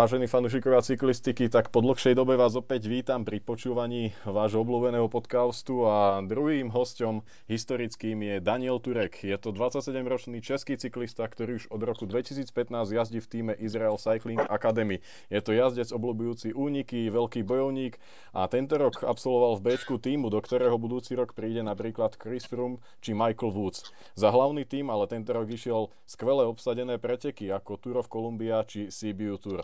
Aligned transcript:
Vážení 0.00 0.32
fanúšikovia 0.32 0.80
cyklistiky, 0.80 1.52
tak 1.52 1.68
po 1.68 1.84
dlhšej 1.84 2.16
dobe 2.16 2.32
vás 2.32 2.56
opäť 2.56 2.88
vítam 2.88 3.20
pri 3.20 3.36
počúvaní 3.36 4.16
vášho 4.24 4.64
obľúbeného 4.64 5.12
podcastu 5.12 5.84
a 5.84 6.24
druhým 6.24 6.72
hostom 6.72 7.20
historickým 7.52 8.16
je 8.24 8.34
Daniel 8.40 8.80
Turek. 8.80 9.20
Je 9.20 9.36
to 9.36 9.52
27-ročný 9.52 10.40
český 10.40 10.80
cyklista, 10.80 11.28
ktorý 11.28 11.60
už 11.60 11.68
od 11.68 11.84
roku 11.84 12.08
2015 12.08 12.48
jazdí 12.96 13.20
v 13.20 13.28
týme 13.28 13.52
Israel 13.60 14.00
Cycling 14.00 14.40
Academy. 14.40 15.04
Je 15.28 15.44
to 15.44 15.52
jazdec 15.52 15.92
obľúbujúci 15.92 16.56
úniky, 16.56 17.12
veľký 17.12 17.44
bojovník 17.44 18.00
a 18.32 18.48
tento 18.48 18.80
rok 18.80 19.04
absolvoval 19.04 19.60
v 19.60 19.64
Bčku 19.68 20.00
týmu, 20.00 20.32
do 20.32 20.40
ktorého 20.40 20.80
budúci 20.80 21.12
rok 21.12 21.36
príde 21.36 21.60
napríklad 21.60 22.16
Chris 22.16 22.48
Froome 22.48 22.80
či 23.04 23.12
Michael 23.12 23.52
Woods. 23.52 23.92
Za 24.16 24.32
hlavný 24.32 24.64
tým 24.64 24.88
ale 24.88 25.04
tento 25.12 25.36
rok 25.36 25.44
išiel 25.52 25.92
skvelé 26.08 26.48
obsadené 26.48 26.96
preteky 26.96 27.52
ako 27.52 27.76
Tour 27.76 28.00
of 28.00 28.08
Columbia 28.08 28.64
či 28.64 28.88
CBU 28.88 29.36
Tour. 29.36 29.60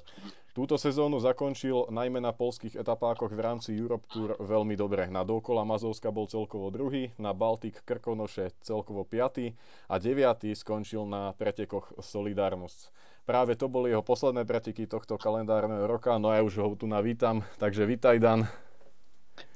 Túto 0.57 0.81
sezónu 0.81 1.21
zakončil 1.21 1.93
najmä 1.93 2.17
na 2.17 2.33
polských 2.33 2.81
etapákoch 2.81 3.29
v 3.29 3.45
rámci 3.45 3.77
Europe 3.77 4.09
Tour 4.09 4.41
veľmi 4.41 4.73
dobre. 4.73 5.05
Na 5.05 5.21
dokola 5.21 5.69
Mazovska 5.69 6.09
bol 6.09 6.25
celkovo 6.33 6.73
druhý, 6.73 7.13
na 7.21 7.37
Baltik 7.37 7.85
Krkonoše 7.85 8.57
celkovo 8.65 9.05
piatý 9.05 9.53
a 9.85 10.01
deviatý 10.01 10.57
skončil 10.57 11.05
na 11.05 11.37
pretekoch 11.37 11.93
Solidarnosť. 12.01 12.89
Práve 13.29 13.53
to 13.53 13.69
boli 13.69 13.93
jeho 13.93 14.01
posledné 14.01 14.49
preteky 14.49 14.89
tohto 14.89 15.21
kalendárneho 15.21 15.85
roka, 15.85 16.17
no 16.17 16.33
ja 16.33 16.41
už 16.41 16.57
ho 16.57 16.73
tu 16.73 16.89
navítam, 16.89 17.45
takže 17.61 17.85
vítaj 17.85 18.17
Dan. 18.17 18.49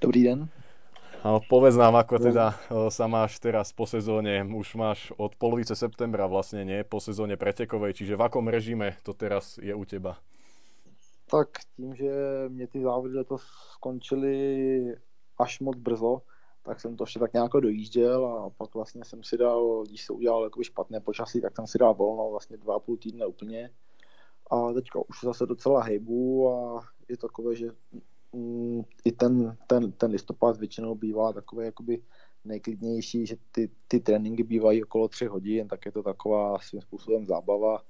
Dobrý 0.05 0.29
den. 0.29 0.53
A 1.25 1.41
povedz 1.41 1.81
nám, 1.81 1.97
ako 1.97 2.29
teda 2.29 2.61
sa 2.93 3.09
máš 3.09 3.41
teraz 3.41 3.73
po 3.73 3.89
sezóne. 3.89 4.45
Už 4.45 4.77
máš 4.77 5.17
od 5.17 5.33
polovice 5.41 5.73
septembra 5.73 6.29
vlastne, 6.29 6.61
nie? 6.61 6.85
Po 6.85 7.01
sezóne 7.01 7.41
pretekovej, 7.41 7.97
čiže 7.97 8.21
v 8.21 8.25
akom 8.29 8.53
režime 8.53 9.01
to 9.01 9.17
teraz 9.17 9.57
je 9.57 9.73
u 9.73 9.89
teba? 9.89 10.21
Tak 11.31 11.49
tím, 11.77 11.95
že 11.95 12.13
mě 12.49 12.67
ty 12.67 12.83
závody 12.83 13.15
letos 13.15 13.43
skončily 13.73 14.97
až 15.39 15.61
moc 15.61 15.77
brzo, 15.77 16.23
tak 16.63 16.81
jsem 16.81 16.97
to 16.97 17.05
ještě 17.05 17.19
tak 17.19 17.33
nějak 17.33 17.53
dojížděl 17.53 18.27
a 18.27 18.51
pak 18.51 18.75
vlastně 18.75 19.05
jsem 19.05 19.23
si 19.23 19.39
dal, 19.39 19.85
když 19.89 20.05
se 20.05 20.13
udělal 20.13 20.45
jakoby 20.45 20.65
špatné 20.65 21.01
počasí, 21.01 21.41
tak 21.41 21.57
jsem 21.57 21.67
si 21.67 21.79
dal 21.79 21.95
volno 21.95 22.31
vlastně 22.31 22.57
dva 22.57 22.75
a 22.75 22.79
půl 22.79 22.97
týdne 22.97 23.27
úplně. 23.27 23.71
A 24.51 24.73
teďka 24.73 24.99
už 25.09 25.21
zase 25.25 25.47
docela 25.47 25.83
hejbu 25.83 26.49
a 26.49 26.85
je 27.09 27.17
takové, 27.17 27.57
že 27.57 27.71
mm, 28.33 28.83
i 29.05 29.13
ten, 29.13 29.57
ten, 29.67 29.93
ten 29.93 30.11
listopad 30.11 30.57
většinou 30.57 30.95
bývá 30.95 31.33
takový 31.33 31.67
jakoby 31.67 32.03
nejklidnější, 32.45 33.27
že 33.27 33.37
ty, 33.53 33.71
ty 33.89 34.01
tréninky 34.01 34.43
bývají 34.43 34.85
okolo 34.85 35.09
tři 35.09 35.27
hodin, 35.27 35.69
tak 35.69 35.87
je 35.87 35.93
to 35.93 36.03
taková 36.03 36.59
svým 36.59 36.83
způsobem 36.83 37.27
zábava 37.27 37.83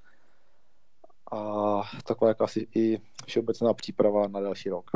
a 1.30 1.82
taková 2.04 2.28
jako 2.28 2.44
asi 2.44 2.66
i 2.74 2.98
všeobecná 3.26 3.74
příprava 3.74 4.28
na 4.28 4.40
další 4.40 4.70
rok. 4.70 4.90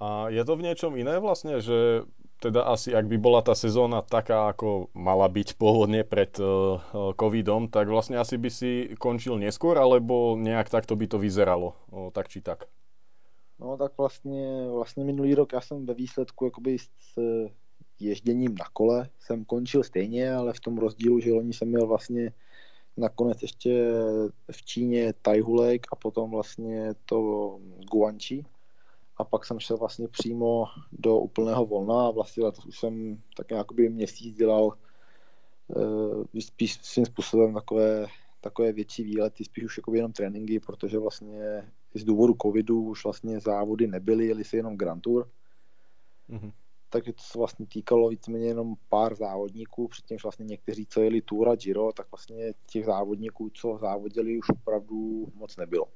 A 0.00 0.28
je 0.28 0.42
to 0.44 0.58
v 0.58 0.66
niečom 0.66 0.98
iné 0.98 1.14
vlastne, 1.22 1.62
že 1.62 2.02
teda 2.42 2.66
asi 2.66 2.90
ak 2.90 3.06
by 3.06 3.22
bola 3.22 3.38
tá 3.38 3.54
sezóna 3.54 4.02
taká, 4.02 4.50
ako 4.50 4.90
mala 4.98 5.30
byť 5.30 5.54
pôvodne 5.54 6.02
pred 6.02 6.34
uh, 6.42 6.82
covidom, 7.14 7.70
tak 7.70 7.86
vlastne 7.86 8.18
asi 8.18 8.34
by 8.34 8.50
si 8.50 8.70
končil 8.98 9.38
neskôr, 9.38 9.78
alebo 9.78 10.34
nejak 10.34 10.66
takto 10.66 10.98
by 10.98 11.06
to 11.06 11.22
vyzeralo, 11.22 11.78
uh, 11.94 12.10
tak 12.10 12.26
či 12.26 12.42
tak? 12.42 12.66
No 13.62 13.76
tak 13.76 13.94
vlastně, 13.98 14.66
vlastně 14.74 15.04
minulý 15.04 15.34
rok 15.34 15.52
já 15.52 15.60
jsem 15.60 15.86
ve 15.86 15.94
výsledku 15.94 16.44
jakoby 16.44 16.78
s 16.78 17.14
ježděním 18.00 18.54
na 18.58 18.64
kole 18.72 19.08
jsem 19.20 19.44
končil 19.44 19.82
stejně, 19.82 20.34
ale 20.34 20.52
v 20.52 20.60
tom 20.60 20.78
rozdílu, 20.78 21.20
že 21.20 21.32
loni 21.32 21.52
jsem 21.52 21.68
měl 21.68 21.86
vlastně 21.86 22.32
nakonec 22.96 23.42
ještě 23.42 23.92
v 24.50 24.62
Číně 24.64 25.12
Taihulek 25.22 25.86
a 25.92 25.96
potom 25.96 26.30
vlastně 26.30 26.94
to 27.04 27.58
Guanchi. 27.92 28.44
A 29.16 29.24
pak 29.24 29.44
jsem 29.44 29.60
šel 29.60 29.76
vlastně 29.76 30.08
přímo 30.08 30.64
do 30.92 31.18
úplného 31.18 31.66
volna 31.66 32.06
a 32.06 32.10
vlastně 32.10 32.44
letos 32.44 32.66
už 32.66 32.78
jsem 32.78 33.22
tak 33.36 33.50
nějakoby 33.50 33.88
měsíc 33.88 34.36
dělal 34.36 34.76
e, 36.36 36.40
spíš 36.40 36.78
svým 36.82 37.06
způsobem 37.06 37.54
takové, 37.54 38.06
takové 38.40 38.72
větší 38.72 39.02
výlety, 39.02 39.44
spíš 39.44 39.64
už 39.64 39.76
jako 39.76 39.94
jenom 39.94 40.12
tréninky, 40.12 40.60
protože 40.60 40.98
vlastně 40.98 41.68
z 41.94 42.04
důvodu 42.04 42.36
covidu 42.42 42.82
už 42.82 43.04
vlastně 43.04 43.40
závody 43.40 43.86
nebyly, 43.86 44.26
jeli 44.26 44.44
se 44.44 44.56
jenom 44.56 44.76
Grand 44.76 45.02
Tour. 45.02 45.28
Mm-hmm 46.30 46.52
takže 46.92 47.12
to 47.12 47.22
se 47.22 47.38
vlastně 47.38 47.66
týkalo 47.66 48.08
víceméně 48.08 48.46
jenom 48.46 48.74
pár 48.88 49.14
závodníků, 49.14 49.88
přičemž 49.88 50.22
vlastně 50.22 50.44
někteří, 50.44 50.86
co 50.86 51.02
jeli 51.02 51.20
Tour 51.20 51.48
a 51.48 51.54
Giro, 51.54 51.92
tak 51.92 52.06
vlastně 52.12 52.52
těch 52.66 52.84
závodníků, 52.84 53.50
co 53.54 53.78
závodili, 53.80 54.38
už 54.38 54.48
opravdu 54.48 55.26
moc 55.34 55.56
nebylo. 55.56 55.86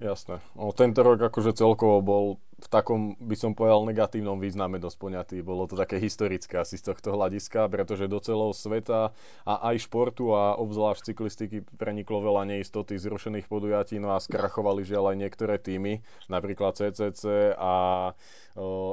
Jasné. 0.00 0.40
No, 0.56 0.72
tento 0.72 1.02
rok 1.02 1.22
akože 1.22 1.52
celkovo 1.52 2.02
bol 2.02 2.36
v 2.54 2.68
takom, 2.70 3.18
by 3.18 3.34
som 3.34 3.52
povedal, 3.52 3.82
negatívnom 3.82 4.38
význame 4.38 4.78
dosť 4.78 4.96
poňatý. 4.98 5.36
Bolo 5.42 5.66
to 5.66 5.74
také 5.74 5.98
historické 5.98 6.62
asi 6.62 6.78
z 6.78 6.94
tohto 6.94 7.10
hľadiska, 7.12 7.66
pretože 7.66 8.06
do 8.06 8.22
celého 8.22 8.54
sveta 8.54 9.10
a 9.42 9.54
aj 9.74 9.90
športu 9.90 10.30
a 10.30 10.54
obzvlášť 10.56 11.10
cyklistiky 11.10 11.66
preniklo 11.76 12.22
veľa 12.22 12.46
neistoty 12.46 12.94
zrušených 12.94 13.50
podujatí, 13.50 13.98
no 13.98 14.14
a 14.14 14.22
skrachovali 14.22 14.86
žiaľ 14.86 15.12
aj 15.12 15.16
niektoré 15.18 15.58
týmy, 15.58 16.00
napríklad 16.30 16.78
CCC 16.78 17.58
a 17.58 18.14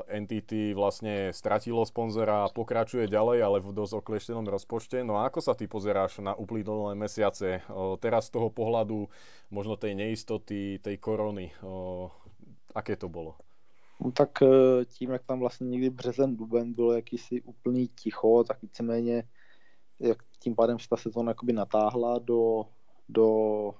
NTT 0.10 0.74
vlastne 0.74 1.30
stratilo 1.30 1.86
sponzora 1.86 2.50
a 2.50 2.52
pokračuje 2.52 3.06
ďalej, 3.06 3.38
ale 3.46 3.58
v 3.62 3.78
dosť 3.78 3.94
okleštenom 4.02 4.50
rozpočte. 4.50 5.06
No 5.06 5.22
a 5.22 5.30
ako 5.30 5.38
sa 5.38 5.54
ty 5.54 5.70
pozeráš 5.70 6.18
na 6.18 6.34
uplynulé 6.34 6.98
mesiace? 6.98 7.62
Teraz 8.02 8.34
z 8.34 8.42
toho 8.42 8.50
pohľadu 8.50 9.06
možno 9.54 9.78
tej 9.78 9.94
neistoty, 9.94 10.82
tej 10.82 10.98
korony, 10.98 11.54
aké 12.74 12.98
to 12.98 13.06
bolo? 13.06 13.38
No 14.04 14.12
tak 14.12 14.42
e, 14.42 14.46
tím, 14.86 15.12
jak 15.12 15.24
tam 15.24 15.40
vlastně 15.40 15.68
někdy 15.68 15.90
březen, 15.90 16.36
duben 16.36 16.74
bylo 16.74 16.94
jakýsi 16.94 17.42
úplný 17.42 17.88
ticho, 17.88 18.44
tak 18.44 18.62
víceméně 18.62 19.24
jak 20.00 20.18
tím 20.40 20.56
pádem 20.56 20.80
se 20.80 20.90
ta 20.90 20.98
sezóna 20.98 21.32
jakoby 21.32 21.54
natáhla 21.54 22.20
do, 22.20 22.66
do 23.10 23.74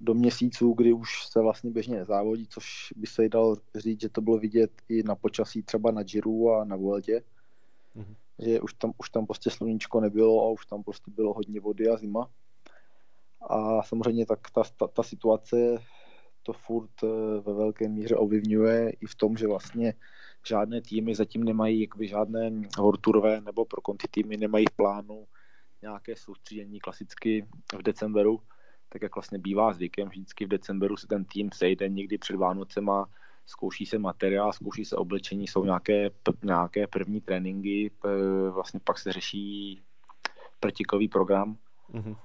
do 0.00 0.14
měsíců, 0.14 0.72
kdy 0.72 0.92
už 0.92 1.26
se 1.26 1.40
vlastně 1.40 1.70
běžně 1.70 1.96
nezávodí, 1.96 2.46
což 2.46 2.92
by 2.96 3.06
se 3.06 3.28
dal 3.28 3.56
říct, 3.74 4.00
že 4.00 4.08
to 4.08 4.20
bylo 4.20 4.38
vidět 4.38 4.70
i 4.88 5.02
na 5.02 5.14
počasí 5.14 5.62
třeba 5.62 5.90
na 5.90 6.02
Giro 6.02 6.52
a 6.52 6.64
na 6.64 6.76
Vueldě, 6.76 7.22
mm-hmm. 7.96 8.14
že 8.38 8.60
už 8.60 8.72
tam, 8.72 8.92
už 8.98 9.10
tam 9.10 9.26
prostě 9.26 9.50
sluníčko 9.50 10.00
nebylo 10.00 10.42
a 10.42 10.50
už 10.50 10.66
tam 10.66 10.82
prostě 10.82 11.10
bylo 11.10 11.32
hodně 11.32 11.60
vody 11.60 11.88
a 11.88 11.96
zima. 11.96 12.30
A 13.50 13.82
samozřejmě 13.82 14.26
tak 14.26 14.50
ta, 14.50 14.62
ta, 14.76 14.86
ta 14.86 15.02
situace 15.02 15.56
to 16.46 16.52
furt 16.52 17.02
eh, 17.02 17.06
ve 17.40 17.52
velké 17.54 17.88
míře 17.88 18.16
ovlivňuje 18.16 18.90
i 18.90 19.06
v 19.06 19.14
tom, 19.14 19.36
že 19.36 19.46
vlastně 19.46 19.94
žádné 20.46 20.80
týmy 20.82 21.14
zatím 21.14 21.44
nemají 21.44 21.80
jakoby 21.80 22.08
žádné 22.08 22.50
horturové 22.78 23.40
nebo 23.40 23.64
pro 23.64 23.80
konti 23.80 24.08
týmy 24.10 24.36
nemají 24.36 24.66
v 24.70 24.76
plánu 24.76 25.26
nějaké 25.82 26.16
soustředění 26.16 26.80
klasicky 26.80 27.46
v 27.78 27.82
decembru, 27.82 28.40
tak 28.88 29.02
jak 29.02 29.14
vlastně 29.16 29.38
bývá 29.38 29.72
zvykem, 29.72 30.08
vždycky 30.08 30.44
v 30.44 30.48
decembru 30.48 30.96
se 30.96 31.06
ten 31.06 31.24
tým 31.24 31.50
sejde 31.54 31.88
někdy 31.88 32.18
před 32.18 32.36
Vánocema, 32.36 33.06
zkouší 33.46 33.86
se 33.86 33.98
materiál, 33.98 34.52
zkouší 34.52 34.84
se 34.84 34.96
oblečení, 34.96 35.46
jsou 35.46 35.64
nějaké, 35.64 36.10
nějaké 36.42 36.86
první 36.86 37.20
tréninky, 37.20 37.90
vlastně 38.50 38.80
pak 38.84 38.98
se 38.98 39.12
řeší 39.12 39.82
prtikový 40.60 41.08
program. 41.08 41.56
Mm-hmm. 41.92 42.16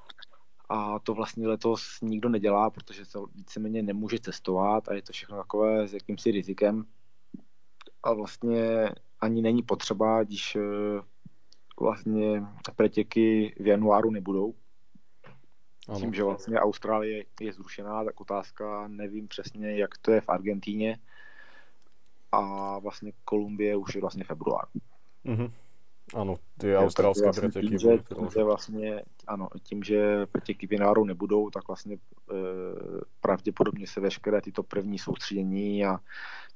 A 0.73 0.99
to 0.99 1.13
vlastně 1.13 1.47
letos 1.47 2.01
nikdo 2.01 2.29
nedělá, 2.29 2.69
protože 2.69 3.05
se 3.05 3.19
víceméně 3.35 3.84
nemůže 3.84 4.19
cestovat 4.19 4.90
a 4.90 4.93
je 4.93 5.01
to 5.01 5.13
všechno 5.13 5.37
takové 5.37 5.87
s 5.87 5.93
jakýmsi 5.93 6.31
rizikem. 6.31 6.85
A 8.03 8.13
vlastně 8.13 8.90
ani 9.19 9.41
není 9.41 9.63
potřeba, 9.63 10.23
když 10.23 10.55
eh, 10.55 11.01
vlastně 11.79 12.43
pretěky 12.75 13.55
v 13.59 13.67
januáru 13.67 14.11
nebudou, 14.11 14.53
ano. 15.87 15.99
Tím, 15.99 16.13
že 16.13 16.23
vlastně 16.23 16.59
Austrálie 16.59 17.25
je 17.41 17.53
zrušená, 17.53 18.03
tak 18.03 18.22
otázka, 18.22 18.87
nevím 18.87 19.28
přesně, 19.28 19.78
jak 19.78 19.97
to 19.97 20.11
je 20.11 20.22
v 20.22 20.29
Argentíně. 20.29 20.99
A 22.31 22.79
vlastně 22.79 23.11
Kolumbie 23.25 23.75
už 23.75 23.96
je 23.96 24.01
vlastně 24.01 24.23
február. 24.23 24.66
Mm-hmm. 25.25 25.51
Ano, 26.16 26.35
ty 26.58 26.78
australské 26.78 27.23
vlastně 27.23 27.49
preteky. 27.49 27.67
Tím, 27.67 27.79
že, 27.79 27.97
tím, 27.97 28.29
že 28.34 28.43
vlastně, 28.43 29.03
ano, 29.28 29.47
tím, 29.63 29.84
že 29.84 30.25
preteky 30.25 30.67
v 30.67 30.72
januáru 30.73 31.05
nebudou, 31.05 31.49
tak 31.49 31.67
vlastně 31.67 31.96
e, 31.96 31.97
pravděpodobně 33.22 33.87
se 33.87 34.02
veškeré 34.02 34.41
tyto 34.41 34.63
první 34.63 34.99
soustředění 34.99 35.85
a 35.85 35.99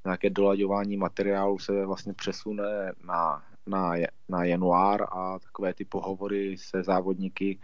nějaké 0.05 0.29
dolaďování 0.29 0.97
materiálu 0.97 1.59
se 1.59 1.85
vlastně 1.85 2.13
přesune 2.13 2.91
na, 3.03 3.43
na, 3.67 3.93
na 4.29 4.43
január 4.43 5.01
a 5.11 5.39
takové 5.39 5.73
ty 5.73 5.85
pohovory 5.85 6.57
se 6.57 6.83
závodníky 6.83 7.59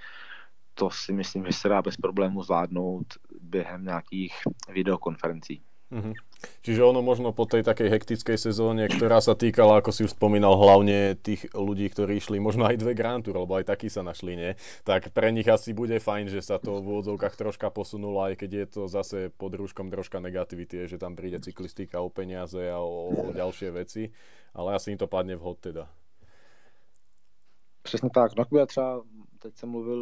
to 0.73 0.89
si 0.89 1.13
myslím, 1.13 1.45
že 1.45 1.53
se 1.53 1.69
dá 1.69 1.81
bez 1.81 1.97
problému 1.97 2.43
zvládnout 2.43 3.05
během 3.41 3.83
nějakých 3.83 4.33
videokonferencí. 4.69 5.61
Uh-huh. 5.91 6.15
Čiže 6.63 6.87
ono 6.87 7.03
možno 7.03 7.35
po 7.35 7.43
tej 7.43 7.67
takej 7.67 7.91
hektickej 7.91 8.39
sezóne, 8.39 8.87
ktorá 8.87 9.19
sa 9.19 9.35
týkala, 9.35 9.83
ako 9.83 9.91
si 9.91 10.07
už 10.07 10.15
spomínal, 10.15 10.55
hlavne 10.55 11.19
tých 11.19 11.51
ľudí, 11.51 11.91
ktorí 11.91 12.15
išli 12.15 12.39
možno 12.39 12.63
aj 12.63 12.79
dve 12.79 12.95
Grand 12.95 13.19
Tour, 13.19 13.43
lebo 13.43 13.59
aj 13.59 13.67
takí 13.67 13.91
sa 13.91 13.99
našli, 13.99 14.39
nie? 14.39 14.51
Tak 14.87 15.11
pre 15.11 15.35
nich 15.35 15.51
asi 15.51 15.75
bude 15.75 15.99
fajn, 15.99 16.31
že 16.31 16.39
sa 16.39 16.63
to 16.63 16.79
v 16.79 16.95
úvodzovkách 16.95 17.35
troška 17.35 17.67
posunulo, 17.75 18.23
aj 18.23 18.39
keď 18.39 18.51
je 18.55 18.65
to 18.71 18.81
zase 18.87 19.17
pod 19.35 19.51
rúškom 19.51 19.91
troška 19.91 20.23
negativity, 20.23 20.87
že 20.87 20.95
tam 20.95 21.19
príde 21.19 21.43
cyklistika 21.43 21.99
o 21.99 22.07
peniaze 22.07 22.71
a 22.71 22.79
o, 22.79 23.11
o 23.11 23.35
ďalšie 23.35 23.69
veci, 23.75 24.07
ale 24.55 24.79
asi 24.79 24.95
im 24.95 24.99
to 25.01 25.11
padne 25.11 25.35
vhod 25.35 25.59
teda. 25.59 25.91
Přesně 27.83 28.09
tak. 28.13 28.31
No, 28.37 28.45
já 28.57 28.65
třeba 28.65 29.03
teď 29.39 29.57
jsem 29.57 29.69
mluvil 29.69 30.01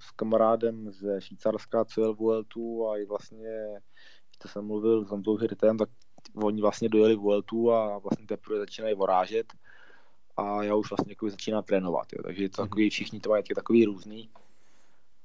s 0.00 0.10
kamarádem 0.10 0.90
ze 0.90 1.20
Švýcarska, 1.20 1.84
co 1.84 2.00
jel 2.00 2.16
a 2.90 2.96
i 2.98 3.04
vlastně 3.04 3.80
to 4.42 4.48
jsem 4.48 4.66
mluvil 4.66 5.04
s 5.04 5.10
Honzou 5.10 5.36
Hirtem, 5.36 5.78
tak 5.78 5.88
oni 6.34 6.60
vlastně 6.60 6.88
dojeli 6.88 7.16
Vueltu 7.16 7.72
a 7.72 7.98
vlastně 7.98 8.26
teprve 8.26 8.58
začínají 8.58 8.94
vorážet 8.94 9.52
a 10.36 10.62
já 10.62 10.74
už 10.74 10.90
vlastně 10.90 11.12
jako 11.12 11.30
začínám 11.30 11.62
trénovat, 11.62 12.12
jo. 12.12 12.22
takže 12.22 12.42
je 12.42 12.48
to 12.48 12.62
takový, 12.62 12.90
všichni 12.90 13.20
to 13.20 13.30
mají 13.30 13.42
takový 13.54 13.84
různý 13.84 14.30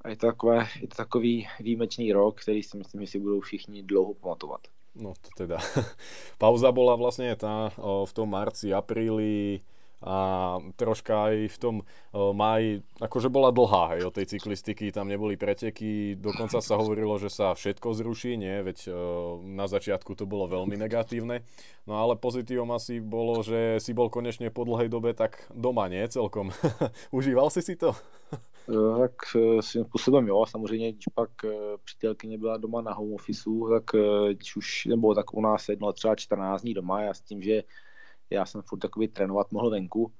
a 0.02 0.10
je 0.10 0.16
to, 0.16 0.28
takové, 0.28 0.68
je 0.82 0.88
to 0.88 0.96
takový 0.96 1.48
výjimečný 1.60 2.14
rok, 2.14 2.42
který 2.42 2.64
si 2.64 2.78
myslím, 2.78 3.02
že 3.02 3.08
si 3.08 3.20
budou 3.20 3.40
všichni 3.40 3.84
dlouho 3.84 4.14
pamatovat. 4.14 4.62
No 4.96 5.14
to 5.22 5.30
teda. 5.38 5.58
Pauza 6.42 6.74
bola 6.74 6.98
vlastne 6.98 7.30
tá 7.38 7.70
v 7.78 8.12
tom 8.18 8.34
marci, 8.34 8.74
apríli, 8.74 9.62
a 10.02 10.16
troška 10.78 11.34
aj 11.34 11.36
v 11.50 11.58
tom 11.58 11.76
máji, 12.14 12.86
akože 13.02 13.34
bola 13.34 13.50
dlhá, 13.50 13.98
hej, 13.98 14.06
o 14.06 14.14
tej 14.14 14.38
cyklistiky, 14.38 14.94
tam 14.94 15.10
neboli 15.10 15.34
preteky, 15.40 16.14
dokonca 16.22 16.62
sa 16.62 16.78
hovorilo, 16.78 17.18
že 17.18 17.34
sa 17.34 17.58
všetko 17.58 17.98
zruší, 17.98 18.38
nie, 18.38 18.62
veď 18.62 18.94
na 19.42 19.66
začiatku 19.66 20.14
to 20.14 20.30
bolo 20.30 20.46
veľmi 20.46 20.78
negatívne, 20.78 21.42
no 21.90 21.98
ale 21.98 22.14
pozitívom 22.14 22.70
asi 22.78 23.02
bolo, 23.02 23.42
že 23.42 23.82
si 23.82 23.98
bol 23.98 24.14
konečne 24.14 24.54
po 24.54 24.70
dlhej 24.70 24.90
dobe 24.90 25.18
tak 25.18 25.50
doma, 25.50 25.90
nie, 25.90 26.06
celkom. 26.06 26.54
Užíval 27.18 27.50
si 27.50 27.66
si 27.66 27.74
to? 27.74 27.98
Tak 29.00 29.12
e, 29.36 29.62
svým 29.62 29.86
způsobem 29.86 30.28
jo, 30.28 30.46
samozřejmě, 30.46 30.92
když 30.92 31.06
pak 31.16 31.46
e, 31.46 31.50
přítelkyně 31.84 32.38
byla 32.38 32.58
doma 32.58 32.82
na 32.82 32.94
home 32.94 33.14
officeu, 33.14 33.70
tak 33.70 33.84
e, 33.96 34.34
když 34.34 34.56
už, 34.56 34.86
nebo 34.86 35.16
tak 35.16 35.34
u 35.34 35.42
nás 35.42 35.70
jedno 35.70 35.94
třeba 35.94 36.16
14 36.16 36.62
dní 36.62 36.74
doma, 36.74 37.02
já 37.02 37.14
s 37.14 37.22
tím, 37.22 37.42
že 37.44 37.64
já 38.30 38.46
jsem 38.46 38.62
furt 38.62 38.80
takový 38.80 39.08
trénovat 39.08 39.52
mohl 39.52 39.70
venku, 39.70 40.12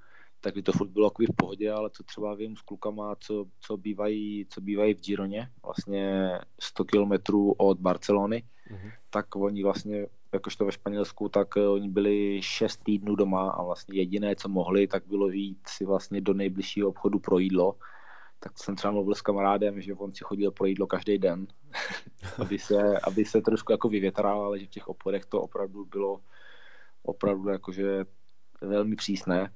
tak 0.42 0.54
by 0.54 0.62
to 0.62 0.72
furt 0.72 0.90
bylo 0.90 1.10
v 1.10 1.36
pohodě, 1.36 1.72
ale 1.72 1.90
co 1.90 2.04
třeba 2.04 2.36
vím 2.36 2.56
s 2.56 2.62
klukama, 2.62 3.16
co, 3.20 3.46
co, 3.60 3.78
bývají, 3.78 4.46
co 4.50 4.62
bývají 4.62 4.94
v 4.94 5.02
Gironě, 5.02 5.50
vlastně 5.64 6.32
100 6.60 6.86
kilometrů 6.86 7.52
od 7.52 7.80
Barcelony, 7.80 8.44
mm-hmm. 8.72 8.92
tak 9.10 9.36
oni 9.36 9.64
vlastně, 9.64 10.08
jakožto 10.34 10.66
ve 10.66 10.72
Španělsku, 10.72 11.30
tak 11.30 11.58
eh, 11.58 11.68
oni 11.68 11.90
byli 11.90 12.42
6 12.42 12.84
týdnů 12.84 13.16
doma 13.16 13.50
a 13.50 13.64
vlastně 13.64 14.00
jediné, 14.00 14.36
co 14.36 14.50
mohli, 14.50 14.88
tak 14.88 15.04
bylo 15.08 15.30
jít 15.30 15.60
si 15.68 15.86
vlastně 15.86 16.22
do 16.22 16.34
nejbližšího 16.34 16.90
obchodu 16.90 17.20
pro 17.20 17.40
jídlo, 17.40 17.76
tak 18.40 18.60
jsem 18.60 18.76
třeba 18.76 18.92
mluvil 18.92 19.16
s 19.16 19.22
kamarádem, 19.22 19.82
že 19.82 19.94
on 19.94 20.14
si 20.14 20.24
chodil 20.24 20.52
pro 20.52 20.66
jídlo 20.66 20.88
každý 20.88 21.18
den, 21.18 21.48
aby, 22.38 22.60
se, 22.60 23.00
aby 23.00 23.26
se 23.26 23.42
trošku 23.42 23.72
jako 23.72 23.90
vyvětral, 23.90 24.42
ale 24.42 24.60
že 24.60 24.66
v 24.66 24.70
těch 24.70 24.88
obchodech 24.88 25.26
to 25.26 25.42
opravdu 25.42 25.86
bylo 25.86 26.22
opravdu 27.08 27.50
jakože 27.50 28.06
velmi 28.62 28.96
přísné 28.96 29.52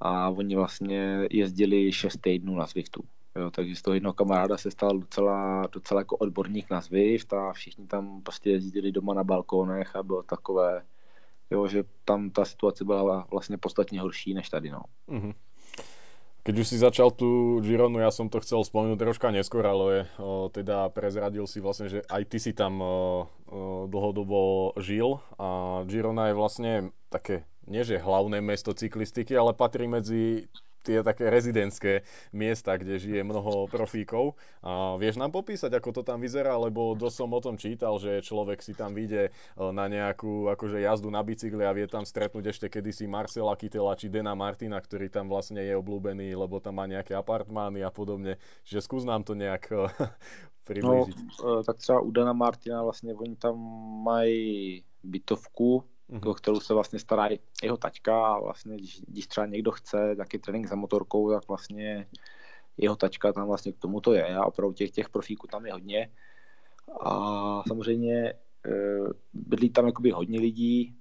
a 0.00 0.28
oni 0.28 0.56
vlastně 0.56 1.28
jezdili 1.30 1.92
6 1.92 2.20
týdnů 2.20 2.56
na 2.56 2.66
Zwiftu. 2.66 3.04
Jo, 3.36 3.50
takže 3.50 3.76
z 3.76 3.82
toho 3.82 3.94
jednoho 3.94 4.12
kamaráda 4.12 4.56
se 4.56 4.70
stal 4.70 4.98
docela, 4.98 5.66
docela 5.72 6.00
jako 6.00 6.16
odborník 6.16 6.70
na 6.70 6.80
Zwift 6.80 7.32
a 7.32 7.52
všichni 7.52 7.86
tam 7.86 8.22
prostě 8.22 8.50
jezdili 8.50 8.92
doma 8.92 9.14
na 9.14 9.24
balkónech 9.24 9.96
a 9.96 10.02
bylo 10.02 10.22
takové, 10.22 10.82
jo, 11.50 11.68
že 11.68 11.84
tam 12.04 12.30
ta 12.30 12.44
situace 12.44 12.84
byla 12.84 13.26
vlastně 13.30 13.58
podstatně 13.58 14.00
horší 14.00 14.34
než 14.34 14.48
tady. 14.48 14.70
No. 14.70 14.80
Mm-hmm. 15.08 15.34
Keď 16.44 16.54
už 16.60 16.66
si 16.68 16.76
začal 16.76 17.08
tú 17.08 17.64
Gironu, 17.64 18.04
ja 18.04 18.12
som 18.12 18.28
to 18.28 18.36
chcel 18.44 18.60
spomenúť 18.60 19.00
troška 19.00 19.32
neskôr, 19.32 19.64
ale 19.64 20.12
o, 20.20 20.52
teda 20.52 20.92
prezradil 20.92 21.48
si 21.48 21.56
vlastne, 21.64 21.88
že 21.88 22.04
aj 22.04 22.22
ty 22.28 22.36
si 22.36 22.52
tam 22.52 22.84
o, 22.84 22.88
o, 23.48 23.88
dlhodobo 23.88 24.76
žil 24.76 25.24
a 25.40 25.80
Girona 25.88 26.28
je 26.28 26.36
vlastne 26.36 26.70
také, 27.08 27.48
nie 27.64 27.80
že 27.80 27.96
hlavné 27.96 28.44
mesto 28.44 28.76
cyklistiky, 28.76 29.32
ale 29.32 29.56
patrí 29.56 29.88
medzi 29.88 30.52
tie 30.84 31.00
také 31.00 31.32
rezidentské 31.32 32.04
miesta, 32.36 32.76
kde 32.76 33.00
žije 33.00 33.24
mnoho 33.24 33.66
profíkov. 33.72 34.36
A 34.60 35.00
vieš 35.00 35.16
nám 35.16 35.32
popísať, 35.32 35.72
ako 35.72 35.90
to 35.96 36.02
tam 36.04 36.20
vyzerá, 36.20 36.60
lebo 36.60 36.92
dosť 36.92 37.16
som 37.16 37.30
o 37.32 37.40
tom 37.40 37.56
čítal, 37.56 37.96
že 37.96 38.20
človek 38.20 38.60
si 38.60 38.76
tam 38.76 38.92
vyjde 38.92 39.28
e, 39.28 39.30
na 39.72 39.88
nejakú 39.88 40.52
akože 40.52 40.84
jazdu 40.84 41.08
na 41.08 41.24
bicykli 41.24 41.64
a 41.64 41.72
vie 41.72 41.88
tam 41.88 42.04
stretnúť 42.04 42.52
ešte 42.52 42.66
kedysi 42.68 43.08
Marcela 43.08 43.56
Kytela 43.56 43.96
či 43.96 44.12
Dena 44.12 44.36
Martina, 44.36 44.76
ktorý 44.76 45.08
tam 45.08 45.32
vlastne 45.32 45.64
je 45.64 45.72
obľúbený, 45.72 46.36
lebo 46.36 46.60
tam 46.60 46.76
má 46.76 46.84
nejaké 46.84 47.16
apartmány 47.16 47.80
a 47.80 47.88
podobne. 47.88 48.36
Čiže 48.68 48.84
skús 48.84 49.08
nám 49.08 49.24
to 49.24 49.32
nejak 49.32 49.72
e, 49.72 49.88
priblížiť. 50.68 51.16
No, 51.40 51.62
tak 51.64 51.76
třeba 51.76 52.00
u 52.00 52.10
Dana 52.10 52.32
Martina 52.32 52.82
vlastně 52.82 53.14
oni 53.14 53.36
tam 53.36 53.56
mají 54.04 54.82
bytovku, 55.04 55.84
mm-hmm. 56.10 56.30
o 56.30 56.34
kterou 56.34 56.60
se 56.60 56.74
vlastně 56.74 56.98
stará 56.98 57.28
jeho 57.62 57.76
taťka 57.76 58.26
a 58.26 58.40
vlastně, 58.40 58.76
když, 58.76 59.00
když 59.00 59.26
třeba 59.26 59.46
někdo 59.46 59.70
chce 59.70 60.16
taky 60.16 60.38
trénink 60.38 60.66
za 60.66 60.76
motorkou, 60.76 61.30
tak 61.30 61.48
vlastně 61.48 62.06
jeho 62.76 62.96
tačka 62.96 63.32
tam 63.32 63.46
vlastně 63.46 63.72
k 63.72 63.78
tomu 63.78 64.00
to 64.00 64.12
je 64.12 64.36
a 64.36 64.44
opravdu 64.44 64.74
těch, 64.74 64.90
těch 64.90 65.08
profíků 65.08 65.46
tam 65.46 65.66
je 65.66 65.72
hodně. 65.72 66.10
A 67.00 67.62
samozřejmě 67.68 68.28
e, 68.28 68.34
bydlí 69.32 69.70
tam 69.70 69.86
jakoby 69.86 70.10
hodně 70.10 70.40
lidí, 70.40 70.96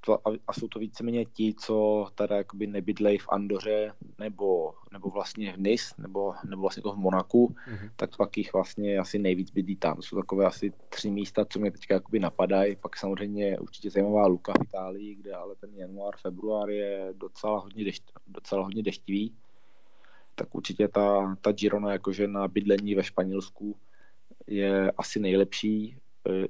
to, 0.00 0.28
a, 0.28 0.32
a 0.46 0.52
jsou 0.52 0.68
to 0.68 0.78
víceméně 0.78 1.24
ti, 1.24 1.54
co 1.54 2.06
teda 2.14 2.36
jakoby 2.36 2.66
nebydlejí 2.66 3.18
v 3.18 3.28
Andoře 3.28 3.92
nebo, 4.18 4.74
nebo 4.92 5.08
vlastně 5.08 5.52
v 5.52 5.58
Nis, 5.58 5.94
nebo, 5.98 6.34
nebo 6.44 6.62
vlastně 6.62 6.80
jako 6.80 6.92
v 6.92 6.98
Monaku, 6.98 7.46
mm-hmm. 7.48 7.90
tak 7.96 8.16
pak 8.16 8.36
jich 8.36 8.52
vlastně 8.52 8.98
asi 8.98 9.18
nejvíc 9.18 9.50
bydlí 9.50 9.76
tam. 9.76 9.96
To 9.96 10.02
jsou 10.02 10.16
takové 10.16 10.46
asi 10.46 10.72
tři 10.88 11.10
místa, 11.10 11.44
co 11.44 11.58
mě 11.58 11.70
teďka 11.70 11.94
jakoby 11.94 12.18
napadají. 12.18 12.76
Pak 12.76 12.96
samozřejmě 12.96 13.58
určitě 13.58 13.90
zajímavá 13.90 14.26
Luka 14.26 14.52
v 14.52 14.64
Itálii, 14.64 15.14
kde 15.14 15.34
ale 15.34 15.54
ten 15.54 15.70
január, 15.74 16.16
február 16.16 16.70
je 16.70 17.08
docela 17.16 17.58
hodně, 17.58 17.84
dešť, 17.84 18.02
docela 18.26 18.62
hodně 18.62 18.82
deštivý. 18.82 19.34
Tak 20.34 20.54
určitě 20.54 20.88
ta, 20.88 21.36
ta 21.40 21.52
Girona 21.52 21.92
jakože 21.92 22.28
na 22.28 22.48
bydlení 22.48 22.94
ve 22.94 23.04
Španělsku 23.04 23.76
je 24.46 24.92
asi 24.92 25.20
nejlepší 25.20 25.96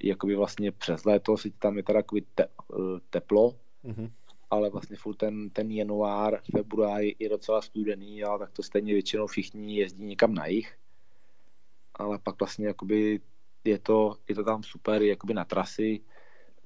jakoby 0.02 0.36
vlastně 0.36 0.72
přes 0.72 1.04
léto, 1.04 1.36
si 1.36 1.50
tam 1.50 1.76
je 1.76 1.82
teda 1.82 1.98
takový 1.98 2.26
te, 2.34 2.44
e, 2.44 2.48
teplo, 3.10 3.54
mm-hmm. 3.84 4.10
ale 4.50 4.70
vlastně 4.70 4.96
furt 4.96 5.16
ten, 5.16 5.50
ten 5.50 5.70
január, 5.70 6.40
február 6.52 7.00
je 7.18 7.28
docela 7.28 7.62
studený, 7.62 8.24
ale 8.24 8.38
tak 8.38 8.52
to 8.52 8.62
stejně 8.62 8.92
většinou 8.92 9.26
všichni 9.26 9.76
jezdí 9.76 10.04
někam 10.04 10.34
na 10.34 10.46
jich. 10.46 10.76
Ale 11.94 12.18
pak 12.18 12.38
vlastně 12.40 12.66
jakoby 12.66 13.20
je 13.64 13.78
to, 13.78 14.16
je 14.28 14.34
to 14.34 14.44
tam 14.44 14.62
super, 14.62 15.02
jakoby 15.02 15.34
na 15.34 15.44
trasy, 15.44 16.00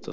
co, 0.01 0.11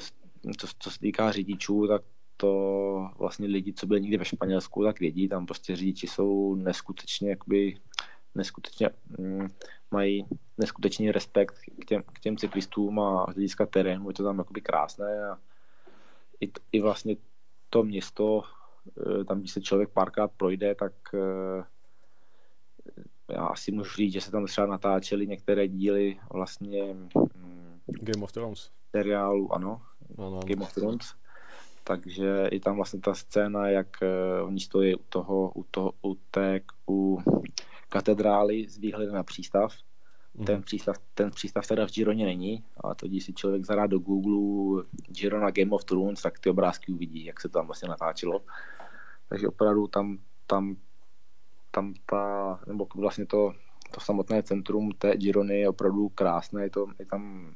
co, 0.57 0.67
co 0.79 0.91
se 0.91 0.99
týká 0.99 1.31
řidičů, 1.31 1.87
tak 1.87 2.01
to 2.37 3.09
vlastně 3.17 3.47
lidi, 3.47 3.73
co 3.73 3.87
byli 3.87 4.01
někdy 4.01 4.17
ve 4.17 4.25
Španělsku, 4.25 4.83
tak 4.83 4.99
vědí, 4.99 5.27
tam 5.27 5.45
prostě 5.45 5.75
řidiči 5.75 6.07
jsou 6.07 6.55
neskutečně 6.55 7.29
jakoby 7.29 7.77
neskutečně 8.35 8.89
mm, 9.19 9.47
mají 9.91 10.25
neskutečný 10.57 11.11
respekt 11.11 11.55
k 11.81 11.85
těm, 11.85 12.03
k 12.13 12.19
těm 12.19 12.37
cyklistům 12.37 12.99
a 12.99 13.25
z 13.31 13.35
hlediska 13.35 13.65
terénu 13.65 14.09
je 14.09 14.13
to 14.13 14.23
tam 14.23 14.37
jakoby 14.37 14.61
krásné 14.61 15.29
a 15.29 15.37
i, 16.41 16.51
i 16.71 16.81
vlastně 16.81 17.15
to 17.69 17.83
město, 17.83 18.43
eh, 19.21 19.23
tam 19.23 19.39
když 19.39 19.51
se 19.51 19.61
člověk 19.61 19.89
párkrát 19.89 20.31
projde, 20.37 20.75
tak 20.75 20.93
eh, 21.13 21.63
já 23.33 23.45
asi 23.45 23.71
můžu 23.71 23.95
říct, 23.95 24.13
že 24.13 24.21
se 24.21 24.31
tam 24.31 24.45
třeba 24.45 24.67
natáčely 24.67 25.27
některé 25.27 25.67
díly 25.67 26.19
vlastně 26.33 26.93
mm, 26.93 27.79
Game 27.85 28.23
of 28.23 28.31
Thrones. 28.31 28.71
Seriálu, 28.91 29.53
ano, 29.53 29.81
ano. 30.17 30.39
Game 30.45 30.61
of 30.61 30.73
Thrones. 30.73 31.13
Takže 31.83 32.47
i 32.51 32.59
tam 32.59 32.75
vlastně 32.75 32.99
ta 32.99 33.13
scéna, 33.13 33.69
jak 33.69 33.87
uh, 34.01 34.47
oni 34.47 34.59
stojí 34.59 34.95
u 34.95 35.03
toho, 35.09 35.51
u 35.55 35.65
toho, 35.71 35.93
u 36.01 36.15
té, 36.31 36.59
u 36.89 37.17
katedrály 37.89 38.69
s 38.69 38.77
výhledem 38.77 39.13
na 39.13 39.23
přístav. 39.23 39.73
Mm. 40.33 40.45
Ten, 40.45 40.63
přístav, 40.63 40.95
ten 41.13 41.31
přístav 41.31 41.67
teda 41.67 41.87
v 41.87 41.91
Gironě 41.91 42.25
není, 42.25 42.63
a 42.83 42.95
to 42.95 43.07
když 43.07 43.23
si 43.23 43.33
člověk 43.33 43.65
zadá 43.65 43.87
do 43.87 43.99
Google 43.99 44.83
Girona 45.07 45.51
Game 45.51 45.71
of 45.71 45.83
Thrones, 45.83 46.21
tak 46.21 46.39
ty 46.39 46.49
obrázky 46.49 46.91
uvidí, 46.91 47.25
jak 47.25 47.41
se 47.41 47.49
to 47.49 47.59
tam 47.59 47.65
vlastně 47.65 47.89
natáčelo. 47.89 48.41
Takže 49.29 49.47
opravdu 49.47 49.87
tam, 49.87 50.17
tam, 50.47 50.75
tam 51.71 51.93
ta, 52.05 52.59
nebo 52.67 52.87
vlastně 52.95 53.25
to, 53.25 53.53
to 53.91 53.99
samotné 53.99 54.43
centrum 54.43 54.91
té 54.91 55.17
Girony 55.17 55.59
je 55.59 55.69
opravdu 55.69 56.09
krásné, 56.09 56.63
je, 56.63 56.69
to, 56.69 56.85
je 56.99 57.05
tam 57.05 57.53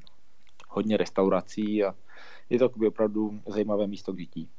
hodně 0.69 0.97
restaurací 0.97 1.83
a 1.83 1.95
je 2.49 2.59
to 2.59 2.69
opravdu 2.87 3.41
zajímavé 3.47 3.87
místo 3.87 4.13
k 4.13 4.19
žití. 4.19 4.49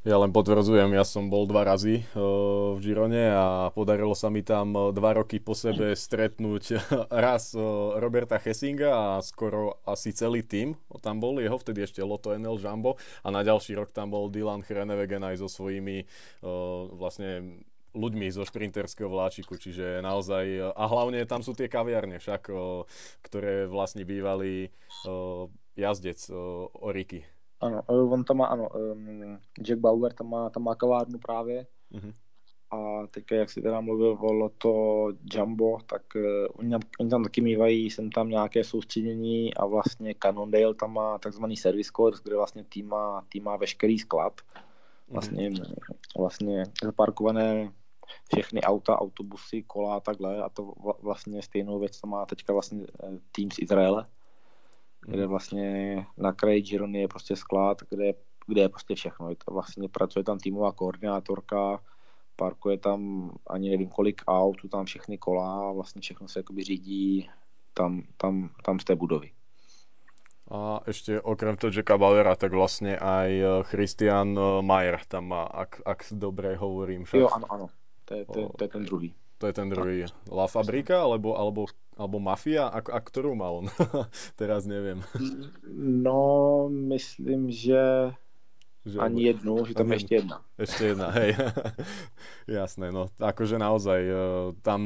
Ja 0.00 0.16
len 0.16 0.32
potvrdzujem, 0.32 0.96
ja 0.96 1.04
som 1.04 1.28
bol 1.28 1.44
dva 1.44 1.60
razy 1.60 2.00
v 2.16 2.80
Girone 2.80 3.20
a 3.36 3.68
podarilo 3.68 4.16
sa 4.16 4.32
mi 4.32 4.40
tam 4.40 4.72
dva 4.96 5.12
roky 5.12 5.36
po 5.36 5.52
sebe 5.52 5.92
stretnúť 5.92 6.80
raz 7.12 7.52
Roberta 8.00 8.40
Hessinga 8.40 8.88
a 8.88 9.08
skoro 9.20 9.76
asi 9.84 10.16
celý 10.16 10.40
tým 10.40 10.72
tam 11.04 11.20
bol, 11.20 11.36
jeho 11.36 11.60
vtedy 11.60 11.84
ešte 11.84 12.00
Loto 12.00 12.32
NL 12.32 12.56
Jumbo 12.56 12.96
a 13.20 13.28
na 13.28 13.44
ďalší 13.44 13.76
rok 13.76 13.92
tam 13.92 14.08
bol 14.08 14.32
Dylan 14.32 14.64
Hrenewegen 14.64 15.20
aj 15.20 15.44
so 15.44 15.52
svojimi 15.52 16.08
vlastne 16.96 17.60
ľuďmi 17.92 18.32
zo 18.32 18.48
šprinterského 18.48 19.12
vláčiku, 19.12 19.60
čiže 19.60 20.00
naozaj, 20.00 20.72
a 20.80 20.84
hlavne 20.88 21.28
tam 21.28 21.44
sú 21.44 21.52
tie 21.52 21.68
kaviarne 21.68 22.16
však, 22.16 22.48
ktoré 23.20 23.68
vlastne 23.68 24.08
bývali 24.08 24.72
jazdec 25.76 26.24
Oriky. 26.80 27.20
Ano, 27.60 27.82
eh, 27.88 27.92
on 27.92 28.24
tam 28.24 28.36
má, 28.36 28.46
ano, 28.46 28.68
um, 28.68 29.38
Jack 29.60 29.78
Bauer 29.78 30.12
tam 30.12 30.30
má, 30.30 30.50
tam 30.50 30.62
má 30.62 30.74
kavárnu 30.74 31.18
právě. 31.18 31.66
Mm-hmm. 31.92 32.14
A 32.70 33.06
teďka, 33.06 33.34
jak 33.34 33.50
si 33.50 33.62
teda 33.62 33.80
mluvil 33.80 34.44
o 34.44 34.48
to 34.48 35.06
Jumbo, 35.34 35.78
tak 35.86 36.02
uh, 36.16 36.22
oni, 36.52 36.70
tam, 36.70 36.80
oni 37.00 37.10
tam 37.10 37.22
taky 37.22 37.40
mývají, 37.40 37.90
jsem 37.90 38.10
tam 38.10 38.28
nějaké 38.28 38.64
soustředění 38.64 39.54
a 39.54 39.66
vlastně 39.66 40.14
Cannondale 40.22 40.74
tam 40.74 40.92
má 40.92 41.18
takzvaný 41.18 41.56
service 41.56 41.90
course, 41.96 42.22
kde 42.24 42.36
vlastně 42.36 42.64
tým 42.64 42.88
má, 42.88 43.26
tým 43.28 43.44
má 43.44 43.56
veškerý 43.56 43.98
sklad. 43.98 44.40
Mhm. 44.54 44.64
Vlastně, 45.08 45.50
mm-hmm. 45.50 45.74
vlastně 46.18 46.64
zaparkované 46.82 47.72
všechny 48.34 48.60
auta, 48.60 48.98
autobusy, 48.98 49.62
kola 49.62 49.96
a 49.96 50.00
takhle 50.00 50.42
a 50.42 50.48
to 50.48 50.72
vlastně 51.02 51.42
stejnou 51.42 51.78
věc 51.78 52.00
to 52.00 52.06
má 52.06 52.26
teďka 52.26 52.52
vlastně 52.52 52.86
eh, 53.04 53.18
tým 53.32 53.50
z 53.50 53.58
Izraele 53.58 54.06
kde 55.00 55.26
vlastně 55.26 55.66
na 56.16 56.32
kraji 56.32 56.62
Girony 56.62 57.00
je 57.00 57.08
prostě 57.08 57.36
sklad, 57.36 57.82
kde, 57.90 58.12
kde 58.46 58.60
je 58.60 58.68
prostě 58.68 58.94
všechno. 58.94 59.30
Je 59.30 59.36
to 59.36 59.54
vlastně 59.54 59.88
pracuje 59.88 60.24
tam 60.24 60.38
týmová 60.38 60.72
koordinátorka, 60.72 61.80
parkuje 62.36 62.78
tam 62.78 63.30
ani 63.46 63.70
nevím 63.70 63.88
kolik 63.88 64.22
aut, 64.26 64.56
tam 64.70 64.84
všechny 64.84 65.18
kola 65.18 65.68
a 65.68 65.72
vlastně 65.72 66.00
všechno 66.00 66.28
se 66.28 66.38
jakoby 66.38 66.62
řídí 66.64 67.30
tam, 67.74 68.02
tam, 68.16 68.50
tam 68.64 68.80
z 68.80 68.84
té 68.84 68.96
budovy. 68.96 69.30
A 70.50 70.82
ešte 70.82 71.22
okrem 71.22 71.54
toho 71.54 71.70
Jacka 71.70 71.94
Bauera, 71.94 72.34
tak 72.34 72.50
vlastne 72.50 72.98
aj 72.98 73.30
eh, 73.30 73.48
Christian 73.70 74.34
eh, 74.34 74.58
Mayer 74.66 74.98
tam 75.06 75.30
má, 75.30 75.46
ak, 75.46 75.86
ak 75.86 76.10
dobre 76.10 76.58
hovorím. 76.58 77.06
Však. 77.06 77.22
Jo, 77.22 77.30
ano, 77.30 77.46
ano. 77.46 77.66
To 78.10 78.12
je, 78.18 78.22
to, 78.26 78.50
to 78.58 78.62
je 78.66 78.70
ten 78.74 78.82
druhý. 78.82 79.14
To 79.40 79.48
je 79.48 79.54
ten 79.56 79.72
druhý. 79.72 80.04
La 80.28 80.46
Fabrika, 80.46 81.00
alebo, 81.00 81.32
alebo 81.32 81.64
alebo 82.00 82.16
Mafia? 82.16 82.72
A, 82.72 82.80
a 82.80 82.98
ktorú 83.04 83.36
má 83.36 83.52
on? 83.52 83.68
Teraz 84.40 84.64
neviem. 84.64 85.04
No, 85.76 86.72
myslím, 86.72 87.52
že 87.52 88.12
že 88.80 88.96
ani 88.96 89.28
jednu, 89.28 89.60
že 89.68 89.76
tam 89.76 89.92
je 89.92 90.00
ešte 90.00 90.14
jedna. 90.24 90.36
Ešte 90.56 90.82
jedna, 90.96 91.12
hej. 91.12 91.36
Jasné, 92.64 92.88
no 92.88 93.12
akože 93.20 93.60
naozaj 93.60 94.00
e, 94.00 94.16
tam 94.64 94.80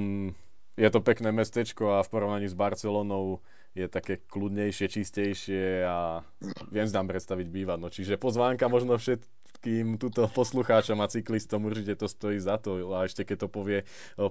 je 0.75 0.88
to 0.90 0.99
pekné 0.99 1.30
mestečko 1.30 1.94
a 1.94 2.02
v 2.02 2.11
porovnaní 2.11 2.50
s 2.50 2.58
Barcelonou 2.58 3.38
je 3.78 3.87
také 3.87 4.18
kľudnejšie, 4.18 4.87
čistejšie 4.90 5.87
a 5.87 6.26
viem 6.75 6.87
si 6.90 6.94
tam 6.94 7.06
predstaviť 7.06 7.46
bývať. 7.46 7.78
No, 7.78 7.87
čiže 7.87 8.18
pozvánka 8.18 8.66
možno 8.66 8.99
všet, 8.99 9.23
všetkým 9.64 9.97
túto 9.97 10.28
poslucháčom 10.28 11.00
a 11.00 11.09
cyklistom 11.09 11.64
určite 11.64 11.97
to 11.97 12.04
stojí 12.04 12.37
za 12.37 12.61
to. 12.61 12.85
A 12.92 13.09
ešte 13.09 13.25
keď 13.25 13.37
to 13.40 13.49
povie 13.49 13.80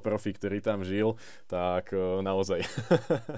profi, 0.06 0.30
ktorý 0.30 0.62
tam 0.62 0.86
žil, 0.86 1.18
tak 1.50 1.90
naozaj 2.22 2.62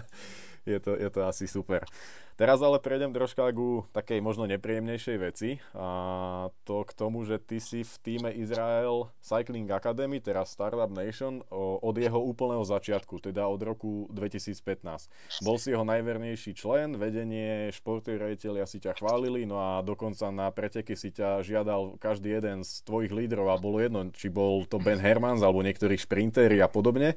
je, 0.71 0.77
to, 0.83 0.91
je 0.99 1.07
to 1.07 1.23
asi 1.23 1.47
super. 1.47 1.87
Teraz 2.35 2.59
ale 2.59 2.83
prejdem 2.83 3.15
troška 3.15 3.47
ku 3.55 3.87
takej 3.95 4.19
možno 4.19 4.43
nepríjemnejšej 4.43 5.17
veci 5.23 5.55
a 5.71 6.51
to 6.67 6.83
k 6.83 6.91
tomu, 6.91 7.23
že 7.23 7.39
ty 7.39 7.63
si 7.63 7.87
v 7.87 7.95
týme 8.03 8.29
Israel 8.35 9.07
Cycling 9.23 9.71
Academy, 9.71 10.19
teraz 10.19 10.51
Startup 10.51 10.91
Nation, 10.91 11.39
od 11.55 11.95
jeho 11.95 12.19
úplného 12.19 12.67
začiatku, 12.67 13.23
teda 13.23 13.47
od 13.47 13.63
roku 13.63 14.11
2015. 14.11 15.47
Bol 15.47 15.55
si 15.55 15.71
jeho 15.71 15.87
najvernejší 15.87 16.59
člen, 16.59 16.99
vedenie, 16.99 17.71
športoví 17.71 18.19
rejiteľia 18.19 18.67
si 18.67 18.83
ťa 18.83 18.99
chválili, 18.99 19.47
no 19.47 19.55
a 19.55 19.79
dokonca 19.79 20.27
na 20.27 20.51
preteky 20.51 20.99
si 20.99 21.15
ťa 21.15 21.39
žiadal 21.39 21.95
každý 22.03 22.35
jeden 22.35 22.67
z 22.67 22.83
tvojich 22.83 23.15
lídrov 23.15 23.47
a 23.47 23.55
bolo 23.55 23.79
jedno, 23.79 24.11
či 24.11 24.27
bol 24.27 24.67
to 24.67 24.75
Ben 24.75 24.99
Hermans 24.99 25.39
alebo 25.39 25.63
niektorí 25.63 25.95
šprintéri 25.95 26.59
a 26.59 26.67
podobne. 26.67 27.15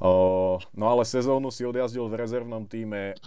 No 0.00 0.84
ale 0.88 1.04
sezónu 1.04 1.52
si 1.52 1.68
odjazdil 1.68 2.08
v 2.08 2.18
rezervnom 2.24 2.64
týme 2.64 3.20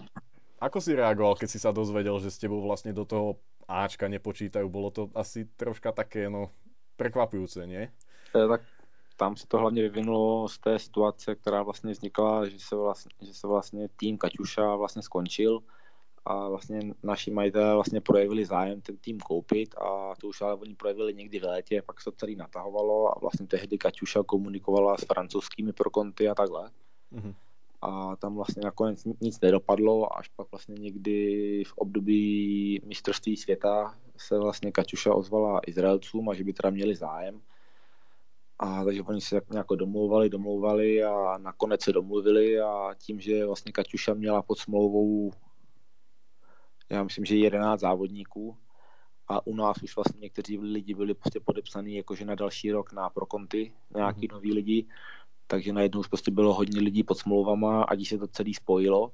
ako 0.59 0.77
si 0.83 0.91
reagoval, 0.95 1.39
keď 1.39 1.49
si 1.49 1.59
sa 1.59 1.71
dozvedel, 1.71 2.19
že 2.19 2.31
s 2.31 2.37
tebou 2.37 2.59
vlastne 2.59 2.91
do 2.91 3.07
toho 3.07 3.39
Ačka 3.69 4.11
nepočítajú? 4.11 4.67
Bolo 4.67 4.91
to 4.91 5.07
asi 5.15 5.47
troška 5.55 5.95
také, 5.95 6.27
no, 6.27 6.51
prekvapujúce, 6.97 7.63
nie? 7.63 7.87
E, 8.35 8.47
tak 8.47 8.61
tam 9.15 9.35
se 9.37 9.47
to 9.47 9.57
hlavně 9.57 9.81
vyvinulo 9.81 10.49
z 10.49 10.57
té 10.57 10.79
situace, 10.79 11.35
která 11.35 11.63
vlastně 11.63 11.91
vznikla, 11.91 12.49
že 12.49 12.59
se 12.59 12.75
vlastně, 12.75 13.11
že 13.21 13.33
se 13.33 13.47
vlastně 13.47 13.89
tým 13.95 14.17
Kaťuša 14.17 14.75
vlastně 14.75 15.01
skončil 15.01 15.59
a 16.25 16.49
vlastně 16.49 16.79
naši 17.03 17.31
majitelé 17.31 17.73
vlastně 17.73 18.01
projevili 18.01 18.45
zájem 18.45 18.81
ten 18.81 18.97
tým 18.97 19.19
koupit 19.19 19.75
a 19.75 20.15
to 20.21 20.27
už 20.27 20.41
ale 20.41 20.55
oni 20.55 20.75
projevili 20.75 21.13
někdy 21.13 21.39
v 21.39 21.43
létě, 21.43 21.81
pak 21.81 22.01
se 22.01 22.11
to 22.11 22.11
celý 22.11 22.35
natahovalo 22.35 23.17
a 23.17 23.19
vlastně 23.19 23.47
tehdy 23.47 23.77
Kaťuša 23.77 24.23
komunikovala 24.23 24.97
s 24.97 25.05
francouzskými 25.05 25.73
prokonty 25.73 26.29
a 26.29 26.35
takhle. 26.35 26.71
Mm-hmm 27.13 27.33
a 27.81 28.15
tam 28.15 28.35
vlastně 28.35 28.61
nakonec 28.65 29.03
nic 29.21 29.39
nedopadlo, 29.41 30.17
až 30.17 30.27
pak 30.27 30.51
vlastně 30.51 30.75
někdy 30.79 31.63
v 31.67 31.73
období 31.73 32.81
mistrovství 32.85 33.37
světa 33.37 33.95
se 34.17 34.39
vlastně 34.39 34.71
Kaťuša 34.71 35.13
ozvala 35.13 35.61
Izraelcům 35.67 36.29
a 36.29 36.33
že 36.33 36.43
by 36.43 36.53
teda 36.53 36.69
měli 36.69 36.95
zájem. 36.95 37.41
A 38.59 38.83
takže 38.83 39.01
oni 39.01 39.21
se 39.21 39.41
nějak 39.51 39.67
domlouvali, 39.75 40.29
domlouvali 40.29 41.03
a 41.03 41.37
nakonec 41.37 41.81
se 41.81 41.93
domluvili 41.93 42.59
a 42.59 42.95
tím, 42.97 43.19
že 43.19 43.45
vlastně 43.45 43.71
Kaťuša 43.71 44.13
měla 44.13 44.41
pod 44.41 44.59
smlouvou 44.59 45.31
já 46.89 47.03
myslím, 47.03 47.25
že 47.25 47.35
11 47.35 47.79
závodníků 47.79 48.57
a 49.27 49.47
u 49.47 49.55
nás 49.55 49.83
už 49.83 49.95
vlastně 49.95 50.19
někteří 50.19 50.57
lidi 50.57 50.93
byli 50.93 51.13
prostě 51.13 51.39
podepsaní 51.39 51.95
jakože 51.95 52.25
na 52.25 52.35
další 52.35 52.71
rok 52.71 52.93
na 52.93 53.09
prokonty, 53.09 53.73
nějaký 53.95 54.27
mm-hmm. 54.27 54.33
noví 54.33 54.53
lidi, 54.53 54.87
takže 55.51 55.73
najednou 55.73 55.99
už 55.99 56.07
prostě 56.07 56.31
bylo 56.31 56.53
hodně 56.53 56.81
lidí 56.81 57.03
pod 57.03 57.17
smlouvama 57.17 57.83
a 57.83 57.95
když 57.95 58.09
se 58.09 58.17
to 58.17 58.27
celé 58.27 58.53
spojilo, 58.53 59.11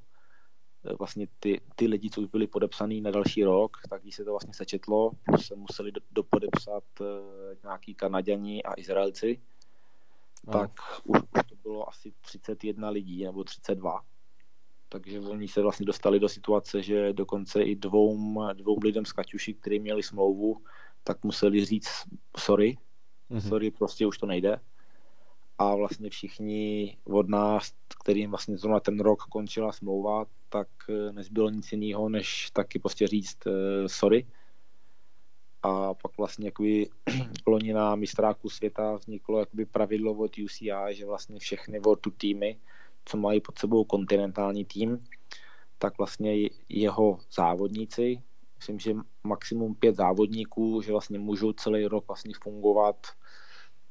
eh, 0.86 0.94
vlastně 1.00 1.28
ty, 1.40 1.62
ty 1.76 1.88
lidi, 1.88 2.10
co 2.10 2.22
už 2.22 2.28
byli 2.28 2.48
podepsaný 2.48 3.02
na 3.02 3.12
další 3.12 3.44
rok, 3.44 3.78
tak 3.90 4.02
když 4.02 4.16
se 4.16 4.24
to 4.24 4.32
vlastně 4.32 4.54
sečetlo, 4.54 5.12
plus 5.26 5.48
se 5.48 5.56
museli 5.56 5.92
do, 5.92 6.02
dopodepsat 6.12 6.84
uh, 7.00 7.08
nějaký 7.64 7.96
Kanaděni 7.96 8.64
a 8.64 8.74
Izraelci, 8.78 9.42
no. 10.48 10.54
tak 10.54 10.72
už, 11.04 11.20
už 11.20 11.44
to 11.50 11.56
bylo 11.64 11.90
asi 11.90 12.14
31 12.22 12.90
lidí 12.90 13.24
nebo 13.24 13.44
32. 13.44 14.02
Takže 14.90 15.20
oni 15.20 15.48
se 15.48 15.62
vlastně 15.62 15.86
dostali 15.86 16.20
do 16.20 16.30
situace, 16.30 16.82
že 16.82 17.14
dokonce 17.14 17.64
i 17.64 17.76
dvou, 17.76 18.18
dvou 18.54 18.80
lidem 18.84 19.06
z 19.06 19.12
Kaťuši, 19.12 19.54
kteří 19.54 19.80
měli 19.80 20.04
smlouvu, 20.04 20.62
tak 21.04 21.24
museli 21.24 21.66
říct 21.66 22.04
sorry, 22.38 22.78
mm-hmm. 23.32 23.50
sorry, 23.50 23.72
prostě 23.72 24.08
už 24.08 24.18
to 24.18 24.26
nejde 24.26 24.60
a 25.58 25.76
vlastně 25.76 26.10
všichni 26.10 26.98
od 27.04 27.30
nás, 27.30 27.72
kterým 28.04 28.30
vlastně 28.30 28.58
zrovna 28.58 28.80
ten 28.80 29.00
rok 29.00 29.24
končila 29.24 29.72
smlouva, 29.72 30.26
tak 30.50 30.68
eh, 30.90 31.12
nezbylo 31.12 31.50
nic 31.50 31.72
jiného, 31.72 32.10
než 32.10 32.52
taky 32.52 32.80
prostě 32.80 33.08
říct 33.08 33.38
uh, 33.46 33.54
sorry. 33.88 34.28
A 35.62 35.94
pak 35.94 36.18
vlastně 36.18 36.48
jakoby 36.48 36.90
loni 37.48 37.74
na 37.74 37.96
mistráku 37.96 38.50
světa 38.50 38.96
vzniklo 38.96 39.40
jakoby 39.40 39.66
pravidlo 39.66 40.14
od 40.14 40.38
UCI, 40.38 40.72
že 40.90 41.06
vlastně 41.06 41.40
všechny 41.40 41.80
World 41.80 42.02
Tour 42.02 42.14
týmy, 42.18 42.60
co 43.06 43.18
mají 43.18 43.42
pod 43.42 43.60
sebou 43.60 43.84
kontinentální 43.84 44.66
tým, 44.66 45.08
tak 45.78 45.98
vlastně 45.98 46.50
jeho 46.70 47.20
závodníci, 47.36 48.22
myslím, 48.58 48.80
že 48.80 48.96
maximum 49.24 49.76
pět 49.76 49.96
závodníků, 49.96 50.82
že 50.82 50.92
vlastně 50.92 51.20
můžou 51.20 51.54
celý 51.54 51.86
rok 51.86 52.08
vlastně 52.08 52.34
fungovat 52.44 53.08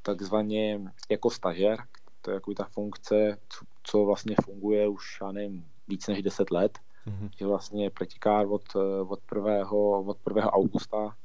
takzvaně 0.04 0.80
jako 1.10 1.30
stažer, 1.30 1.78
to 2.20 2.30
je 2.30 2.34
jako 2.34 2.54
ta 2.54 2.64
funkce, 2.64 3.38
co, 3.48 3.64
co 3.82 4.04
vlastně 4.04 4.36
funguje 4.44 4.88
už, 4.88 5.18
já 5.20 5.32
nevím, 5.32 5.66
víc 5.88 6.06
než 6.06 6.22
10 6.22 6.50
let, 6.50 6.78
mm-hmm. 7.06 7.30
že 7.36 7.46
vlastně 7.46 7.90
pretikár 7.90 8.46
od, 8.46 8.62
od, 9.08 9.20
1. 9.34 9.70
od 9.70 10.18
1. 10.28 10.52
augusta 10.52 11.16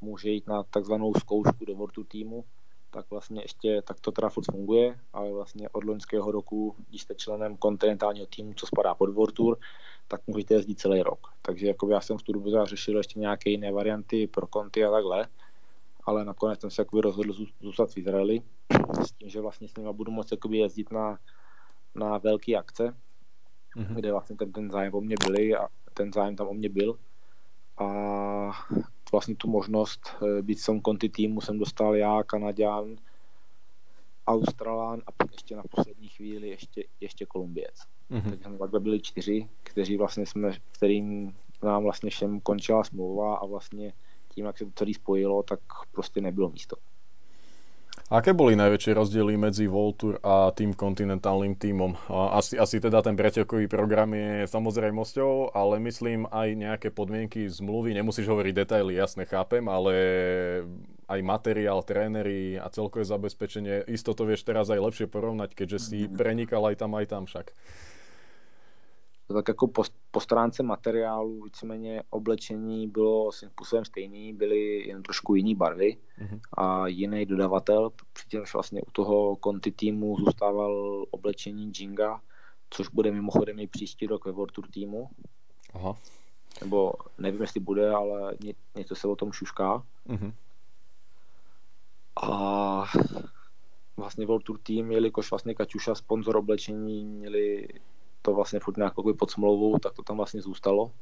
může 0.00 0.30
jít 0.30 0.46
na 0.46 0.62
takzvanou 0.62 1.14
zkoušku 1.14 1.64
do 1.64 1.74
World 1.74 2.08
týmu, 2.08 2.44
tak 2.90 3.10
vlastně 3.10 3.42
ještě 3.42 3.82
tak 3.82 4.00
to 4.00 4.12
teda 4.12 4.28
furt 4.28 4.44
funguje, 4.52 4.98
ale 5.12 5.32
vlastně 5.32 5.68
od 5.68 5.84
loňského 5.84 6.30
roku, 6.30 6.76
když 6.88 7.02
jste 7.02 7.14
členem 7.14 7.56
kontinentálního 7.56 8.26
týmu, 8.26 8.54
co 8.54 8.66
spadá 8.66 8.94
pod 8.94 9.10
World 9.10 9.34
Tour, 9.34 9.58
tak 10.08 10.20
můžete 10.26 10.54
jezdit 10.54 10.80
celý 10.80 11.02
rok. 11.02 11.18
Takže 11.42 11.66
jako 11.66 11.88
já 11.88 12.00
jsem 12.00 12.18
v 12.18 12.22
tu 12.22 12.32
dobu 12.32 12.64
řešil 12.64 12.96
ještě 12.96 13.20
nějaké 13.20 13.50
jiné 13.50 13.72
varianty 13.72 14.26
pro 14.26 14.46
konty 14.46 14.84
a 14.84 14.90
takhle, 14.90 15.28
ale 16.06 16.24
nakonec 16.24 16.60
jsem 16.60 16.70
se 16.70 16.82
jakoby 16.82 17.02
rozhodl 17.02 17.34
zůstat 17.60 17.90
v 17.90 17.96
Izraeli 17.96 18.42
s 19.06 19.12
tím, 19.12 19.28
že 19.28 19.40
vlastně 19.40 19.68
s 19.68 19.76
nimi 19.76 19.92
budu 19.92 20.12
moct 20.12 20.30
jakoby 20.32 20.58
jezdit 20.58 20.92
na, 20.92 21.18
na 21.94 22.18
velké 22.18 22.54
akce, 22.54 22.96
mm-hmm. 23.76 23.94
kde 23.94 24.12
vlastně 24.12 24.36
ten, 24.36 24.52
ten 24.52 24.70
zájem 24.70 24.94
o 24.94 25.00
mě 25.00 25.16
byli 25.26 25.56
a 25.56 25.68
ten 25.94 26.12
zájem 26.12 26.36
tam 26.36 26.48
o 26.48 26.54
mě 26.54 26.68
byl. 26.68 26.98
A 27.78 27.86
vlastně 29.12 29.34
tu 29.34 29.48
možnost 29.48 30.00
eh, 30.22 30.42
být 30.42 30.60
v 30.60 30.80
konti 30.82 31.08
týmu 31.08 31.40
jsem 31.40 31.58
dostal 31.58 31.96
já, 31.96 32.22
Kanaďan, 32.22 32.96
Australán 34.26 35.02
a 35.06 35.12
pak 35.12 35.32
ještě 35.32 35.56
na 35.56 35.62
poslední 35.70 36.08
chvíli 36.08 36.48
ještě, 36.48 36.84
ještě 37.00 37.26
Kolumbiec. 37.26 37.74
Mm-hmm. 38.10 38.22
Takže 38.30 38.44
jsme 38.44 38.58
takhle 38.58 38.80
byli 38.80 39.00
čtyři, 39.00 39.48
kteří 39.62 39.96
vlastně 39.96 40.26
jsme, 40.26 40.52
kterým 40.72 41.36
nám 41.62 41.82
vlastně 41.82 42.10
všem 42.10 42.40
končila 42.40 42.84
smlouva 42.84 43.36
a 43.36 43.46
vlastně 43.46 43.92
tím, 44.34 44.44
jak 44.44 44.58
se 44.58 44.64
to 44.64 44.70
celé 44.74 44.94
spojilo, 44.94 45.42
tak 45.42 45.60
prostě 45.92 46.20
nebylo 46.20 46.50
místo. 46.50 46.76
Aké 48.12 48.36
boli 48.36 48.52
najväčšie 48.52 48.92
rozdiely 48.92 49.40
medzi 49.40 49.64
Voltur 49.64 50.20
a 50.20 50.52
tým 50.52 50.76
kontinentálnym 50.76 51.56
týmom? 51.56 51.96
Asi, 52.12 52.52
asi 52.60 52.76
teda 52.76 53.00
ten 53.00 53.16
pretekový 53.16 53.64
program 53.64 54.12
je 54.12 54.44
samozrejmosťou, 54.44 55.56
ale 55.56 55.80
myslím 55.88 56.28
aj 56.28 56.48
nejaké 56.52 56.88
podmienky 56.92 57.48
zmluvy, 57.48 57.96
nemusíš 57.96 58.28
hovoriť 58.28 58.52
detaily, 58.52 59.00
jasne 59.00 59.24
chápem, 59.24 59.64
ale 59.72 59.94
aj 61.08 61.20
materiál, 61.24 61.80
tréneri 61.80 62.60
a 62.60 62.68
celkové 62.68 63.08
zabezpečenie, 63.08 63.88
isto 63.88 64.12
to 64.12 64.28
vieš 64.28 64.44
teraz 64.44 64.68
aj 64.68 64.84
lepšie 64.84 65.06
porovnať, 65.08 65.56
keďže 65.56 65.78
si 65.80 65.98
mhm. 66.04 66.12
prenikal 66.12 66.60
aj 66.68 66.76
tam, 66.84 66.92
aj 67.00 67.06
tam 67.08 67.24
však 67.24 67.56
tak 69.34 69.48
jako 69.48 69.66
po, 69.68 69.82
po 70.10 70.20
stránce 70.20 70.62
materiálu 70.62 71.42
víceméně 71.42 72.02
oblečení 72.10 72.88
bylo 72.88 73.32
svým 73.32 73.50
způsobem 73.50 73.84
stejný, 73.84 74.32
byly 74.32 74.88
jen 74.88 75.02
trošku 75.02 75.34
jiný 75.34 75.54
barvy 75.54 75.96
mm-hmm. 76.18 76.40
a 76.52 76.86
jiný 76.86 77.26
dodavatel, 77.26 77.90
přičemž 78.12 78.54
vlastně 78.54 78.82
u 78.82 78.90
toho 78.90 79.36
konti 79.36 79.72
týmu 79.72 80.16
zůstával 80.16 81.04
oblečení 81.10 81.72
Jinga, 81.78 82.20
což 82.70 82.88
bude 82.88 83.12
mimochodem 83.12 83.58
i 83.58 83.66
příští 83.66 84.06
rok 84.06 84.24
ve 84.24 84.32
World 84.32 84.52
Tour 84.52 84.66
týmu. 84.68 85.08
Aha. 85.74 85.96
Nebo 86.60 86.92
nevím, 87.18 87.40
jestli 87.40 87.60
bude, 87.60 87.90
ale 87.90 88.36
ně, 88.44 88.54
něco 88.76 88.94
se 88.94 89.08
o 89.08 89.16
tom 89.16 89.32
šušká. 89.32 89.82
Mm-hmm. 90.08 90.32
A 92.22 92.84
vlastně 93.96 94.26
World 94.26 94.44
Tour 94.44 94.58
tým, 94.58 94.92
jelikož 94.92 95.30
vlastně 95.30 95.54
Kačuša 95.54 95.94
sponzor 95.94 96.36
oblečení, 96.36 97.04
měli 97.04 97.68
to 98.24 98.34
vlastně 98.34 98.60
furt 98.60 98.76
nějak 98.76 98.94
pod 99.18 99.30
smlouvou, 99.30 99.78
tak 99.78 99.92
to 99.92 100.02
tam 100.02 100.16
vlastně 100.16 100.42
zůstalo. 100.42 100.92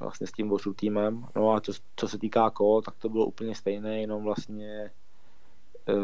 Vlastně 0.00 0.26
s 0.26 0.32
tím 0.32 0.48
Vořu 0.48 0.74
týmem. 0.74 1.26
No 1.36 1.52
a 1.52 1.60
co, 1.60 1.72
co 1.96 2.08
se 2.08 2.18
týká 2.18 2.50
kol, 2.50 2.82
tak 2.82 2.96
to 2.98 3.08
bylo 3.08 3.26
úplně 3.26 3.54
stejné, 3.54 4.00
jenom 4.00 4.24
vlastně 4.24 4.90
e, 5.88 5.94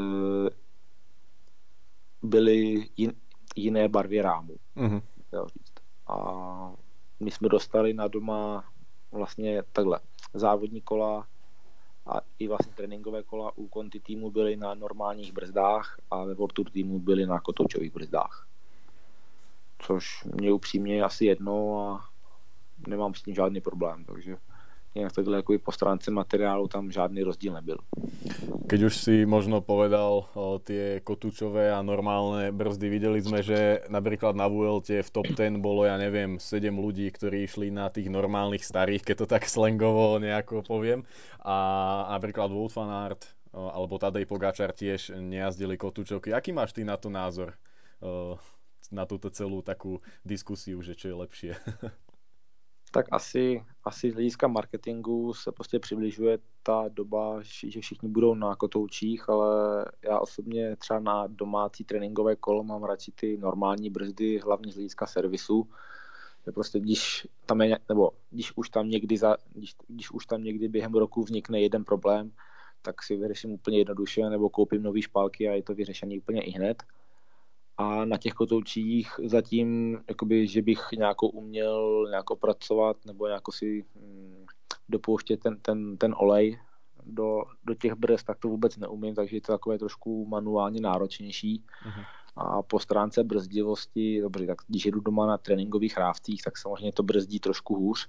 byly 2.22 2.88
jin, 2.96 3.12
jiné 3.56 3.88
barvy 3.88 4.22
rámu. 4.22 4.56
Mm-hmm. 4.76 5.02
A 6.06 6.16
my 7.20 7.30
jsme 7.30 7.48
dostali 7.48 7.94
na 7.94 8.08
doma 8.08 8.64
vlastně 9.12 9.62
takhle 9.72 10.00
závodní 10.34 10.80
kola 10.80 11.26
a 12.06 12.20
i 12.38 12.48
vlastně 12.48 12.72
tréninkové 12.72 13.22
kola 13.22 13.52
u 13.56 13.68
konti 13.68 14.00
týmu 14.00 14.30
byly 14.30 14.56
na 14.56 14.74
normálních 14.74 15.32
brzdách 15.32 16.00
a 16.10 16.24
ve 16.24 16.34
World 16.34 16.52
Tour 16.52 16.70
týmu 16.70 16.98
byly 16.98 17.26
na 17.26 17.40
kotoučových 17.40 17.92
brzdách 17.92 18.45
což 19.78 20.24
mě 20.24 20.52
upřímně 20.52 21.02
asi 21.02 21.24
jedno 21.24 21.80
a 21.80 22.04
nemám 22.88 23.14
s 23.14 23.22
tím 23.22 23.34
žádný 23.34 23.60
problém, 23.60 24.04
takže 24.04 24.36
jinak 24.94 25.12
takhle 25.12 25.36
jako 25.36 25.58
po 25.64 25.72
stránce 25.72 26.10
materiálu 26.10 26.68
tam 26.68 26.90
žádný 26.90 27.22
rozdíl 27.22 27.52
nebyl. 27.52 27.78
Keď 28.66 28.80
už 28.82 28.94
si 28.96 29.14
možno 29.28 29.60
povedal 29.60 30.26
o, 30.34 30.58
tie 30.58 30.98
kotúčové 31.04 31.70
a 31.70 31.84
normálne 31.84 32.50
brzdy, 32.50 32.86
videli 32.90 33.22
sme, 33.22 33.44
že 33.44 33.86
napríklad 33.86 34.34
na 34.34 34.50
Vuelte 34.50 35.04
v 35.04 35.12
top 35.12 35.28
10 35.30 35.62
bolo, 35.62 35.86
ja 35.86 35.94
neviem, 36.00 36.40
7 36.40 36.74
ľudí, 36.74 37.06
ktorí 37.12 37.46
išli 37.46 37.70
na 37.70 37.92
tých 37.92 38.10
normálnych 38.10 38.64
starých, 38.66 39.06
keď 39.06 39.16
to 39.22 39.26
tak 39.30 39.46
slangovo 39.46 40.18
nejako 40.18 40.66
poviem. 40.66 41.06
A 41.46 41.56
napríklad 42.16 42.50
Wout 42.50 42.74
van 42.74 42.90
Aert 42.90 43.36
alebo 43.54 44.02
Tadej 44.02 44.26
Pogačar 44.26 44.74
tiež 44.74 45.14
nejazdili 45.14 45.78
kotúčovky. 45.78 46.34
Aký 46.34 46.50
máš 46.50 46.74
ty 46.74 46.82
na 46.82 46.98
to 46.98 47.08
názor? 47.08 47.54
Na 48.90 49.06
túto 49.06 49.30
celú 49.30 49.62
takú 49.62 50.00
diskusiu, 50.24 50.82
že 50.82 50.94
čo 50.94 51.08
je 51.08 51.14
lepšie? 51.14 51.52
tak 52.96 53.06
asi, 53.12 53.64
asi 53.84 54.10
z 54.10 54.14
hlediska 54.14 54.48
marketingu 54.48 55.34
se 55.34 55.52
prostě 55.52 55.78
přibližuje 55.78 56.38
ta 56.62 56.84
doba, 56.88 57.38
že 57.42 57.80
všichni 57.80 58.08
budou 58.08 58.34
na 58.34 58.56
kotoučích, 58.56 59.28
ale 59.28 59.84
já 60.02 60.18
osobně 60.18 60.76
třeba 60.76 61.00
na 61.00 61.26
domácí 61.26 61.84
tréninkové 61.84 62.36
kolo 62.36 62.64
mám 62.64 62.84
radši 62.84 63.12
ty 63.12 63.36
normální 63.36 63.90
brzdy, 63.90 64.38
hlavně 64.38 64.72
z 64.72 64.74
hlediska 64.74 65.06
servisu. 65.06 65.68
Je 66.46 66.52
prostě 66.52 66.80
když 66.80 67.28
tam 67.46 67.60
je, 67.60 67.78
nebo 67.88 68.10
když 68.30 68.52
už 68.56 68.70
tam 68.70 68.88
někdy 68.88 69.16
za, 69.16 69.36
když, 69.52 69.76
když 69.88 70.10
už 70.10 70.26
tam 70.26 70.44
někdy 70.44 70.68
během 70.68 70.94
roku 70.94 71.22
vznikne 71.22 71.60
jeden 71.60 71.84
problém, 71.84 72.32
tak 72.82 73.02
si 73.02 73.16
vyřeším 73.16 73.50
úplně 73.50 73.78
jednoduše, 73.78 74.30
nebo 74.30 74.50
koupím 74.50 74.82
nové 74.82 75.02
špálky 75.02 75.48
a 75.48 75.52
je 75.52 75.62
to 75.62 75.74
vyřešené 75.74 76.18
úplně 76.18 76.42
i 76.42 76.50
hned 76.50 76.82
a 77.76 78.04
na 78.04 78.16
těch 78.16 78.32
kotoučích 78.32 79.10
zatím, 79.24 79.98
jakoby, 80.08 80.46
že 80.46 80.62
bych 80.62 80.80
nějakou 80.98 81.28
uměl 81.28 82.06
nějak 82.10 82.24
pracovat 82.40 82.96
nebo 83.06 83.26
nějak 83.26 83.42
si 83.50 83.84
hm, 83.94 84.46
dopouštět 84.88 85.40
ten, 85.40 85.60
ten, 85.60 85.96
ten 85.96 86.14
olej 86.18 86.58
do, 87.06 87.42
do 87.64 87.74
těch 87.74 87.94
brez, 87.94 88.24
tak 88.24 88.38
to 88.38 88.48
vůbec 88.48 88.76
neumím, 88.76 89.14
takže 89.14 89.36
je 89.36 89.40
to 89.40 89.52
takové 89.52 89.78
trošku 89.78 90.26
manuálně 90.26 90.80
náročnější. 90.80 91.64
Uh-huh. 91.88 92.04
A 92.36 92.62
po 92.62 92.78
stránce 92.78 93.24
brzdivosti, 93.24 94.20
dobře, 94.20 94.46
tak 94.46 94.58
když 94.68 94.86
jedu 94.86 95.00
doma 95.00 95.26
na 95.26 95.38
tréninkových 95.38 95.96
rávcích, 95.96 96.42
tak 96.42 96.58
samozřejmě 96.58 96.92
to 96.92 97.02
brzdí 97.02 97.40
trošku 97.40 97.74
hůř, 97.74 98.08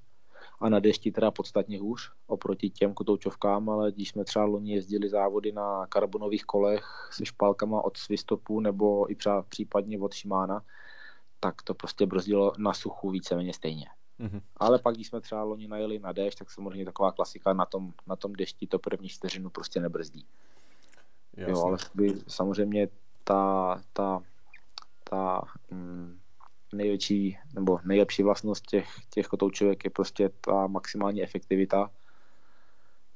a 0.60 0.70
na 0.70 0.80
dešti 0.80 1.12
teda 1.12 1.32
podstatně 1.32 1.80
hůř 1.80 2.12
oproti 2.28 2.70
těm 2.70 2.94
kotoučovkám, 2.94 3.70
ale 3.70 3.92
když 3.92 4.10
jsme 4.10 4.24
třeba 4.24 4.46
loni 4.46 4.74
jezdili 4.74 5.10
závody 5.10 5.52
na 5.52 5.86
karbonových 5.88 6.46
kolech 6.46 7.10
se 7.12 7.26
špálkama 7.26 7.82
od 7.82 7.98
Svistopu 7.98 8.60
nebo 8.60 9.12
i 9.12 9.16
třeba 9.16 9.42
případně 9.42 10.00
od 10.00 10.14
Shimana, 10.14 10.62
tak 11.40 11.62
to 11.62 11.74
prostě 11.74 12.06
brzdilo 12.06 12.54
na 12.58 12.74
suchu 12.74 13.10
víceméně 13.10 13.54
stejně. 13.54 13.86
Mm-hmm. 14.20 14.42
Ale 14.58 14.80
pak, 14.80 14.96
když 14.96 15.08
jsme 15.08 15.22
třeba 15.22 15.44
loni 15.44 15.68
najeli 15.68 16.00
na 16.00 16.12
déšť, 16.12 16.40
tak 16.40 16.52
samozřejmě 16.52 16.86
taková 16.86 17.12
klasika 17.12 17.54
na 17.54 17.66
tom, 17.66 17.94
na 18.08 18.16
tom 18.16 18.34
dešti 18.34 18.68
to 18.68 18.80
první 18.80 19.10
čtyřinu 19.10 19.50
prostě 19.50 19.80
nebrzdí. 19.80 20.26
Jasně. 21.38 21.52
Jo, 21.52 21.64
ale 21.66 21.78
by, 21.96 22.14
samozřejmě 22.28 22.88
ta, 23.24 23.82
ta, 23.94 24.24
ta 25.10 25.42
mm, 25.72 26.20
největší 26.74 27.38
nebo 27.56 27.80
nejlepší 27.86 28.24
vlastnost 28.24 28.66
těch, 28.66 28.88
těch 29.14 29.28
kotoučovek 29.28 29.84
je 29.84 29.90
prostě 29.90 30.30
ta 30.42 30.68
maximální 30.68 31.24
efektivita, 31.24 31.92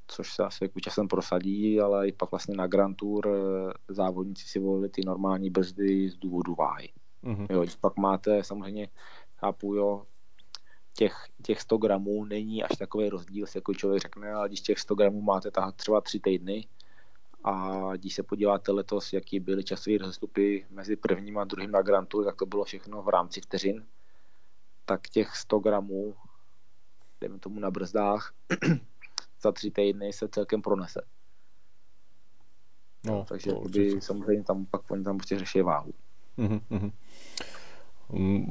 což 0.07 0.33
se 0.33 0.43
asi 0.43 0.63
jako 0.63 0.79
časem 0.79 1.07
prosadí, 1.07 1.79
ale 1.79 2.07
i 2.07 2.11
pak 2.11 2.31
vlastně 2.31 2.55
na 2.55 2.67
Grand 2.67 2.97
Tour 2.97 3.27
eh, 3.27 3.73
závodníci 3.93 4.47
si 4.47 4.59
volili 4.59 4.89
ty 4.89 5.01
normální 5.05 5.49
brzdy 5.49 6.09
z 6.09 6.15
důvodu 6.15 6.55
váhy. 6.55 6.89
Mm-hmm. 7.23 7.47
Jo, 7.49 7.65
pak 7.81 7.97
máte 7.97 8.43
samozřejmě, 8.43 8.87
chápu, 9.37 9.75
jo, 9.75 10.03
těch, 10.97 11.15
těch 11.43 11.61
100 11.61 11.77
gramů 11.77 12.25
není 12.25 12.63
až 12.63 12.77
takový 12.77 13.09
rozdíl, 13.09 13.45
jako 13.55 13.73
člověk 13.73 14.01
řekne, 14.01 14.31
ale 14.31 14.47
když 14.47 14.61
těch 14.61 14.79
100 14.79 14.95
gramů 14.95 15.21
máte 15.21 15.51
tahat 15.51 15.75
třeba 15.75 16.01
tři 16.01 16.19
týdny, 16.19 16.67
a 17.43 17.81
když 17.95 18.15
se 18.15 18.23
podíváte 18.23 18.71
letos, 18.71 19.13
jaký 19.13 19.39
byly 19.39 19.63
časové 19.63 19.97
rozestupy 19.97 20.65
mezi 20.69 20.95
prvním 20.95 21.37
a 21.37 21.43
druhým 21.43 21.71
na 21.71 21.81
Grantu, 21.81 22.23
tak 22.23 22.35
to 22.35 22.45
bylo 22.45 22.63
všechno 22.63 23.01
v 23.01 23.09
rámci 23.09 23.41
vteřin, 23.41 23.85
tak 24.85 25.09
těch 25.09 25.35
100 25.35 25.59
gramů, 25.59 26.15
dejme 27.21 27.39
tomu 27.39 27.59
na 27.59 27.71
brzdách, 27.71 28.33
za 29.41 29.51
tři 29.51 29.71
týdny 29.71 30.13
se 30.13 30.27
celkem 30.27 30.61
pronese. 30.61 31.01
No, 33.05 33.25
Takže 33.29 33.51
by 33.69 34.01
samozřejmě 34.01 34.43
tam 34.43 34.65
pak 34.65 34.91
oni 34.91 35.03
tam 35.03 35.17
prostě 35.17 35.39
řeší 35.39 35.61
váhu. 35.61 35.91
Mm-hmm. 36.37 36.91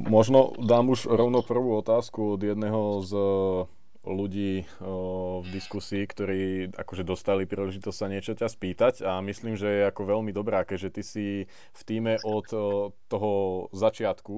Možno 0.09 0.57
dám 0.57 0.89
už 0.89 1.05
rovno 1.05 1.45
prvú 1.45 1.77
otázku 1.77 2.33
od 2.33 2.41
jedného 2.41 3.01
z 3.05 3.13
ľudí 4.01 4.65
v 5.41 5.47
diskusii, 5.53 6.09
ktorí 6.09 6.41
akože 6.73 7.05
dostali 7.05 7.45
príležitosť 7.45 7.97
sa 7.97 8.09
niečo 8.09 8.33
ťa 8.33 8.49
spýtať 8.49 9.05
a 9.05 9.21
myslím, 9.21 9.53
že 9.53 9.69
je 9.69 9.89
ako 9.93 10.09
veľmi 10.09 10.33
dobrá, 10.33 10.65
keďže 10.65 10.89
ty 10.89 11.01
si 11.05 11.25
v 11.49 11.81
týme 11.85 12.17
od 12.25 12.49
toho 13.05 13.31
začiatku 13.69 14.35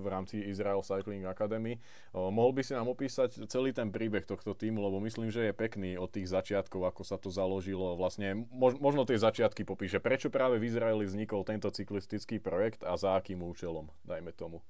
v 0.00 0.06
rámci 0.08 0.40
Israel 0.40 0.80
Cycling 0.80 1.28
Academy. 1.28 1.76
Mohol 2.16 2.52
by 2.56 2.62
si 2.64 2.72
nám 2.72 2.88
opísať 2.88 3.44
celý 3.44 3.76
ten 3.76 3.92
príbeh 3.92 4.24
tohto 4.24 4.56
týmu, 4.56 4.80
lebo 4.80 5.04
myslím, 5.04 5.28
že 5.28 5.52
je 5.52 5.52
pekný 5.52 6.00
od 6.00 6.08
tých 6.08 6.32
začiatkov, 6.32 6.88
ako 6.88 7.04
sa 7.04 7.20
to 7.20 7.28
založilo. 7.28 7.92
Vlastne 7.94 8.48
mož, 8.48 8.80
možno 8.80 9.04
tie 9.04 9.20
začiatky 9.20 9.68
popíše. 9.68 10.00
Prečo 10.00 10.32
práve 10.32 10.56
v 10.56 10.72
Izraeli 10.72 11.04
vznikol 11.04 11.44
tento 11.44 11.68
cyklistický 11.68 12.40
projekt 12.40 12.88
a 12.88 12.96
za 12.96 13.20
akým 13.20 13.44
účelom, 13.44 13.92
dajme 14.08 14.32
tomu 14.32 14.64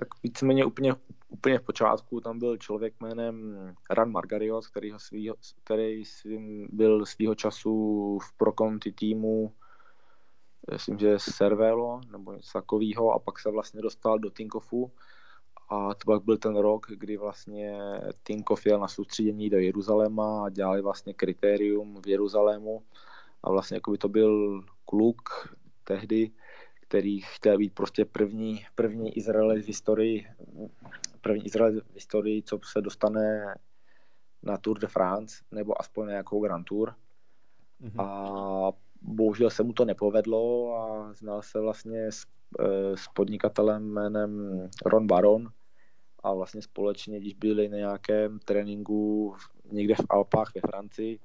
tak 0.00 0.08
víceméně 0.22 0.64
úplně, 0.64 0.94
úplně 1.28 1.58
v 1.58 1.62
počátku 1.62 2.20
tam 2.20 2.38
byl 2.38 2.56
člověk 2.56 2.94
jménem 3.00 3.56
Ran 3.90 4.10
Margarios, 4.10 4.68
který, 4.68 4.92
svýho, 4.96 5.36
který 5.64 6.04
svým, 6.04 6.68
byl 6.72 7.06
svýho 7.06 7.34
času 7.34 8.18
v 8.18 8.36
Proconti 8.36 8.92
týmu 8.92 9.52
myslím, 10.72 10.98
že 10.98 11.18
Servelo 11.18 12.00
nebo 12.12 12.32
něco 12.32 12.52
takového 12.52 13.12
a 13.12 13.18
pak 13.18 13.38
se 13.38 13.50
vlastně 13.50 13.82
dostal 13.82 14.18
do 14.18 14.30
Tinkofu 14.30 14.92
A 15.68 15.94
to 15.94 16.04
pak 16.06 16.24
byl 16.24 16.36
ten 16.36 16.56
rok, 16.56 16.86
kdy 16.88 17.16
vlastně 17.16 17.78
Tinkov 18.22 18.66
jel 18.66 18.80
na 18.80 18.88
soustředění 18.88 19.50
do 19.50 19.58
Jeruzaléma 19.58 20.44
a 20.44 20.48
dělali 20.48 20.82
vlastně 20.82 21.14
kritérium 21.14 22.02
v 22.02 22.08
Jeruzalému. 22.08 22.82
A 23.42 23.50
vlastně 23.50 23.76
jako 23.76 23.90
by 23.90 23.98
to 23.98 24.08
byl 24.08 24.64
kluk 24.84 25.22
tehdy, 25.84 26.30
který 26.90 27.20
chtěl 27.20 27.58
být 27.58 27.74
prostě 27.74 28.04
první, 28.04 28.64
první 28.74 29.16
Izrael 29.16 29.62
v 29.62 29.66
historii, 29.66 30.26
první 31.20 31.46
Izrael 31.46 31.80
v 31.80 31.94
historii, 31.94 32.42
co 32.42 32.60
se 32.72 32.80
dostane 32.80 33.54
na 34.42 34.56
Tour 34.58 34.78
de 34.78 34.86
France, 34.86 35.44
nebo 35.50 35.80
aspoň 35.80 36.08
nějakou 36.08 36.40
Grand 36.40 36.66
Tour. 36.66 36.94
Mm-hmm. 37.82 38.04
A 38.04 38.72
bohužel 39.02 39.50
se 39.50 39.62
mu 39.62 39.72
to 39.72 39.84
nepovedlo 39.84 40.74
a 40.74 41.12
znal 41.12 41.42
se 41.42 41.60
vlastně 41.60 42.12
s, 42.12 42.26
eh, 42.60 42.96
s 42.96 43.08
podnikatelem 43.14 43.92
jménem 43.92 44.60
Ron 44.86 45.06
Baron 45.06 45.48
a 46.22 46.34
vlastně 46.34 46.62
společně, 46.62 47.20
když 47.20 47.34
byli 47.34 47.68
na 47.68 47.76
nějakém 47.76 48.38
tréninku 48.38 49.34
někde 49.64 49.94
v 49.94 50.06
Alpách 50.10 50.52
ve 50.54 50.60
Francii, 50.60 51.18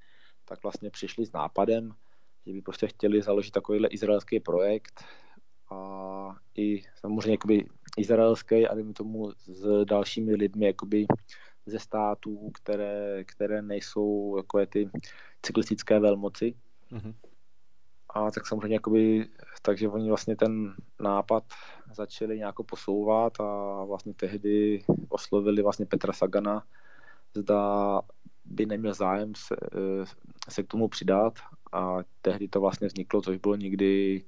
tak 0.45 0.63
vlastně 0.63 0.89
přišli 0.89 1.25
s 1.25 1.31
nápadem, 1.31 1.91
že 2.45 2.53
by 2.53 2.61
prostě 2.61 2.87
chtěli 2.87 3.21
založit 3.21 3.51
takovýhle 3.51 3.87
izraelský 3.87 4.39
projekt 4.39 5.05
a 5.71 6.35
i 6.57 6.83
samozřejmě 6.95 7.31
jakoby 7.31 7.65
izraelský 7.97 8.67
a 8.67 8.93
tomu 8.93 9.31
s 9.31 9.85
dalšími 9.85 10.35
lidmi 10.35 10.65
jakoby 10.65 11.05
ze 11.65 11.79
států, 11.79 12.51
které, 12.53 13.23
které 13.23 13.61
nejsou 13.61 14.37
jako 14.37 14.65
ty 14.65 14.89
cyklistické 15.41 15.99
velmoci. 15.99 16.53
Mm-hmm. 16.91 17.13
A 18.09 18.31
tak 18.31 18.47
samozřejmě 18.47 18.75
jakoby, 18.75 19.27
takže 19.61 19.89
oni 19.89 20.09
vlastně 20.09 20.35
ten 20.35 20.75
nápad 20.99 21.43
začali 21.93 22.37
nějak 22.37 22.55
posouvat 22.55 23.39
a 23.39 23.83
vlastně 23.83 24.13
tehdy 24.13 24.83
oslovili 25.09 25.61
vlastně 25.61 25.85
Petra 25.85 26.13
Sagana, 26.13 26.63
zda 27.33 28.01
by 28.45 28.65
neměl 28.65 28.93
zájem 28.93 29.33
se, 29.35 29.55
se 30.49 30.63
k 30.63 30.67
tomu 30.67 30.87
přidat 30.87 31.33
a 31.71 31.97
tehdy 32.21 32.47
to 32.47 32.61
vlastně 32.61 32.87
vzniklo, 32.87 33.21
což 33.21 33.37
bylo 33.37 33.55
někdy 33.55 34.23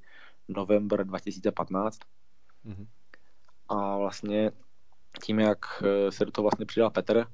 november 0.47 1.05
2015. 1.05 1.99
Mm-hmm. 2.65 2.87
A 3.69 3.97
vlastně 3.97 4.51
tím, 5.23 5.39
jak 5.39 5.59
se 6.09 6.25
do 6.25 6.31
toho 6.31 6.43
vlastně 6.43 6.65
přidal 6.65 6.89
Petr, 6.89 7.25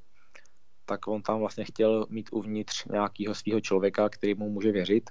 tak 0.86 1.08
on 1.08 1.22
tam 1.22 1.40
vlastně 1.40 1.66
chtěl 1.66 2.06
mít 2.10 2.30
uvnitř 2.32 2.86
nějakého 2.86 3.36
svého 3.36 3.62
člověka, 3.62 4.10
který 4.10 4.36
mu 4.36 4.50
může 4.50 4.72
věřit, 4.72 5.10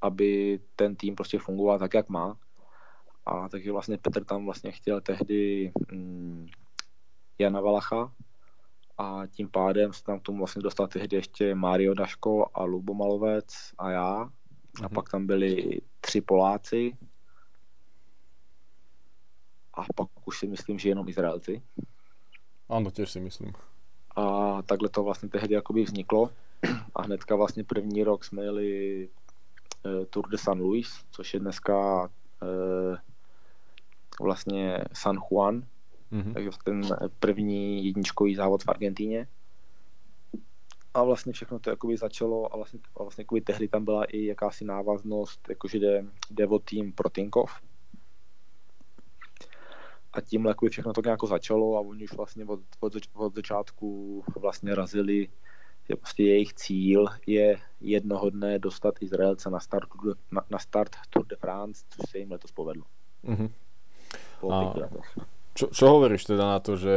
aby 0.00 0.60
ten 0.76 0.96
tým 0.96 1.14
prostě 1.14 1.38
fungoval 1.38 1.78
tak, 1.78 1.94
jak 1.94 2.08
má. 2.08 2.36
A 3.26 3.48
takže 3.48 3.72
vlastně 3.72 3.98
Petr 3.98 4.24
tam 4.24 4.44
vlastně 4.44 4.72
chtěl 4.72 5.00
tehdy 5.00 5.72
mm, 5.92 6.46
Jana 7.38 7.60
Valacha 7.60 8.12
a 8.98 9.22
tím 9.26 9.50
pádem 9.50 9.92
se 9.92 10.02
tam 10.02 10.20
k 10.20 10.22
tomu 10.22 10.38
vlastně 10.38 10.62
dostal 10.62 10.86
tehdy 10.86 11.16
ještě 11.16 11.54
Mario 11.54 11.94
Daško 11.94 12.46
a 12.54 12.64
Lubo 12.64 12.94
Malovec 12.94 13.46
a 13.78 13.90
já. 13.90 14.12
A 14.14 14.28
mm-hmm. 14.74 14.94
pak 14.94 15.10
tam 15.10 15.26
byli 15.26 15.80
tři 16.00 16.20
Poláci 16.20 16.96
a 19.76 19.84
pak 19.94 20.08
už 20.24 20.38
si 20.38 20.46
myslím, 20.46 20.78
že 20.78 20.88
jenom 20.88 21.08
Izraelci. 21.08 21.62
Ano, 22.68 22.90
těž 22.90 23.10
si 23.10 23.20
myslím. 23.20 23.52
A 24.16 24.62
takhle 24.62 24.88
to 24.88 25.02
vlastně 25.02 25.28
tehdy 25.28 25.54
jakoby 25.54 25.82
vzniklo. 25.82 26.30
A 26.94 27.02
hnedka 27.02 27.36
vlastně 27.36 27.64
první 27.64 28.04
rok 28.04 28.24
jsme 28.24 28.42
jeli 28.42 29.02
e, 29.84 30.06
Tour 30.06 30.28
de 30.28 30.38
San 30.38 30.60
Luis, 30.60 31.04
což 31.10 31.34
je 31.34 31.40
dneska 31.40 32.08
e, 32.42 32.96
vlastně 34.20 34.78
San 34.92 35.16
Juan, 35.16 35.62
mm-hmm. 36.12 36.32
takže 36.32 36.50
ten 36.64 36.82
první 37.18 37.86
jedničkový 37.86 38.34
závod 38.34 38.62
v 38.62 38.68
Argentíně. 38.68 39.28
A 40.94 41.02
vlastně 41.04 41.32
všechno 41.32 41.58
to 41.58 41.70
jakoby 41.70 41.96
začalo 41.96 42.54
a 42.54 42.56
vlastně, 42.56 42.80
a 42.96 43.02
vlastně 43.02 43.22
jakoby 43.22 43.40
tehdy 43.40 43.68
tam 43.68 43.84
byla 43.84 44.04
i 44.04 44.24
jakási 44.24 44.64
návaznost, 44.64 45.48
jakože 45.48 45.78
jde, 45.78 46.04
jde 46.30 46.46
o 46.46 46.58
tým 46.58 46.92
Protinkov, 46.92 47.50
a 50.14 50.20
tímhle 50.20 50.50
jako 50.50 50.68
všechno 50.68 50.92
to 50.92 51.00
nějak 51.04 51.24
začalo 51.24 51.76
a 51.76 51.80
oni 51.80 52.04
už 52.04 52.12
vlastně 52.12 52.44
od, 52.44 52.60
od, 52.80 52.92
od 53.14 53.34
začátku 53.34 54.24
vlastně 54.40 54.74
razili, 54.74 55.28
že 55.88 55.96
prostě 55.96 56.22
jejich 56.22 56.54
cíl 56.54 57.06
je 57.26 57.58
jednoho 57.80 58.30
dne 58.30 58.58
dostat 58.58 58.94
Izraelce 59.02 59.50
na 59.50 59.60
start, 59.60 59.88
na, 60.30 60.42
na 60.50 60.58
start 60.58 60.96
Tour 61.10 61.26
de 61.26 61.36
France, 61.36 61.84
což 61.88 62.10
se 62.10 62.18
jim 62.18 62.32
letos 62.32 62.52
povedlo. 62.52 62.84
Mm-hmm. 63.24 63.50
Po 64.40 64.52
a 64.52 64.74
čo, 65.54 65.70
čo 65.70 65.84
hovoríš 65.86 66.26
teda 66.26 66.58
na 66.58 66.58
to, 66.58 66.74
že 66.74 66.96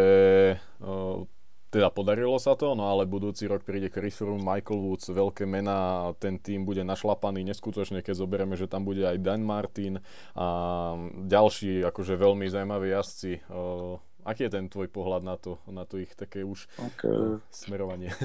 teda 1.77 1.93
podarilo 1.93 2.41
sa 2.41 2.57
to, 2.57 2.73
no 2.73 2.89
ale 2.89 3.05
budúci 3.05 3.45
rok 3.45 3.61
príde 3.61 3.93
Chris 3.93 4.17
Froome, 4.17 4.41
Michael 4.41 4.81
Woods, 4.81 5.13
veľké 5.13 5.45
mená 5.45 6.09
ten 6.17 6.41
tým 6.41 6.65
bude 6.65 6.81
našlapaný 6.81 7.45
neskutočne, 7.45 8.01
keď 8.01 8.25
zoberieme, 8.25 8.57
že 8.57 8.65
tam 8.65 8.81
bude 8.81 9.05
aj 9.05 9.21
Dan 9.21 9.45
Martin 9.45 10.01
a 10.33 10.47
ďalší 11.29 11.85
akože 11.85 12.17
veľmi 12.17 12.49
zaujímaví 12.49 12.89
jazdci. 12.89 13.45
aký 14.25 14.49
je 14.49 14.55
ten 14.57 14.65
tvoj 14.65 14.89
pohľad 14.89 15.21
na 15.21 15.37
to, 15.37 15.61
na 15.69 15.85
to 15.85 16.01
ich 16.01 16.09
také 16.17 16.41
už 16.41 16.65
tak, 16.81 17.05
smerovanie? 17.53 18.09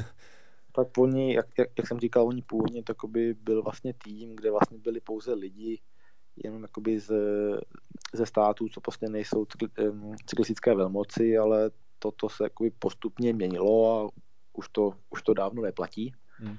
Tak 0.73 0.89
oni, 0.97 1.35
jak, 1.35 1.47
jak, 1.59 1.69
jak 1.79 1.87
jsem 1.87 2.01
říkal, 2.01 2.27
oni 2.27 2.43
původně 2.43 2.83
by 3.07 3.35
byl 3.35 3.63
vlastně 3.63 3.93
tým, 3.93 4.37
kde 4.37 4.51
vlastně 4.51 4.79
byli 4.79 5.01
pouze 5.01 5.35
lidi, 5.35 5.81
jenom 6.45 6.63
jakoby 6.63 7.01
z, 7.01 7.13
ze 8.15 8.27
států, 8.27 8.69
co 8.69 8.81
prostě 8.81 9.09
nejsou 9.09 9.47
cyklistické 10.27 10.75
velmoci, 10.75 11.39
ale 11.39 11.71
toto 12.03 12.29
se 12.29 12.45
jakoby 12.45 12.71
postupně 12.71 13.33
měnilo 13.33 14.01
a 14.01 14.11
už 14.53 14.69
to, 14.69 14.95
už 15.11 15.23
to 15.23 15.35
dávno 15.35 15.63
neplatí. 15.63 16.13
Hmm. 16.37 16.57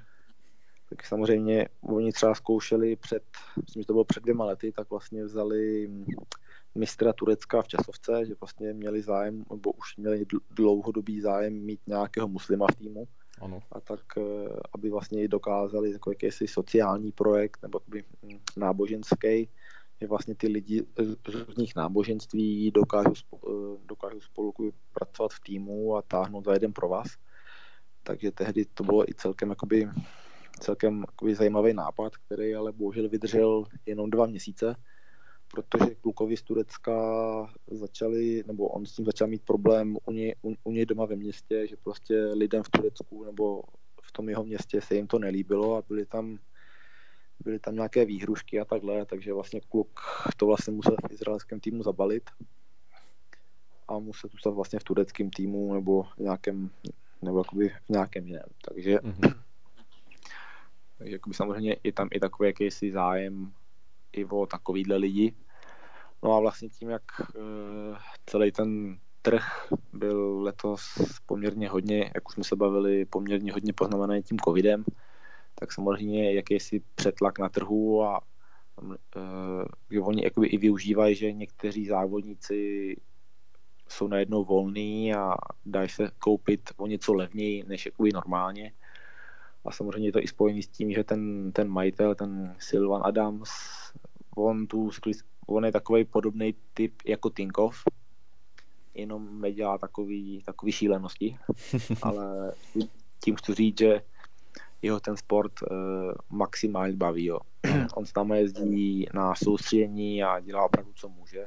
Tak 0.88 1.06
samozřejmě 1.06 1.68
oni 1.80 2.12
třeba 2.12 2.34
zkoušeli 2.34 2.96
před, 2.96 3.22
myslím, 3.62 3.82
že 3.82 3.86
to 3.86 3.92
bylo 3.92 4.04
před 4.04 4.22
dvěma 4.22 4.44
lety, 4.44 4.72
tak 4.72 4.90
vlastně 4.90 5.24
vzali 5.24 5.90
mistra 6.74 7.12
Turecka 7.12 7.62
v 7.62 7.68
časovce, 7.68 8.26
že 8.26 8.34
vlastně 8.40 8.72
měli 8.72 9.02
zájem, 9.02 9.44
nebo 9.50 9.72
už 9.72 9.96
měli 9.96 10.26
dlouhodobý 10.50 11.20
zájem 11.20 11.54
mít 11.54 11.80
nějakého 11.86 12.28
muslima 12.28 12.66
v 12.72 12.74
týmu. 12.74 13.04
Ano. 13.40 13.60
A 13.72 13.80
tak, 13.80 14.00
eh, 14.18 14.48
aby 14.72 14.90
vlastně 14.90 15.28
dokázali 15.28 15.92
jako 15.92 16.10
jakýsi 16.10 16.48
sociální 16.48 17.12
projekt 17.12 17.58
nebo 17.62 17.80
náboženský, 18.56 19.48
že 20.00 20.06
vlastně 20.06 20.34
ty 20.34 20.48
lidi 20.48 20.86
z 20.98 21.34
různých 21.46 21.76
náboženství 21.76 22.70
dokážou, 22.70 23.12
eh, 23.34 23.78
dokážou 23.86 24.20
spolu 24.20 24.52
pracovat 24.92 25.32
v 25.32 25.40
týmu 25.40 25.96
a 25.96 26.02
táhnout 26.02 26.44
za 26.44 26.52
jeden 26.52 26.72
pro 26.72 26.88
vás. 26.88 27.08
Takže 28.02 28.30
tehdy 28.30 28.64
to 28.64 28.84
bylo 28.84 29.10
i 29.10 29.14
celkem 29.14 29.50
jakoby, 29.50 29.88
celkem 30.60 31.00
jakoby 31.00 31.34
zajímavý 31.34 31.74
nápad, 31.74 32.16
který 32.16 32.54
ale 32.54 32.72
bohužel 32.72 33.08
vydržel 33.08 33.64
jenom 33.86 34.10
dva 34.10 34.26
měsíce, 34.26 34.76
protože 35.48 35.94
klukovi 35.94 36.36
z 36.36 36.42
Turecka 36.42 36.94
začali, 37.70 38.44
nebo 38.46 38.68
on 38.68 38.86
s 38.86 38.92
tím 38.92 39.04
začal 39.04 39.28
mít 39.28 39.42
problém 39.42 39.96
u 40.06 40.12
něj, 40.12 40.34
u, 40.42 40.54
u 40.64 40.72
něj 40.72 40.86
doma 40.86 41.04
ve 41.04 41.16
městě, 41.16 41.66
že 41.66 41.76
prostě 41.76 42.24
lidem 42.24 42.62
v 42.62 42.68
Turecku 42.68 43.24
nebo 43.24 43.62
v 44.02 44.12
tom 44.12 44.28
jeho 44.28 44.44
městě 44.44 44.80
se 44.80 44.94
jim 44.94 45.06
to 45.06 45.18
nelíbilo 45.18 45.76
a 45.76 45.82
byli 45.88 46.06
tam 46.06 46.38
byly 47.40 47.58
tam 47.58 47.74
nějaké 47.74 48.04
výhrušky 48.04 48.60
a 48.60 48.64
takhle, 48.64 49.06
takže 49.06 49.32
vlastně 49.32 49.60
kluk 49.60 50.00
to 50.36 50.46
vlastně 50.46 50.72
musel 50.72 50.96
v 51.08 51.12
izraelském 51.12 51.60
týmu 51.60 51.82
zabalit 51.82 52.30
a 53.88 53.98
musel 53.98 54.30
zůstat 54.30 54.50
vlastně 54.50 54.78
v 54.78 54.84
tureckém 54.84 55.30
týmu 55.30 55.74
nebo 55.74 56.02
v 56.02 56.18
nějakém, 56.18 56.70
nebo 57.22 57.38
jakoby 57.38 57.68
v 57.68 57.88
nějakém 57.88 58.26
jiném. 58.26 58.48
Takže, 58.68 58.96
mm-hmm. 58.96 59.34
takže 60.98 61.12
jakoby 61.12 61.34
samozřejmě 61.34 61.76
je 61.84 61.92
tam 61.92 62.08
i 62.12 62.20
takový 62.20 62.46
jakýsi 62.46 62.92
zájem 62.92 63.52
i 64.12 64.24
o 64.24 64.46
takovýhle 64.46 64.96
lidi. 64.96 65.34
No 66.22 66.32
a 66.32 66.40
vlastně 66.40 66.68
tím, 66.68 66.90
jak 66.90 67.02
uh, 67.20 67.96
celý 68.26 68.52
ten 68.52 68.98
trh 69.22 69.72
byl 69.92 70.42
letos 70.42 70.94
poměrně 71.26 71.68
hodně, 71.68 72.10
jak 72.14 72.28
už 72.28 72.34
jsme 72.34 72.44
se 72.44 72.56
bavili, 72.56 73.04
poměrně 73.04 73.52
hodně 73.52 73.72
poznamenaný 73.72 74.22
tím 74.22 74.38
covidem, 74.38 74.84
tak 75.64 75.72
samozřejmě 75.72 76.32
jakýsi 76.34 76.82
přetlak 76.94 77.38
na 77.38 77.48
trhu 77.48 78.04
a 78.04 78.20
že 79.90 80.00
oni 80.00 80.24
jakoby 80.24 80.46
i 80.46 80.58
využívají, 80.58 81.14
že 81.14 81.32
někteří 81.32 81.86
závodníci 81.86 82.96
jsou 83.88 84.08
najednou 84.08 84.44
volní 84.44 85.14
a 85.14 85.34
dají 85.66 85.88
se 85.88 86.10
koupit 86.18 86.60
o 86.76 86.86
něco 86.86 87.14
levněji 87.14 87.64
než 87.64 87.86
jakoby 87.86 88.10
normálně. 88.12 88.72
A 89.64 89.72
samozřejmě 89.72 90.08
je 90.08 90.12
to 90.12 90.22
i 90.22 90.28
spojený 90.28 90.62
s 90.62 90.68
tím, 90.68 90.92
že 90.92 91.04
ten, 91.04 91.52
ten 91.52 91.68
majitel, 91.68 92.14
ten 92.14 92.56
Silvan 92.58 93.02
Adams, 93.04 93.50
on, 94.36 94.66
tu, 94.66 94.90
on 95.46 95.64
je 95.64 95.72
takový 95.72 96.04
podobný 96.04 96.54
typ 96.74 96.92
jako 97.06 97.30
Tinkov, 97.30 97.84
jenom 98.94 99.40
nedělá 99.40 99.78
takový, 99.78 100.42
takový 100.44 100.72
šílenosti, 100.72 101.36
ale 102.02 102.52
tím 103.24 103.36
chci 103.36 103.54
říct, 103.54 103.78
že 103.78 104.02
jeho 104.84 105.00
ten 105.00 105.16
sport 105.16 105.52
uh, 105.62 105.76
maximálně 106.30 106.96
baví. 106.96 107.24
Jo. 107.24 107.38
On 107.94 108.04
tam 108.04 108.32
jezdí 108.32 109.06
na 109.14 109.34
soustředění 109.34 110.24
a 110.24 110.40
dělá 110.40 110.64
opravdu, 110.64 110.92
co 110.94 111.08
může. 111.08 111.46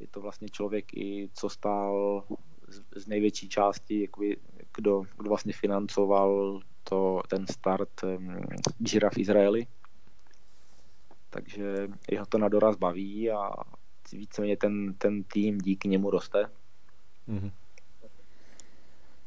Je 0.00 0.06
to 0.10 0.20
vlastně 0.20 0.48
člověk, 0.48 0.94
i 0.94 1.30
co 1.34 1.48
stál 1.48 2.24
z, 2.68 3.02
z 3.02 3.06
největší 3.06 3.48
části, 3.48 4.00
jakoby, 4.00 4.36
kdo, 4.76 5.02
kdo 5.18 5.28
vlastně 5.28 5.52
financoval 5.52 6.60
to, 6.84 7.20
ten 7.28 7.46
start 7.46 8.00
Gira 8.78 9.10
v 9.10 9.18
Izraeli. 9.18 9.66
Takže 11.30 11.88
jeho 12.10 12.26
to 12.26 12.38
na 12.38 12.48
doraz 12.48 12.76
baví 12.76 13.30
a 13.30 13.50
víceméně 14.12 14.56
ten, 14.56 14.94
ten 14.94 15.24
tým 15.24 15.58
díky 15.58 15.88
němu 15.88 16.10
roste. 16.10 16.50
Mm-hmm. 17.28 17.50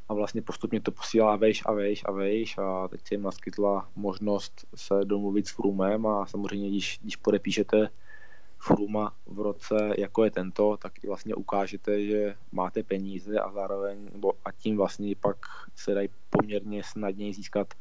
A 0.09 0.13
vlastně 0.13 0.41
postupně 0.41 0.81
to 0.81 0.91
posílá 0.91 1.35
vejš 1.35 1.63
a 1.65 1.71
vejš 1.71 2.03
a 2.05 2.11
vejš. 2.11 2.57
A 2.57 2.87
teď 2.87 3.01
se 3.07 3.13
jim 3.13 3.21
naskytla 3.21 3.89
možnost 3.95 4.65
se 4.75 4.93
domluvit 5.03 5.47
s 5.47 5.51
Frumem 5.51 6.05
a 6.05 6.25
samozřejmě, 6.25 6.69
když, 6.69 6.99
když 7.01 7.15
podepíšete 7.15 7.89
Fruma 8.57 9.15
v 9.25 9.39
roce, 9.39 9.93
jako 9.97 10.23
je 10.23 10.31
tento, 10.31 10.77
tak 10.77 11.03
i 11.03 11.07
vlastně 11.07 11.35
ukážete, 11.35 12.05
že 12.05 12.35
máte 12.51 12.83
peníze 12.83 13.39
a 13.39 13.51
zároveň, 13.51 14.09
nebo 14.13 14.33
a 14.45 14.51
tím 14.51 14.77
vlastně 14.77 15.15
pak 15.15 15.37
se 15.75 15.93
dají 15.93 16.09
poměrně 16.29 16.83
snadněji 16.83 17.33
získat 17.33 17.73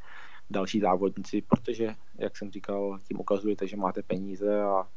další 0.51 0.81
závodníci, 0.81 1.43
protože, 1.43 1.95
jak 2.19 2.37
jsem 2.37 2.51
říkal, 2.51 2.99
tím 3.09 3.21
ukazujete, 3.21 3.67
že 3.67 3.77
máte 3.77 4.03
peníze 4.03 4.63
a 4.63 4.89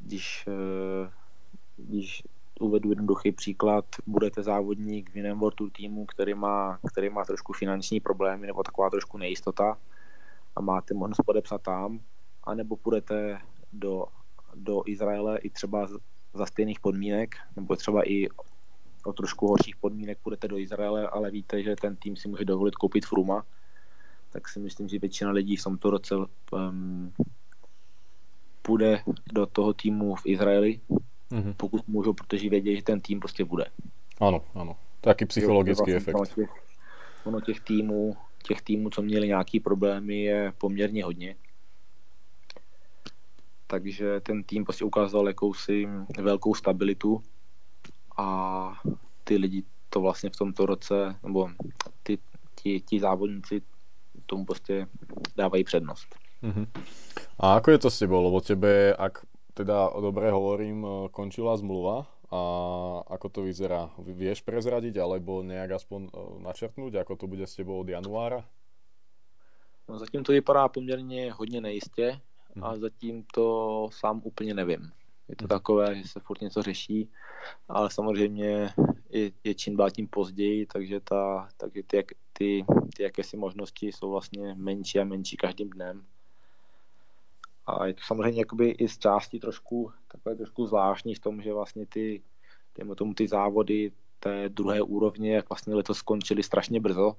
když, 0.00 0.44
eh, 0.48 1.10
když 1.76 2.22
uvedu 2.60 2.88
jednoduchý 2.88 3.32
příklad, 3.32 3.84
budete 4.06 4.42
závodník 4.42 5.10
v 5.10 5.16
jiném 5.16 5.38
World 5.38 5.72
týmu, 5.72 6.06
který 6.06 6.34
má, 6.34 6.78
který 6.92 7.10
má 7.10 7.24
trošku 7.24 7.52
finanční 7.52 8.00
problémy 8.00 8.46
nebo 8.46 8.62
taková 8.62 8.90
trošku 8.90 9.18
nejistota 9.18 9.78
a 10.56 10.60
máte 10.60 10.94
možnost 10.94 11.24
podepsat 11.26 11.62
tam, 11.62 12.00
anebo 12.44 12.76
půjdete 12.76 13.40
do 13.72 14.04
do 14.54 14.82
Izraele 14.86 15.38
i 15.38 15.50
třeba 15.50 15.88
za 16.34 16.46
stejných 16.46 16.80
podmínek, 16.80 17.34
nebo 17.56 17.76
třeba 17.76 18.10
i 18.10 18.28
o 19.04 19.12
trošku 19.12 19.46
horších 19.46 19.76
podmínek 19.76 20.18
půjdete 20.22 20.48
do 20.48 20.58
Izraele, 20.58 21.08
ale 21.08 21.30
víte, 21.30 21.62
že 21.62 21.76
ten 21.76 21.96
tým 21.96 22.16
si 22.16 22.28
může 22.28 22.44
dovolit 22.44 22.74
koupit 22.74 23.06
Fruma, 23.06 23.44
tak 24.30 24.48
si 24.48 24.60
myslím, 24.60 24.88
že 24.88 24.98
většina 24.98 25.30
lidí 25.30 25.56
v 25.56 25.62
tomto 25.62 25.90
roce 25.90 26.14
um, 26.16 27.12
půjde 28.62 29.02
do 29.32 29.46
toho 29.46 29.74
týmu 29.74 30.14
v 30.14 30.26
Izraeli, 30.26 30.80
mm-hmm. 31.32 31.54
pokud 31.56 31.88
můžou, 31.88 32.12
protože 32.12 32.50
vědí, 32.50 32.76
že 32.76 32.82
ten 32.82 33.00
tým 33.00 33.20
prostě 33.20 33.44
bude. 33.44 33.64
Ano, 34.20 34.44
ano. 34.54 34.76
Taky 35.00 35.26
psychologický 35.26 35.90
jo, 35.90 35.98
vlastně 36.00 36.12
efekt. 36.12 36.14
Ono 36.14 36.26
těch, 36.26 36.50
ono 37.24 37.40
těch 37.40 37.60
týmů, 37.60 38.16
těch 38.42 38.62
týmů, 38.62 38.90
co 38.90 39.02
měli 39.02 39.28
nějaký 39.28 39.60
problémy, 39.60 40.22
je 40.22 40.52
poměrně 40.58 41.04
hodně 41.04 41.36
takže 43.68 44.20
ten 44.20 44.42
tým 44.42 44.64
prostě 44.64 44.84
ukázal 44.84 45.28
jakousi 45.28 45.88
velkou 46.18 46.54
stabilitu 46.54 47.22
a 48.16 48.72
ty 49.24 49.36
lidi 49.36 49.62
to 49.90 50.00
vlastně 50.00 50.30
v 50.30 50.36
tomto 50.36 50.66
roce, 50.66 51.16
nebo 51.22 51.50
ty, 52.02 52.18
ti, 52.54 52.80
ti 52.80 53.00
závodníci 53.00 53.62
tomu 54.26 54.44
prostě 54.44 54.86
dávají 55.36 55.64
přednost. 55.64 56.08
Uh-huh. 56.42 56.66
A 57.38 57.54
ako 57.54 57.70
je 57.70 57.78
to 57.78 57.90
s 57.90 57.98
tebou? 57.98 58.24
Lebo 58.24 58.40
tebe, 58.40 58.94
ak 58.96 59.18
teda 59.58 59.90
dobre 59.98 60.30
hovorím, 60.30 61.10
končila 61.10 61.58
zmluva 61.58 62.06
a 62.30 62.40
ako 63.10 63.26
to 63.28 63.40
vyzerá? 63.42 63.90
Vieš 63.98 64.46
prezradiť 64.46 65.02
alebo 65.02 65.42
nejak 65.42 65.82
aspoň 65.82 66.00
e, 66.06 66.10
načrtnúť, 66.46 67.02
ako 67.02 67.18
to 67.18 67.26
bude 67.26 67.42
s 67.42 67.58
tebou 67.58 67.82
od 67.82 67.88
januára? 67.90 68.46
No, 69.88 69.98
zatím 69.98 70.22
to 70.22 70.32
vypadá 70.32 70.68
poměrně 70.68 71.32
hodně 71.32 71.60
nejistě 71.60 72.20
a 72.62 72.70
mhm. 72.70 72.80
zatím 72.80 73.24
to 73.34 73.88
sám 73.92 74.20
úplně 74.24 74.54
nevím. 74.54 74.92
Je 75.28 75.36
to 75.36 75.44
mhm. 75.44 75.48
takové, 75.48 75.94
že 75.94 76.08
se 76.08 76.20
furt 76.20 76.40
něco 76.40 76.62
řeší, 76.62 77.10
ale 77.68 77.90
samozřejmě 77.90 78.70
je, 79.10 79.30
je 79.44 79.54
čím 79.54 79.76
dál 79.76 79.90
tím 79.90 80.08
později, 80.08 80.66
takže, 80.66 81.00
ta, 81.00 81.48
takže 81.56 81.82
ty, 81.82 82.04
ty, 82.32 82.64
ty 82.96 83.02
jakési 83.02 83.36
možnosti 83.36 83.86
jsou 83.86 84.10
vlastně 84.10 84.54
menší 84.54 84.98
a 84.98 85.04
menší 85.04 85.36
každým 85.36 85.70
dnem. 85.70 86.06
A 87.68 87.86
je 87.86 87.94
to 87.94 88.00
samozřejmě 88.06 88.40
jakoby 88.40 88.70
i 88.70 88.88
z 88.88 88.98
části 88.98 89.38
trošku, 89.38 89.92
takové 90.08 90.36
trošku 90.36 90.66
zvláštní 90.66 91.14
v 91.14 91.18
tom, 91.18 91.42
že 91.42 91.52
vlastně 91.52 91.86
ty, 91.86 92.22
tomu 92.96 93.14
ty 93.14 93.28
závody 93.28 93.92
té 94.20 94.48
druhé 94.48 94.82
úrovně, 94.82 95.34
jak 95.34 95.48
vlastně 95.48 95.74
letos 95.74 95.98
skončily 95.98 96.42
strašně 96.42 96.80
brzo, 96.80 97.16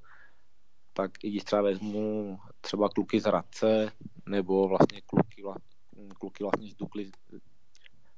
tak 0.94 1.12
i 1.24 1.30
když 1.30 1.44
třeba 1.44 1.62
vezmu 1.62 2.40
třeba 2.62 2.90
kluky 2.90 3.20
z 3.20 3.24
Hradce, 3.24 3.92
nebo 4.26 4.68
vlastně 4.68 5.02
kluky, 5.02 5.44
kluky 6.20 6.44
vlastně 6.44 6.70
z 6.70 6.76
Dukly 6.76 7.12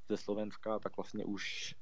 ze 0.09 0.17
Slovenska, 0.17 0.79
tak 0.79 0.97
vlastně 0.97 1.25
už 1.25 1.75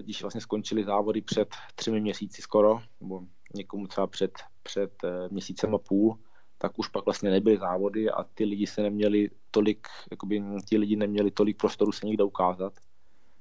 když 0.00 0.22
vlastně 0.22 0.40
skončily 0.40 0.84
závody 0.84 1.20
před 1.20 1.54
třemi 1.74 2.00
měsíci 2.00 2.42
skoro, 2.42 2.82
nebo 3.00 3.22
někomu 3.54 3.86
třeba 3.86 4.06
před, 4.06 4.32
před 4.62 5.04
eh, 5.04 5.28
měsícem 5.30 5.74
a 5.74 5.78
půl, 5.78 6.18
tak 6.58 6.78
už 6.78 6.88
pak 6.88 7.04
vlastně 7.04 7.30
nebyly 7.30 7.58
závody 7.58 8.10
a 8.10 8.24
ty 8.24 8.44
lidi 8.44 8.66
se 8.66 8.82
neměli 8.82 9.30
tolik, 9.50 9.88
jakoby 10.10 10.42
ti 10.68 10.78
lidi 10.78 10.96
neměli 10.96 11.30
tolik 11.30 11.56
prostoru 11.56 11.92
se 11.92 12.06
někde 12.06 12.24
ukázat. 12.24 12.72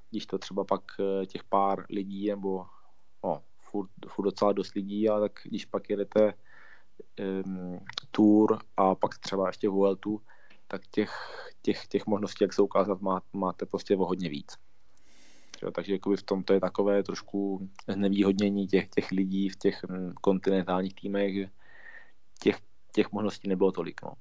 Když 0.09 0.25
to 0.25 0.37
třeba 0.37 0.63
pak 0.63 0.81
eh, 0.99 1.25
těch 1.25 1.43
pár 1.43 1.85
lidí 1.89 2.27
nebo 2.29 2.65
no, 3.23 3.43
furt, 3.57 3.89
furt 4.07 4.25
docela 4.25 4.51
dost 4.51 4.73
lidí, 4.73 5.09
ale 5.09 5.21
tak 5.21 5.39
když 5.43 5.65
pak 5.65 5.89
jedete 5.89 6.33
um, 7.45 7.79
tour 8.11 8.59
a 8.77 8.95
pak 8.95 9.17
třeba 9.17 9.47
ještě 9.47 9.69
Vueltu, 9.69 10.21
tak 10.67 10.81
těch, 10.87 11.11
těch, 11.61 11.87
těch 11.87 12.07
možností, 12.07 12.43
jak 12.43 12.53
se 12.53 12.61
ukázat, 12.61 13.01
má, 13.01 13.21
máte 13.33 13.65
prostě 13.65 13.97
o 13.97 14.05
hodně 14.05 14.29
víc. 14.29 14.57
Jo, 15.63 15.71
takže 15.71 15.93
jakoby 15.93 16.17
v 16.17 16.23
tomto 16.23 16.53
je 16.53 16.59
takové 16.59 17.03
trošku 17.03 17.69
znevýhodnění 17.87 18.67
těch, 18.67 18.89
těch 18.89 19.11
lidí 19.11 19.49
v 19.49 19.55
těch 19.55 19.85
um, 19.89 20.13
kontinentálních 20.21 20.95
týmech, 20.95 21.33
že 21.33 21.49
těch, 22.39 22.57
těch 22.93 23.11
možností 23.11 23.49
nebylo 23.49 23.71
tolik. 23.73 23.99
No. 24.05 24.13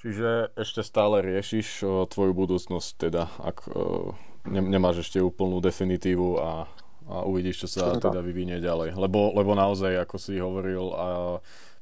Čiže 0.00 0.52
ešte 0.56 0.84
stále 0.84 1.24
riešiš 1.24 1.68
o, 1.84 2.04
tvoju 2.04 2.32
budúcnosť, 2.36 2.90
teda 2.96 3.28
ak 3.40 3.56
o, 3.72 4.12
ne, 4.48 4.60
nemáš 4.60 5.04
ešte 5.08 5.20
úplnú 5.20 5.64
definitívu 5.64 6.40
a 6.40 6.68
a 7.04 7.28
uvidíš, 7.28 7.64
čo 7.64 7.68
sa 7.68 8.00
teda 8.00 8.24
vyvinie 8.24 8.64
ďalej. 8.64 8.96
Lebo, 8.96 9.36
lebo 9.36 9.52
naozaj, 9.52 10.08
ako 10.08 10.16
si 10.16 10.40
hovoril, 10.40 10.88
a 10.96 11.06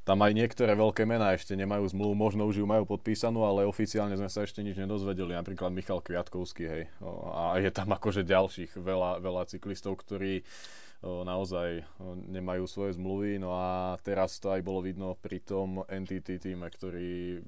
tam 0.02 0.18
aj 0.18 0.34
niektoré 0.34 0.74
veľké 0.74 1.06
mená 1.06 1.30
ešte 1.30 1.54
nemajú 1.54 1.86
zmluvu, 1.94 2.14
možno 2.18 2.42
už 2.50 2.58
ju 2.58 2.66
majú 2.66 2.82
podpísanú, 2.90 3.46
ale 3.46 3.62
oficiálne 3.62 4.18
sme 4.18 4.26
sa 4.26 4.42
ešte 4.42 4.58
nič 4.66 4.74
nedozvedeli, 4.82 5.38
napríklad 5.38 5.70
Michal 5.70 6.02
Kviatkovský, 6.02 6.64
hej. 6.66 6.84
A 7.38 7.54
je 7.62 7.70
tam 7.70 7.94
akože 7.94 8.26
ďalších 8.26 8.74
veľa, 8.82 9.22
veľa 9.22 9.46
cyklistov, 9.46 10.02
ktorí 10.02 10.42
naozaj 11.02 11.82
nemajú 12.30 12.64
svoje 12.70 12.94
zmluvy. 12.94 13.42
No 13.42 13.54
a 13.58 13.98
teraz 14.06 14.38
to 14.38 14.54
aj 14.54 14.62
bolo 14.62 14.80
vidno 14.82 15.18
pri 15.18 15.42
tom 15.42 15.82
NTT 15.90 16.38
týme, 16.38 16.70
ktorý 16.70 17.42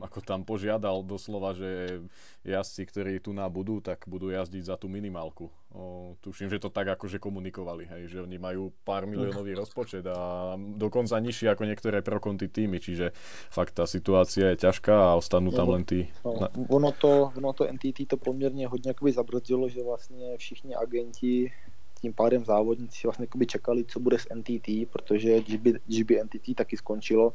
ako 0.00 0.18
tam 0.24 0.42
požiadal 0.46 1.02
doslova, 1.04 1.52
že 1.52 2.00
jazdci, 2.46 2.82
ktorí 2.88 3.12
tu 3.20 3.34
na 3.34 3.46
budú, 3.50 3.82
tak 3.82 4.06
budú 4.06 4.30
jazdiť 4.30 4.62
za 4.64 4.76
tú 4.78 4.86
minimálku. 4.88 5.50
O, 5.68 6.16
tuším, 6.24 6.48
že 6.48 6.62
to 6.62 6.72
tak 6.72 6.88
akože 6.88 7.20
komunikovali, 7.20 7.84
hej, 7.84 8.02
že 8.08 8.18
oni 8.24 8.40
majú 8.40 8.72
pár 8.88 9.04
miliónový 9.04 9.52
rozpočet 9.52 10.06
a 10.08 10.54
dokonca 10.56 11.20
nižší 11.20 11.52
ako 11.52 11.68
niektoré 11.68 12.00
prokonty 12.00 12.48
týmy, 12.48 12.80
čiže 12.80 13.12
fakt 13.52 13.76
tá 13.76 13.84
situácia 13.84 14.56
je 14.56 14.64
ťažká 14.64 15.12
a 15.12 15.16
ostanú 15.20 15.52
tam 15.52 15.68
len 15.76 15.84
tí... 15.84 16.08
No, 16.24 16.48
ono, 16.72 16.90
to, 16.96 17.36
ono 17.36 17.52
to 17.52 17.68
NTT 17.68 18.08
to 18.08 18.16
poměrně 18.16 18.68
hodně 18.68 18.90
jakoby 18.90 19.12
zabrzdilo, 19.12 19.68
že 19.68 19.82
vlastně 19.82 20.36
všichni 20.36 20.74
agenti 20.74 21.52
tím 22.00 22.12
pádem 22.14 22.44
závodníci 22.44 23.06
vlastně 23.06 23.26
čekali, 23.46 23.84
co 23.84 24.00
bude 24.00 24.18
s 24.18 24.26
NTT, 24.34 24.90
protože 24.92 25.40
když 25.40 25.56
by, 25.56 25.74
když 25.86 26.02
by 26.02 26.20
NTT 26.24 26.54
taky 26.56 26.76
skončilo, 26.76 27.34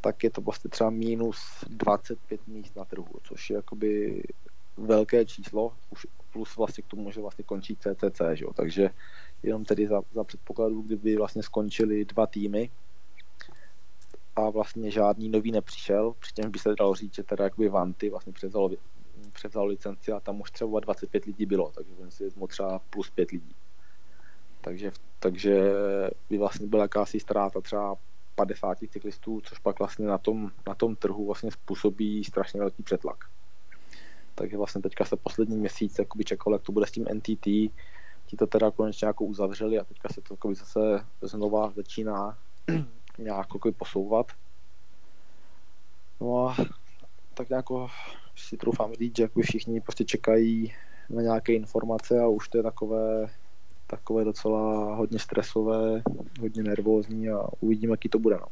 tak 0.00 0.24
je 0.24 0.30
to 0.30 0.40
vlastně 0.40 0.70
třeba 0.70 0.90
minus 0.90 1.38
25 1.68 2.46
míst 2.46 2.76
na 2.76 2.84
trhu, 2.84 3.14
což 3.22 3.50
je 3.50 3.56
jakoby 3.56 4.22
velké 4.76 5.24
číslo, 5.24 5.72
už 5.90 6.06
plus 6.32 6.56
vlastně 6.56 6.82
k 6.82 6.86
tomu, 6.86 7.10
že 7.10 7.20
vlastně 7.20 7.44
končí 7.44 7.76
CCC, 7.76 8.20
že 8.32 8.44
jo? 8.44 8.52
takže 8.52 8.90
jenom 9.42 9.64
tedy 9.64 9.86
za, 9.86 10.02
za 10.12 10.24
předpokladu, 10.24 10.82
kdyby 10.82 11.16
vlastně 11.16 11.42
skončili 11.42 12.04
dva 12.04 12.26
týmy 12.26 12.70
a 14.36 14.50
vlastně 14.50 14.90
žádný 14.90 15.28
nový 15.28 15.52
nepřišel, 15.52 16.14
přičemž 16.18 16.48
by 16.48 16.58
se 16.58 16.74
dalo 16.78 16.94
říct, 16.94 17.14
že 17.14 17.22
teda 17.22 17.44
jakoby 17.44 17.68
Vanty 17.68 18.10
vlastně 18.10 18.32
převzal, 18.32 19.66
licenci 19.66 20.12
a 20.12 20.20
tam 20.20 20.40
už 20.40 20.50
třeba 20.50 20.80
25 20.80 21.24
lidí 21.24 21.46
bylo, 21.46 21.70
takže 21.70 21.94
ten 21.94 22.10
si 22.10 22.24
vezmu 22.24 22.46
třeba 22.46 22.78
plus 22.78 23.10
5 23.10 23.30
lidí. 23.30 23.54
Takže, 24.64 24.92
takže 25.18 25.72
by 26.30 26.38
vlastně 26.38 26.66
byla 26.66 26.82
jakási 26.82 27.20
ztráta 27.20 27.60
třeba 27.60 27.96
50 28.34 28.78
cyklistů, 28.88 29.40
což 29.44 29.58
pak 29.58 29.78
vlastně 29.78 30.06
na 30.06 30.18
tom, 30.18 30.50
na 30.66 30.74
tom 30.74 30.96
trhu 30.96 31.26
vlastně 31.26 31.50
způsobí 31.50 32.24
strašně 32.24 32.60
velký 32.60 32.82
přetlak. 32.82 33.24
Takže 34.34 34.56
vlastně 34.56 34.82
teďka 34.82 35.04
se 35.04 35.16
poslední 35.16 35.56
měsíc 35.56 35.98
jakoby 35.98 36.24
čekalo, 36.24 36.54
jak 36.54 36.62
to 36.62 36.72
bude 36.72 36.86
s 36.86 36.90
tím 36.90 37.06
NTT, 37.14 37.44
ti 38.26 38.36
to 38.38 38.46
teda 38.46 38.70
konečně 38.70 39.06
jako 39.06 39.24
uzavřeli 39.24 39.78
a 39.78 39.84
teďka 39.84 40.08
se 40.08 40.20
to 40.20 40.34
jakoby 40.34 40.54
zase 40.54 41.06
znova 41.22 41.72
začíná 41.76 42.38
nějak 43.18 43.46
jakoby 43.54 43.72
posouvat. 43.72 44.32
No 46.20 46.48
a 46.48 46.56
tak 47.34 47.48
nějak 47.48 47.64
si 48.36 48.56
troufám 48.56 48.92
říct, 48.94 49.16
že 49.16 49.22
jako 49.22 49.40
všichni 49.40 49.80
prostě 49.80 50.04
čekají 50.04 50.74
na 51.10 51.22
nějaké 51.22 51.52
informace 51.52 52.20
a 52.20 52.26
už 52.28 52.48
to 52.48 52.58
je 52.58 52.62
takové, 52.62 53.26
takové 53.96 54.24
docela 54.24 54.94
hodně 54.94 55.18
stresové, 55.18 56.02
hodně 56.40 56.62
nervózní 56.62 57.28
a 57.28 57.46
uvidíme, 57.60 57.92
jaký 57.92 58.08
to 58.08 58.18
bude. 58.18 58.36
No. 58.40 58.46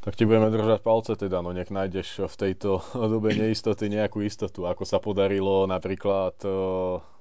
Tak 0.00 0.16
ti 0.20 0.28
budeme 0.28 0.52
držať 0.52 0.84
palce 0.84 1.16
teda, 1.16 1.40
no 1.40 1.56
nech 1.56 1.72
nájdeš 1.72 2.28
v 2.28 2.36
tejto 2.36 2.84
dobe 3.12 3.32
neistoty 3.32 3.88
nejakú 3.88 4.20
istotu, 4.20 4.68
ako 4.68 4.84
sa 4.84 5.00
podarilo 5.00 5.64
napríklad 5.64 6.36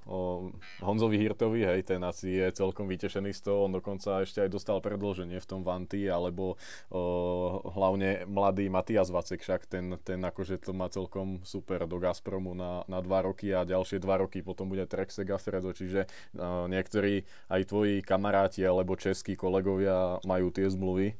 o, 0.05 0.49
Honzovi 0.83 1.19
Hirtovi, 1.19 1.63
hej, 1.63 1.87
ten 1.87 2.01
asi 2.03 2.39
je 2.39 2.47
celkom 2.55 2.87
vytešený 2.89 3.31
z 3.31 3.41
toho, 3.43 3.67
on 3.67 3.75
dokonca 3.75 4.23
ešte 4.23 4.43
aj 4.43 4.49
dostal 4.51 4.77
predloženie 4.79 5.39
v 5.39 5.49
tom 5.49 5.61
Vanty, 5.61 6.07
alebo 6.07 6.55
o, 6.89 7.61
hlavne 7.73 8.27
mladý 8.27 8.67
Matias 8.67 9.11
Vacek, 9.11 9.43
však 9.43 9.67
ten, 9.67 9.95
ten 10.03 10.19
akože 10.23 10.59
to 10.59 10.71
má 10.71 10.87
celkom 10.91 11.41
super 11.47 11.85
do 11.87 11.99
Gazpromu 11.99 12.55
na, 12.55 12.87
na 12.87 12.99
dva 12.99 13.23
roky 13.23 13.51
a 13.51 13.67
ďalšie 13.67 13.99
dva 14.03 14.19
roky 14.21 14.43
potom 14.43 14.71
bude 14.71 14.87
Trek 14.87 15.11
Segafredo, 15.11 15.71
čiže 15.71 16.07
o, 16.35 16.67
niektorí 16.67 17.23
aj 17.51 17.61
tvoji 17.69 18.03
kamaráti 18.03 18.63
alebo 18.63 18.99
českí 18.99 19.35
kolegovia 19.39 20.19
majú 20.27 20.51
tie 20.51 20.67
zmluvy. 20.69 21.15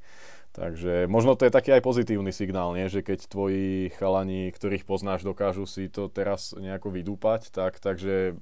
Takže 0.54 1.10
možno 1.10 1.34
to 1.34 1.50
je 1.50 1.56
taký 1.56 1.74
aj 1.74 1.82
pozitívny 1.82 2.30
signál, 2.30 2.78
nie? 2.78 2.86
že 2.86 3.02
keď 3.02 3.26
tvoji 3.26 3.90
chalani, 3.98 4.54
ktorých 4.54 4.86
poznáš, 4.86 5.26
dokážu 5.26 5.66
si 5.66 5.90
to 5.90 6.14
teraz 6.14 6.54
nejako 6.54 6.94
vydúpať, 6.94 7.50
tak, 7.50 7.82
takže 7.82 8.38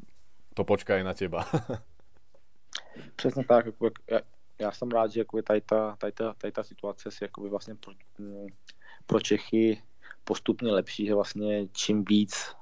to 0.54 0.64
počká 0.64 1.04
na 1.04 1.14
teba. 1.14 1.46
Přesně 3.16 3.44
tak, 3.46 3.66
jako, 3.66 3.90
já, 4.12 4.20
já 4.60 4.72
jsem 4.72 4.90
rád, 4.90 5.12
že 5.12 5.20
jako 5.20 5.42
tady, 5.42 5.62
ta, 5.62 5.96
tady, 5.96 6.12
ta, 6.12 6.34
tady 6.34 6.52
ta 6.52 6.64
situace 6.64 7.12
si 7.12 7.24
jako 7.24 7.50
vlastně 7.50 7.76
pro, 7.76 7.94
pro 9.06 9.20
Čechy 9.20 9.84
postupně 10.24 10.72
lepší, 10.72 11.06
že 11.06 11.16
vlastně 11.16 11.68
čím 11.68 12.06
víc 12.06 12.56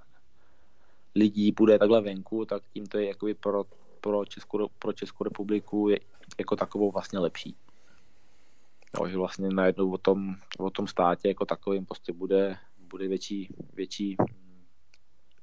lidí 1.16 1.52
bude 1.52 1.80
takhle 1.80 2.02
venku, 2.02 2.46
tak 2.46 2.64
tím 2.74 2.86
to 2.86 2.98
je 2.98 3.08
jakoby 3.08 3.34
pro, 3.34 3.64
pro, 4.02 4.26
Českou, 4.26 4.68
pro 4.80 4.94
Českou 4.94 5.24
republiku 5.24 5.90
je 5.90 6.00
jako 6.40 6.56
takovou 6.56 6.92
vlastně 6.92 7.20
lepší. 7.20 7.56
No, 9.00 9.10
že 9.10 9.18
vlastně 9.18 9.50
najednou 9.50 9.92
o 9.92 9.98
tom, 9.98 10.36
o 10.58 10.70
tom 10.70 10.88
státě 10.88 11.28
jako 11.28 11.46
takovým 11.46 11.86
prostě 11.86 12.14
bude, 12.14 12.58
bude 12.78 13.08
větší, 13.08 13.56
větší 13.74 14.18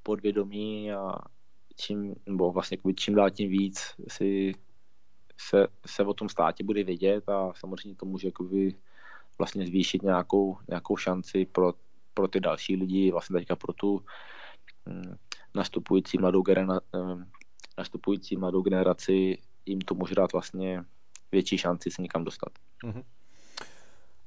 podvědomí 0.03 0.91
a 0.93 1.11
čím, 1.77 2.15
nebo 2.25 2.51
vlastně 2.51 2.77
čím 2.95 3.15
dál 3.15 3.29
tím 3.29 3.49
víc 3.49 3.81
si 4.07 4.53
se, 5.41 5.67
se 5.85 6.03
o 6.03 6.13
tom 6.13 6.29
státě 6.29 6.63
bude 6.63 6.83
vědět 6.83 7.29
a 7.29 7.53
samozřejmě 7.55 7.95
to 7.95 8.05
může 8.05 8.27
jakoby 8.27 8.75
vlastně 9.37 9.67
zvýšit 9.67 10.03
nějakou, 10.03 10.57
nějakou 10.69 10.97
šanci 10.97 11.45
pro, 11.45 11.73
pro 12.13 12.27
ty 12.27 12.39
další 12.39 12.75
lidi, 12.75 13.11
vlastně 13.11 13.39
teďka 13.39 13.55
pro 13.55 13.73
tu 13.73 14.01
hm, 14.89 15.15
nastupující 15.55 16.17
mladou, 16.17 16.41
genera, 16.41 16.79
hm, 16.95 17.25
nastupující 17.77 18.37
mladou 18.37 18.61
generaci 18.61 19.37
jim 19.65 19.79
to 19.79 19.95
může 19.95 20.15
dát 20.15 20.33
vlastně 20.33 20.83
větší 21.31 21.57
šanci 21.57 21.91
se 21.91 22.01
někam 22.01 22.23
dostat. 22.23 22.49
Mm-hmm. 22.85 23.03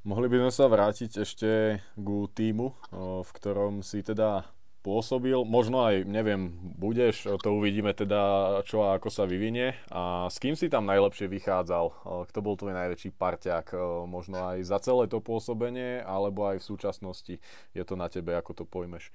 Mohli 0.01 0.33
by 0.33 0.37
sme 0.41 0.53
sa 0.53 0.65
vrátiť 0.65 1.11
ešte 1.21 1.49
ku 1.93 2.25
týmu, 2.25 2.73
v 3.21 3.31
ktorom 3.37 3.85
si 3.85 4.01
teda 4.01 4.49
pôsobil. 4.81 5.37
Možno 5.45 5.85
aj, 5.85 6.09
neviem, 6.09 6.57
budeš, 6.77 7.29
to 7.45 7.49
uvidíme 7.53 7.93
teda, 7.93 8.61
čo 8.64 8.85
a 8.85 8.97
ako 8.97 9.12
sa 9.12 9.29
vyvinie. 9.29 9.77
A 9.93 10.27
s 10.33 10.40
kým 10.40 10.57
si 10.57 10.73
tam 10.73 10.88
najlepšie 10.88 11.29
vychádzal? 11.29 11.93
Kto 12.29 12.38
bol 12.40 12.57
tvoj 12.57 12.73
najväčší 12.73 13.12
parťák? 13.12 13.77
Možno 14.09 14.40
aj 14.57 14.64
za 14.64 14.81
celé 14.81 15.07
to 15.07 15.21
pôsobenie, 15.21 16.01
alebo 16.01 16.49
aj 16.49 16.64
v 16.64 16.69
súčasnosti? 16.73 17.35
Je 17.77 17.83
to 17.85 17.95
na 17.97 18.09
tebe, 18.09 18.33
ako 18.33 18.53
to 18.53 18.64
pojmeš? 18.64 19.12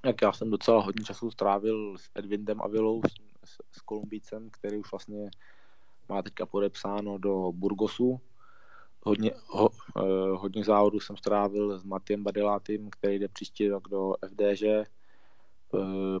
Tak 0.00 0.22
já 0.22 0.32
jsem 0.32 0.50
docela 0.50 0.82
hodně 0.82 1.04
času 1.04 1.30
strávil 1.30 1.98
s 1.98 2.10
Edwindem 2.14 2.62
Avilou, 2.62 3.02
s, 3.44 3.62
s 3.72 3.80
Kolumbícem, 3.82 4.50
který 4.50 4.76
už 4.76 4.90
vlastně 4.90 5.30
má 6.08 6.22
teďka 6.22 6.46
podepsáno 6.46 7.18
do 7.18 7.52
Burgosu 7.52 8.20
hodně, 9.08 9.30
ho, 9.46 9.70
eh, 9.96 10.30
hodně 10.30 10.64
závodů 10.64 11.00
jsem 11.00 11.16
strávil 11.16 11.78
s 11.78 11.84
Matiem 11.84 12.22
Badelátem, 12.22 12.90
který 12.90 13.18
jde 13.18 13.28
příští 13.28 13.68
rok 13.68 13.88
do 13.88 14.14
FDŽ. 14.22 14.62
Eh, 14.62 14.86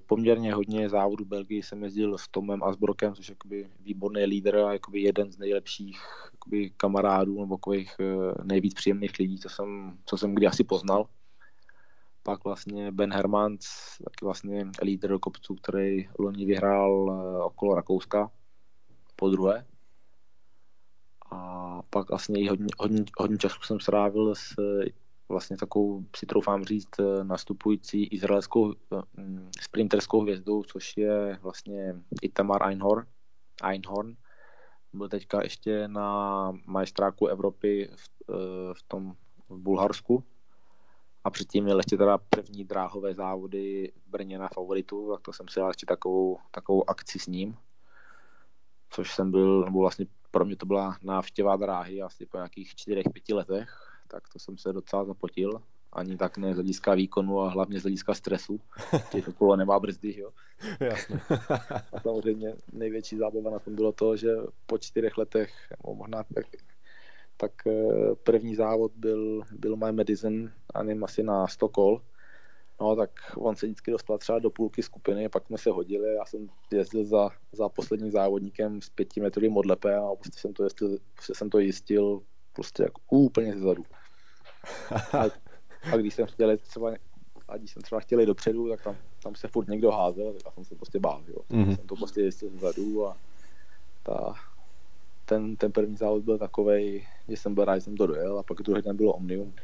poměrně 0.06 0.54
hodně 0.54 0.88
závodů 0.88 1.24
Belgii 1.24 1.62
jsem 1.62 1.82
jezdil 1.82 2.18
s 2.18 2.28
Tomem 2.28 2.62
Asbrokem, 2.62 3.14
což 3.14 3.28
je 3.28 3.32
jakoby 3.32 3.70
výborný 3.80 4.24
lídr 4.24 4.56
a 4.56 4.72
jakoby 4.72 5.00
jeden 5.00 5.32
z 5.32 5.38
nejlepších 5.38 6.00
jakoby 6.32 6.70
kamarádů 6.76 7.40
nebo 7.40 7.58
eh, 7.76 7.84
nejvíc 8.44 8.74
příjemných 8.74 9.18
lidí, 9.18 9.38
co 9.38 9.48
jsem, 9.48 9.98
co 10.04 10.16
jsem 10.16 10.34
kdy 10.34 10.46
asi 10.46 10.64
poznal. 10.64 11.08
Pak 12.22 12.44
vlastně 12.44 12.92
Ben 12.92 13.12
Hermans, 13.12 13.64
taky 14.04 14.24
vlastně 14.24 14.66
lídr 14.82 15.18
kopců, 15.18 15.54
který 15.54 16.08
loni 16.18 16.46
vyhrál 16.46 17.10
okolo 17.44 17.74
Rakouska 17.74 18.30
po 19.16 19.30
druhé 19.30 19.66
pak 21.90 22.08
vlastně 22.08 22.50
hodně, 22.50 22.66
hodně, 22.78 23.04
hodně 23.18 23.38
času 23.38 23.62
jsem 23.62 23.80
strávil 23.80 24.34
s 24.34 24.54
vlastně 25.28 25.56
takovou, 25.56 26.04
si 26.16 26.26
troufám 26.26 26.64
říct, 26.64 26.90
nastupující 27.22 28.04
izraelskou 28.04 28.74
mm, 29.16 29.50
sprinterskou 29.60 30.20
hvězdou, 30.20 30.62
což 30.62 30.96
je 30.96 31.38
vlastně 31.42 31.94
Itamar 32.22 32.68
Einhorn. 32.68 33.06
Einhorn. 33.62 34.16
Byl 34.92 35.08
teďka 35.08 35.42
ještě 35.42 35.88
na 35.88 36.52
majstráku 36.66 37.26
Evropy 37.26 37.90
v, 37.96 38.08
eh, 38.30 38.74
v 38.74 38.82
tom 38.88 39.14
v 39.48 39.58
Bulharsku. 39.58 40.24
A 41.24 41.30
předtím 41.30 41.64
měl 41.64 41.76
ještě 41.76 41.96
teda 41.96 42.18
první 42.18 42.64
dráhové 42.64 43.14
závody 43.14 43.92
v 44.06 44.10
Brně 44.10 44.38
na 44.38 44.48
favoritu, 44.54 45.10
tak 45.12 45.20
to 45.20 45.32
jsem 45.32 45.48
si 45.48 45.60
dal 45.60 45.70
ještě 45.70 45.86
takovou, 45.86 46.38
takovou 46.50 46.90
akci 46.90 47.18
s 47.18 47.26
ním 47.26 47.56
což 48.90 49.14
jsem 49.14 49.30
byl, 49.30 49.64
nebo 49.64 49.80
vlastně 49.80 50.06
pro 50.30 50.44
mě 50.44 50.56
to 50.56 50.66
byla 50.66 50.96
návštěva 51.02 51.56
dráhy 51.56 52.02
asi 52.02 52.26
po 52.26 52.36
nějakých 52.36 52.74
čtyřech, 52.74 53.06
pěti 53.12 53.34
letech, 53.34 53.68
tak 54.08 54.28
to 54.28 54.38
jsem 54.38 54.58
se 54.58 54.72
docela 54.72 55.04
zapotil. 55.04 55.62
Ani 55.92 56.16
tak 56.16 56.38
ne 56.38 56.52
z 56.52 56.54
hlediska 56.54 56.94
výkonu 56.94 57.40
a 57.40 57.48
hlavně 57.48 57.80
z 57.80 57.82
hlediska 57.82 58.14
stresu. 58.14 58.60
Těch 59.10 59.24
to 59.24 59.32
kolo 59.32 59.56
nemá 59.56 59.78
brzdy, 59.78 60.18
jo. 60.18 60.30
Jasně. 60.80 61.20
a 61.92 62.00
samozřejmě 62.00 62.54
největší 62.72 63.16
zábava 63.16 63.50
na 63.50 63.58
tom 63.58 63.74
bylo 63.74 63.92
to, 63.92 64.16
že 64.16 64.28
po 64.66 64.78
čtyřech 64.78 65.18
letech, 65.18 65.52
nebo 65.70 65.94
možná 65.94 66.22
tak, 66.34 66.46
tak 67.36 67.66
eh, 67.66 68.14
první 68.22 68.54
závod 68.54 68.92
byl, 68.96 69.42
byl 69.52 69.76
My 69.76 69.92
Medicine, 69.92 70.52
a 70.74 70.82
nevím, 70.82 71.04
asi 71.04 71.22
na 71.22 71.46
100 71.46 71.68
kol 71.68 72.02
No, 72.80 72.96
tak 72.96 73.10
on 73.36 73.56
se 73.56 73.66
vždycky 73.66 73.90
dostal 73.90 74.18
třeba 74.18 74.38
do 74.38 74.50
půlky 74.50 74.82
skupiny, 74.82 75.28
pak 75.28 75.46
jsme 75.46 75.58
se 75.58 75.70
hodili, 75.70 76.14
já 76.14 76.24
jsem 76.24 76.48
jezdil 76.72 77.04
za, 77.04 77.30
za 77.52 77.68
posledním 77.68 78.10
závodníkem 78.10 78.82
s 78.82 78.88
pětimetrovým 78.88 79.56
odlepe 79.56 79.96
a 79.96 80.14
prostě 80.14 80.40
jsem 80.40 80.52
to, 80.52 80.64
jestli, 80.64 80.98
prostě 81.14 81.34
jsem 81.34 81.50
to 81.50 81.58
jistil 81.58 82.22
prostě 82.52 82.82
jako 82.82 83.00
úplně 83.08 83.54
zezadu. 83.54 83.84
A, 85.12 85.24
a 85.92 85.96
když 85.96 86.14
jsem 86.14 86.26
chtěl 86.26 86.56
třeba 86.56 86.92
a 87.48 87.56
když 87.56 87.72
jsem 87.72 87.82
třeba 87.82 88.00
chtěl 88.00 88.20
jít 88.20 88.26
dopředu, 88.26 88.68
tak 88.68 88.82
tam, 88.82 88.96
tam 89.22 89.34
se 89.34 89.48
furt 89.48 89.68
někdo 89.68 89.90
házel, 89.90 90.32
tak 90.32 90.42
já 90.44 90.50
jsem 90.50 90.64
se 90.64 90.74
prostě 90.74 90.98
bál, 90.98 91.22
jo. 91.28 91.36
Mm-hmm. 91.50 91.76
Jsem 91.76 91.86
to 91.86 91.96
prostě 91.96 92.20
jistil 92.20 92.50
zezadu 92.50 93.06
a 93.06 93.16
ta, 94.02 94.34
ten, 95.24 95.56
ten 95.56 95.72
první 95.72 95.96
závod 95.96 96.22
byl 96.22 96.38
takový, 96.38 97.06
že 97.28 97.36
jsem 97.36 97.54
byl 97.54 97.64
rád, 97.64 97.76
že 97.76 97.80
jsem 97.80 97.96
to 97.96 98.06
dojel 98.06 98.38
a 98.38 98.42
pak 98.42 98.62
druhý 98.62 98.82
den 98.82 98.96
bylo 98.96 99.12
Omnium, 99.12 99.54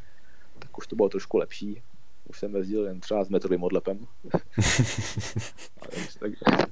tak 0.59 0.79
už 0.79 0.87
to 0.87 0.97
bylo 0.97 1.09
trošku 1.09 1.39
lepší 1.39 1.83
už 2.29 2.39
jsem 2.39 2.57
jezdil 2.57 2.87
jen 2.87 3.01
třeba 3.01 3.25
s 3.25 3.29
metrovým 3.29 3.63
odlepem. 3.63 3.99
tak, 6.19 6.33
tak, 6.45 6.69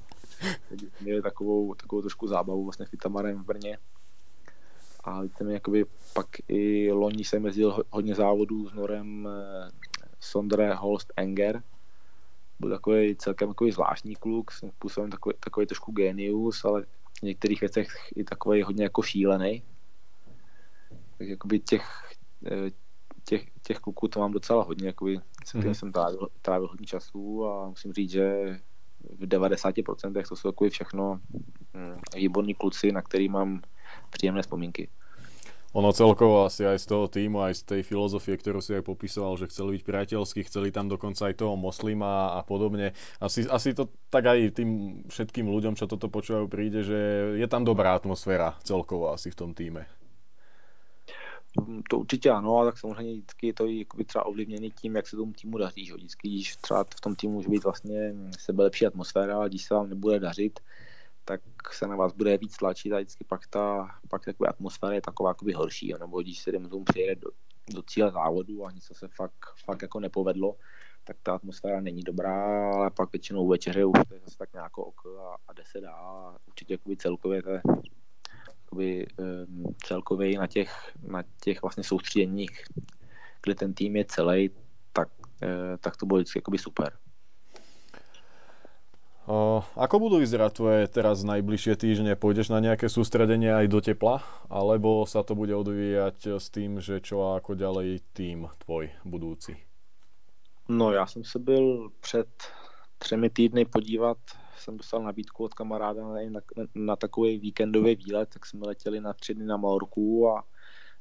měli 1.01 1.21
takovou, 1.21 1.73
takovou 1.73 2.01
trošku 2.01 2.27
zábavu 2.27 2.63
vlastně 2.63 2.85
s 2.85 2.93
Itamarem 2.93 3.43
v 3.43 3.45
Brně. 3.45 3.77
A 5.03 5.21
víte 5.21 5.43
mi, 5.43 5.53
jakoby 5.53 5.85
pak 6.13 6.27
i 6.47 6.91
loni 6.91 7.23
jsem 7.23 7.45
jezdil 7.45 7.83
hodně 7.89 8.15
závodů 8.15 8.69
s 8.69 8.73
Norem 8.73 9.27
eh, 9.27 9.69
Sondre 10.19 10.73
Holst 10.73 11.13
Enger. 11.15 11.63
Byl 12.59 12.69
takový 12.69 13.15
celkem 13.15 13.47
takový 13.47 13.71
zvláštní 13.71 14.15
kluk, 14.15 14.51
jsem 14.51 14.71
způsobem 14.71 15.09
takový, 15.09 15.35
takový 15.39 15.65
trošku 15.65 15.91
genius, 15.91 16.65
ale 16.65 16.85
v 17.19 17.21
některých 17.21 17.61
věcech 17.61 17.87
i 18.15 18.23
takový 18.23 18.63
hodně 18.63 18.83
jako 18.83 19.01
šílený. 19.01 19.63
Takže 21.17 21.31
jakoby 21.31 21.59
těch, 21.59 21.85
eh, 22.45 22.71
těch, 23.25 23.45
těch 23.63 23.79
kluků 23.79 24.07
to 24.07 24.19
mám 24.19 24.31
docela 24.31 24.63
hodně, 24.63 24.87
jakoby, 24.87 25.17
se 25.45 25.57
kterým 25.57 25.71
mm-hmm. 25.71 25.79
jsem 25.79 25.91
trávil, 25.91 26.27
trávil 26.41 26.67
hodně 26.67 26.85
času 26.85 27.45
a 27.45 27.69
musím 27.69 27.93
říct, 27.93 28.11
že 28.11 28.59
v 29.19 29.27
90% 29.27 30.27
to 30.29 30.35
jsou 30.35 30.51
takový 30.51 30.69
všechno 30.69 31.19
hm, 31.73 31.99
výborní 32.15 32.53
kluci, 32.53 32.91
na 32.91 33.01
který 33.01 33.29
mám 33.29 33.61
příjemné 34.09 34.41
vzpomínky. 34.41 34.89
Ono 35.73 35.89
celkovo 35.89 36.45
asi 36.45 36.69
aj 36.69 36.77
z 36.77 36.85
toho 36.85 37.09
týmu, 37.09 37.41
aj 37.41 37.53
z 37.57 37.61
tej 37.65 37.81
filozofie, 37.81 38.37
ktorú 38.37 38.61
si 38.61 38.77
aj 38.77 38.85
popisoval, 38.85 39.41
že 39.41 39.49
chceli 39.49 39.81
byť 39.81 39.83
priateľskí, 39.89 40.45
chceli 40.45 40.69
tam 40.69 40.85
dokonca 40.85 41.33
aj 41.33 41.41
toho 41.41 41.57
moslima 41.57 42.37
a 42.37 42.45
podobne. 42.45 42.93
Asi, 43.17 43.49
asi 43.49 43.73
to 43.73 43.89
tak 44.13 44.29
aj 44.29 44.53
tým 44.53 45.01
všetkým 45.09 45.49
ľuďom, 45.49 45.73
čo 45.73 45.89
toto 45.89 46.13
počúvajú, 46.13 46.45
príde, 46.45 46.85
že 46.85 46.99
je 47.41 47.47
tam 47.49 47.65
dobrá 47.65 47.97
atmosféra 47.97 48.53
celkovo 48.61 49.17
asi 49.17 49.33
v 49.33 49.39
tom 49.41 49.57
týme. 49.57 49.89
To 51.89 51.99
určitě 51.99 52.29
ano, 52.29 52.57
a 52.57 52.65
tak 52.65 52.77
samozřejmě 52.77 53.13
vždycky 53.13 53.47
je 53.47 53.53
to 53.53 53.67
i 53.67 53.85
třeba 54.05 54.25
ovlivněný 54.25 54.71
tím, 54.71 54.95
jak 54.95 55.07
se 55.07 55.15
tomu 55.15 55.33
týmu 55.33 55.57
daří. 55.57 55.85
Že? 55.85 55.93
Vždycky, 55.93 56.29
když 56.29 56.55
třeba 56.55 56.83
v 56.83 57.01
tom 57.01 57.15
týmu 57.15 57.33
může 57.33 57.49
být 57.49 57.63
vlastně 57.63 58.15
sebelepší 58.39 58.85
atmosféra, 58.85 59.35
ale 59.35 59.49
když 59.49 59.63
se 59.63 59.73
vám 59.73 59.89
nebude 59.89 60.19
dařit, 60.19 60.59
tak 61.25 61.41
se 61.71 61.87
na 61.87 61.95
vás 61.95 62.13
bude 62.13 62.37
víc 62.37 62.57
tlačit 62.57 62.93
a 62.93 62.97
vždycky 62.97 63.23
pak 63.23 63.47
ta 63.47 63.95
pak 64.09 64.25
taková 64.25 64.49
atmosféra 64.49 64.93
je 64.93 65.01
taková 65.01 65.29
jakoby 65.29 65.53
horší, 65.53 65.89
jo? 65.89 65.97
nebo 65.97 66.21
když 66.21 66.39
se 66.39 66.51
tomu 66.51 66.83
přijede 66.83 67.15
do, 67.15 67.29
do 67.73 67.81
cíle 67.81 68.11
závodu 68.11 68.65
a 68.65 68.71
něco 68.71 68.93
se 68.93 69.07
fakt, 69.07 69.45
fakt 69.65 69.81
jako 69.81 69.99
nepovedlo, 69.99 70.55
tak 71.03 71.17
ta 71.23 71.35
atmosféra 71.35 71.81
není 71.81 72.03
dobrá, 72.03 72.71
ale 72.73 72.91
pak 72.91 73.11
většinou 73.11 73.47
večeře 73.47 73.85
už 73.85 73.99
to 74.07 74.13
je 74.13 74.19
zase 74.19 74.37
tak 74.37 74.53
nějak 74.53 74.77
ok 74.77 75.05
a, 75.05 75.35
a 75.47 75.53
jde 75.53 75.63
se 75.65 75.81
dál 75.81 76.27
a 76.27 76.37
určitě 76.47 76.73
jakoby 76.73 76.97
celkově 76.97 77.43
to 77.43 77.49
je 77.49 77.61
jakoby, 78.73 79.07
um, 79.17 79.75
celkově 79.83 80.39
na 80.39 80.47
těch, 80.47 80.71
na 81.07 81.23
těch 81.43 81.61
vlastně 81.61 81.83
soustředěních, 81.83 82.63
kde 83.43 83.55
ten 83.55 83.73
tým 83.73 83.95
je 83.95 84.05
celý, 84.05 84.49
tak, 84.93 85.09
uh, 85.43 85.77
tak 85.79 85.97
to 85.97 86.05
bylo 86.05 86.17
vždycky 86.17 86.37
jakoby 86.37 86.57
super. 86.57 86.91
O, 89.23 89.63
ako 89.79 90.03
budú 90.03 90.19
vyzerať 90.19 90.51
tvoje 90.51 90.81
teraz 90.91 91.23
najbližšie 91.23 91.79
týždne? 91.79 92.11
Pôjdeš 92.19 92.51
na 92.51 92.59
nejaké 92.59 92.91
sústredenie 92.91 93.55
aj 93.55 93.71
do 93.71 93.79
tepla? 93.79 94.19
Alebo 94.51 95.07
sa 95.07 95.23
to 95.23 95.31
bude 95.31 95.55
odvíjať 95.55 96.43
s 96.43 96.51
tým, 96.51 96.83
že 96.83 96.99
čo 96.99 97.31
a 97.31 97.39
ako 97.39 97.55
ďalej 97.55 98.03
tým 98.11 98.51
tvoj 98.67 98.91
budúci? 99.07 99.55
No 100.67 100.91
já 100.91 101.07
jsem 101.07 101.23
se 101.23 101.39
byl 101.39 101.89
před 101.99 102.27
třemi 102.97 103.29
týdny 103.29 103.65
podívat, 103.65 104.17
jsem 104.57 104.77
dostal 104.77 105.03
nabídku 105.03 105.43
od 105.43 105.53
kamaráda 105.53 106.03
na, 106.03 106.19
na, 106.29 106.41
na 106.75 106.95
takový 106.95 107.39
víkendový 107.39 107.95
výlet, 107.95 108.29
tak 108.29 108.45
jsme 108.45 108.67
letěli 108.67 109.01
na 109.01 109.13
tři 109.13 109.33
dny 109.33 109.45
na 109.45 109.57
Malorku 109.57 110.29
a 110.29 110.43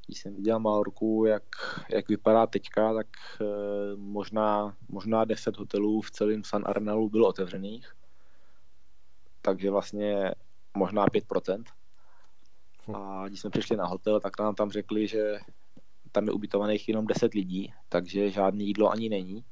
když 0.06 0.20
jsem 0.20 0.34
viděl 0.34 0.58
Malorku, 0.58 1.24
jak, 1.26 1.42
jak 1.90 2.08
vypadá 2.08 2.46
teďka, 2.46 2.94
tak 2.94 3.06
e, 3.40 3.44
možná, 3.96 4.76
možná 4.88 5.24
10 5.24 5.56
hotelů 5.56 6.00
v 6.00 6.10
celém 6.10 6.44
San 6.44 6.62
Arnelu 6.66 7.08
bylo 7.08 7.28
otevřených 7.28 7.92
takže 9.42 9.70
vlastně 9.70 10.30
možná 10.76 11.06
5%. 11.06 11.64
A 12.94 13.28
když 13.28 13.40
jsme 13.40 13.50
přišli 13.50 13.76
na 13.76 13.86
hotel, 13.86 14.20
tak 14.20 14.38
nám 14.38 14.54
tam 14.54 14.70
řekli, 14.70 15.08
že 15.08 15.38
tam 16.12 16.26
je 16.26 16.32
ubytovaných 16.32 16.88
jenom 16.88 17.06
10 17.06 17.34
lidí, 17.34 17.72
takže 17.88 18.30
žádné 18.30 18.62
jídlo 18.62 18.90
ani 18.90 19.08
není. 19.08 19.44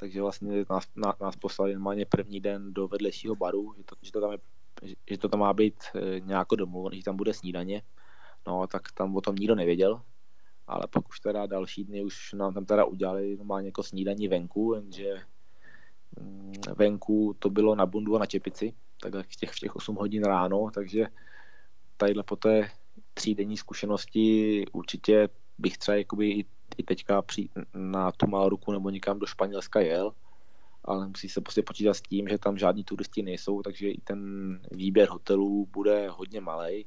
Takže 0.00 0.22
vlastně 0.22 0.64
nás, 0.70 0.88
nás 1.20 1.36
poslali 1.36 1.72
normálně 1.72 2.06
první 2.06 2.40
den 2.40 2.74
do 2.74 2.88
vedlejšího 2.88 3.36
baru, 3.36 3.74
že 3.76 3.84
to, 3.84 3.96
že 4.02 4.12
to, 4.12 4.20
tam, 4.20 4.32
je, 4.32 4.38
že 5.10 5.18
to 5.18 5.28
tam 5.28 5.40
má 5.40 5.52
být 5.52 5.74
e, 5.94 6.20
nějako 6.20 6.56
domluvené, 6.56 6.96
že 6.96 7.04
tam 7.04 7.16
bude 7.16 7.34
snídaně. 7.34 7.82
No, 8.46 8.66
tak 8.66 8.82
tam 8.92 9.16
o 9.16 9.20
tom 9.20 9.36
nikdo 9.36 9.54
nevěděl, 9.54 10.02
ale 10.66 10.86
pak 10.90 11.08
už 11.08 11.20
teda 11.20 11.46
další 11.46 11.84
dny 11.84 12.04
už 12.04 12.32
nám 12.32 12.54
tam 12.54 12.64
teda 12.64 12.84
udělali 12.84 13.36
normálně 13.36 13.68
jako 13.68 13.82
snídaní 13.82 14.28
venku, 14.28 14.74
jenže 14.74 15.14
mm, 16.20 16.52
venku 16.76 17.36
to 17.38 17.50
bylo 17.50 17.74
na 17.74 17.86
bundu 17.86 18.16
a 18.16 18.18
na 18.18 18.26
čepici, 18.26 18.74
takhle 19.00 19.22
v 19.22 19.36
těch, 19.36 19.50
v 19.50 19.58
těch 19.58 19.76
8 19.76 19.96
hodin 19.96 20.24
ráno, 20.24 20.70
takže 20.74 21.06
tadyhle 21.96 22.22
po 22.22 22.36
té 22.36 22.70
třídenní 23.14 23.56
zkušenosti 23.56 24.64
určitě 24.72 25.28
bych 25.58 25.78
třeba 25.78 25.96
jakoby 25.96 26.30
i, 26.30 26.44
i 26.78 26.82
teďka 26.82 27.22
přijít 27.22 27.50
na 27.74 28.12
tu 28.12 28.48
ruku 28.48 28.72
nebo 28.72 28.90
někam 28.90 29.18
do 29.18 29.26
Španělska 29.26 29.80
jel, 29.80 30.12
ale 30.84 31.08
musí 31.08 31.28
se 31.28 31.40
prostě 31.40 31.62
počítat 31.62 31.94
s 31.94 32.02
tím, 32.02 32.28
že 32.28 32.38
tam 32.38 32.58
žádní 32.58 32.84
turisti 32.84 33.22
nejsou, 33.22 33.62
takže 33.62 33.90
i 33.90 34.00
ten 34.00 34.20
výběr 34.70 35.08
hotelů 35.08 35.66
bude 35.66 36.08
hodně 36.10 36.40
malý. 36.40 36.86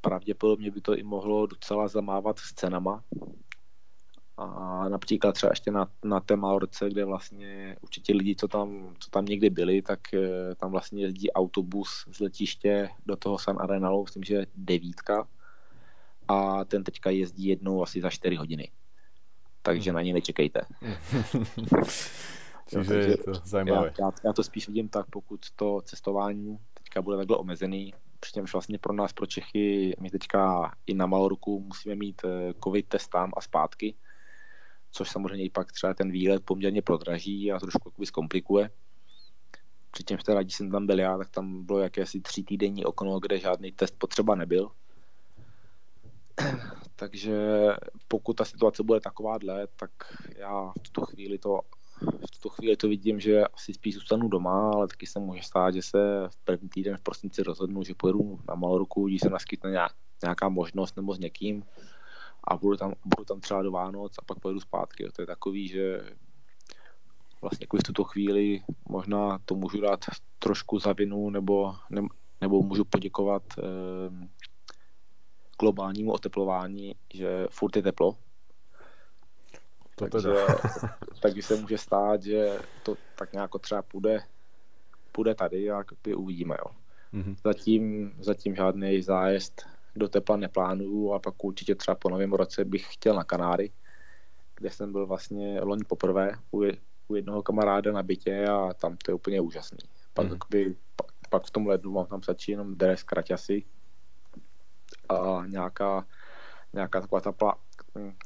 Pravděpodobně 0.00 0.70
by 0.70 0.80
to 0.80 0.96
i 0.96 1.02
mohlo 1.02 1.46
docela 1.46 1.88
zamávat 1.88 2.38
s 2.38 2.54
cenama, 2.54 3.04
a 4.38 4.88
například 4.88 5.32
třeba 5.32 5.52
ještě 5.52 5.70
na, 5.70 5.88
na 6.04 6.20
té 6.20 6.36
Malorce, 6.36 6.88
kde 6.88 7.04
vlastně 7.04 7.76
určitě 7.80 8.12
lidi, 8.12 8.36
co 8.36 8.48
tam, 8.48 8.94
co 8.98 9.10
tam 9.10 9.24
někdy 9.24 9.50
byli, 9.50 9.82
tak 9.82 10.14
eh, 10.14 10.54
tam 10.54 10.70
vlastně 10.70 11.02
jezdí 11.02 11.32
autobus 11.32 11.88
z 12.12 12.20
letiště 12.20 12.88
do 13.06 13.16
toho 13.16 13.38
San 13.38 13.56
Arenalu, 13.60 14.02
myslím, 14.02 14.22
že 14.22 14.46
devítka 14.54 15.28
a 16.28 16.64
ten 16.64 16.84
teďka 16.84 17.10
jezdí 17.10 17.46
jednou 17.46 17.82
asi 17.82 18.00
za 18.00 18.10
4 18.10 18.36
hodiny. 18.36 18.70
Takže 19.62 19.92
na 19.92 20.02
ně 20.02 20.12
nečekejte. 20.12 20.60
Takže 22.72 22.94
je 22.94 23.16
to 23.16 23.32
zajímavé. 23.34 23.92
Já, 23.98 24.04
já, 24.04 24.12
já 24.24 24.32
to 24.32 24.44
spíš 24.44 24.68
vidím 24.68 24.88
tak, 24.88 25.06
pokud 25.10 25.40
to 25.56 25.80
cestování 25.84 26.58
teďka 26.96 27.02
bude 27.02 27.16
takhle 27.16 27.36
omezený, 27.36 27.94
přičemž 28.20 28.52
vlastně 28.52 28.78
pro 28.78 28.92
nás, 28.92 29.12
pro 29.12 29.26
Čechy, 29.26 29.96
my 30.00 30.10
teďka 30.10 30.72
i 30.86 30.94
na 30.94 31.06
Malorku 31.06 31.60
musíme 31.60 31.94
mít 31.94 32.22
eh, 32.24 32.54
covid 32.64 32.88
test 32.88 33.08
tam 33.08 33.32
a 33.36 33.40
zpátky, 33.40 33.94
což 34.90 35.10
samozřejmě 35.10 35.44
i 35.44 35.50
pak 35.50 35.72
třeba 35.72 35.94
ten 35.94 36.10
výlet 36.10 36.44
poměrně 36.44 36.82
prodraží 36.82 37.52
a 37.52 37.58
trošku 37.58 37.88
jakoby 37.88 38.06
zkomplikuje. 38.06 38.70
Přičemž 39.90 40.22
teda, 40.22 40.42
když 40.42 40.54
jsem 40.54 40.70
tam 40.70 40.86
byl 40.86 40.98
já, 40.98 41.18
tak 41.18 41.30
tam 41.30 41.66
bylo 41.66 41.78
jakési 41.78 42.20
tři 42.20 42.42
týdenní 42.42 42.84
okno, 42.84 43.20
kde 43.20 43.38
žádný 43.38 43.72
test 43.72 43.94
potřeba 43.98 44.34
nebyl. 44.34 44.70
Takže 46.96 47.66
pokud 48.08 48.32
ta 48.32 48.44
situace 48.44 48.82
bude 48.82 49.00
takováhle, 49.00 49.66
tak 49.76 49.90
já 50.36 50.72
v 50.78 50.82
tuto 50.82 51.06
chvíli 51.06 51.38
to 51.38 51.60
v 52.00 52.30
tuto 52.30 52.48
chvíli 52.48 52.76
to 52.76 52.88
vidím, 52.88 53.20
že 53.20 53.44
asi 53.46 53.74
spíš 53.74 53.94
zůstanu 53.94 54.28
doma, 54.28 54.70
ale 54.74 54.88
taky 54.88 55.06
se 55.06 55.18
může 55.18 55.42
stát, 55.42 55.74
že 55.74 55.82
se 55.82 56.28
v 56.28 56.36
první 56.44 56.68
týden 56.68 56.96
v 56.96 57.00
prosinci 57.00 57.42
rozhodnu, 57.42 57.82
že 57.82 57.94
pojedu 57.94 58.40
na 58.48 58.54
Malorku, 58.54 59.06
když 59.06 59.20
se 59.20 59.30
naskytne 59.30 59.70
nějaká 60.22 60.48
možnost 60.48 60.96
nebo 60.96 61.14
s 61.14 61.18
někým, 61.18 61.64
a 62.44 62.56
budu 62.56 62.76
tam, 62.76 62.94
budu 63.04 63.24
tam 63.24 63.40
třeba 63.40 63.62
do 63.62 63.70
Vánoc 63.70 64.14
a 64.18 64.22
pak 64.26 64.38
pojedu 64.38 64.60
zpátky. 64.60 65.08
To 65.16 65.22
je 65.22 65.26
takový, 65.26 65.68
že 65.68 66.00
vlastně 67.40 67.64
jako 67.64 67.76
v 67.76 67.82
tuto 67.82 68.04
chvíli 68.04 68.62
možná 68.88 69.38
to 69.44 69.54
můžu 69.54 69.80
dát 69.80 70.04
trošku 70.38 70.78
za 70.78 70.92
vinu 70.92 71.30
nebo, 71.30 71.74
ne, 71.90 72.02
nebo 72.40 72.62
můžu 72.62 72.84
poděkovat 72.84 73.42
eh, 73.58 73.62
globálnímu 75.60 76.12
oteplování, 76.12 76.94
že 77.14 77.46
furt 77.50 77.76
je 77.76 77.82
teplo. 77.82 78.16
To 79.94 80.08
takže, 80.08 80.28
takže 81.22 81.42
se 81.42 81.56
může 81.56 81.78
stát, 81.78 82.22
že 82.22 82.58
to 82.82 82.96
tak 83.18 83.32
nějak 83.32 83.50
třeba 83.60 83.82
půjde, 83.82 84.20
půjde 85.12 85.34
tady 85.34 85.70
a 85.70 85.84
uvidíme. 86.16 86.56
Jo. 86.58 86.74
Mm-hmm. 87.14 87.36
Zatím, 87.44 88.12
zatím 88.20 88.54
žádný 88.54 89.02
zájezd 89.02 89.62
do 89.96 90.08
tepla 90.08 90.36
neplánuju 90.36 91.12
a 91.12 91.18
pak 91.18 91.44
určitě 91.44 91.74
třeba 91.74 91.94
po 91.94 92.08
novém 92.08 92.32
roce 92.32 92.64
bych 92.64 92.94
chtěl 92.94 93.14
na 93.14 93.24
Kanáry, 93.24 93.72
kde 94.56 94.70
jsem 94.70 94.92
byl 94.92 95.06
vlastně 95.06 95.60
loni 95.60 95.84
poprvé 95.84 96.32
u, 96.52 96.62
u 97.08 97.14
jednoho 97.14 97.42
kamaráda 97.42 97.92
na 97.92 98.02
bytě 98.02 98.44
a 98.44 98.74
tam 98.74 98.96
to 98.96 99.10
je 99.10 99.14
úplně 99.14 99.40
úžasný. 99.40 99.78
Pak, 100.14 100.26
mm. 100.26 100.32
jakoby, 100.32 100.76
pak, 100.96 101.06
pak 101.30 101.44
v 101.44 101.50
tom 101.50 101.66
lednu 101.66 101.92
mám 101.92 102.06
tam 102.06 102.22
stačí 102.22 102.52
jenom 102.52 102.74
dres, 102.74 103.02
kraťasy 103.02 103.64
a 105.08 105.46
nějaká, 105.46 106.06
nějaká 106.72 107.00
taková 107.00 107.20
ta, 107.20 107.32
plá, 107.32 107.58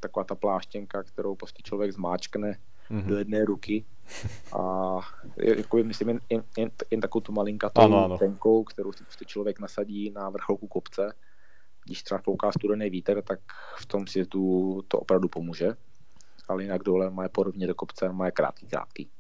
taková 0.01 0.25
ta 0.25 0.35
pláštěnka, 0.35 1.03
kterou 1.03 1.35
prostě 1.35 1.63
člověk 1.63 1.93
zmáčkne 1.93 2.59
mm-hmm. 2.91 3.07
do 3.07 3.19
jedné 3.19 3.45
ruky 3.45 3.85
a 4.59 4.63
jako 5.37 5.77
myslím 5.77 6.09
jen, 6.09 6.21
jen, 6.31 6.43
jen, 6.59 6.71
jen 6.91 7.01
takovou 7.01 7.21
tu 7.21 7.33
malinkatou 7.33 7.81
ano, 7.81 8.05
ano. 8.05 8.19
tenkou, 8.19 8.65
kterou 8.65 8.93
si 8.93 9.05
prostě 9.05 9.25
člověk 9.25 9.61
nasadí 9.61 10.11
na 10.11 10.31
vrcholku 10.31 10.67
kopce 10.67 11.15
když 11.85 12.03
třeba 12.03 12.21
fouká 12.21 12.53
studený 12.53 12.91
vítr, 12.91 13.23
tak 13.23 13.41
v 13.79 13.87
tom 13.87 14.07
sjezdu 14.07 14.83
to 14.89 14.99
opravdu 14.99 15.29
pomůže. 15.29 15.69
Ale 16.49 16.63
jinak 16.63 16.83
dole 16.83 17.11
má 17.11 17.29
podobně 17.29 17.67
do 17.67 17.75
kopce, 17.75 18.13
má 18.13 18.31
krátký, 18.31 18.67
krátký. 18.67 19.11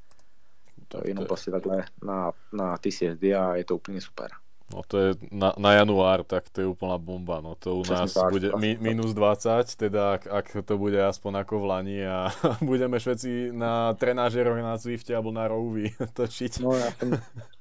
To 0.88 0.98
je 0.98 1.10
jenom 1.10 1.26
prostě 1.26 1.50
takhle 1.50 1.84
na, 2.02 2.32
na 2.52 2.76
ty 2.76 2.92
sjezdy 2.92 3.34
a 3.34 3.56
je 3.56 3.64
to 3.64 3.76
úplně 3.76 4.00
super. 4.00 4.30
No 4.74 4.82
to 4.86 4.98
je 4.98 5.10
na, 5.32 5.52
na 5.58 5.72
január, 5.72 6.24
tak 6.24 6.50
to 6.50 6.60
je 6.60 6.66
úplná 6.66 6.98
bomba. 6.98 7.40
No 7.40 7.54
to 7.58 7.76
u 7.76 7.82
Přesný 7.82 8.00
nás 8.00 8.12
tak, 8.12 8.30
bude 8.30 8.50
mi, 8.58 8.78
minus 8.80 9.14
20, 9.14 9.74
teda 9.76 10.12
ak, 10.12 10.26
ak 10.26 10.46
to 10.64 10.78
bude 10.78 10.94
aspoň 10.94 11.42
ako 11.42 11.58
v 11.58 11.64
Lani 11.64 11.98
a 12.06 12.30
budeme 12.62 12.98
všetci 12.98 13.50
na 13.50 13.94
trenážeroch 13.94 14.62
na 14.62 14.76
Zwifte 14.78 15.10
alebo 15.10 15.34
na 15.34 15.48
Rouvy 15.48 15.90
točiť. 16.16 16.60
No 16.62 16.72
já 16.72 16.90
jsem, 16.90 17.10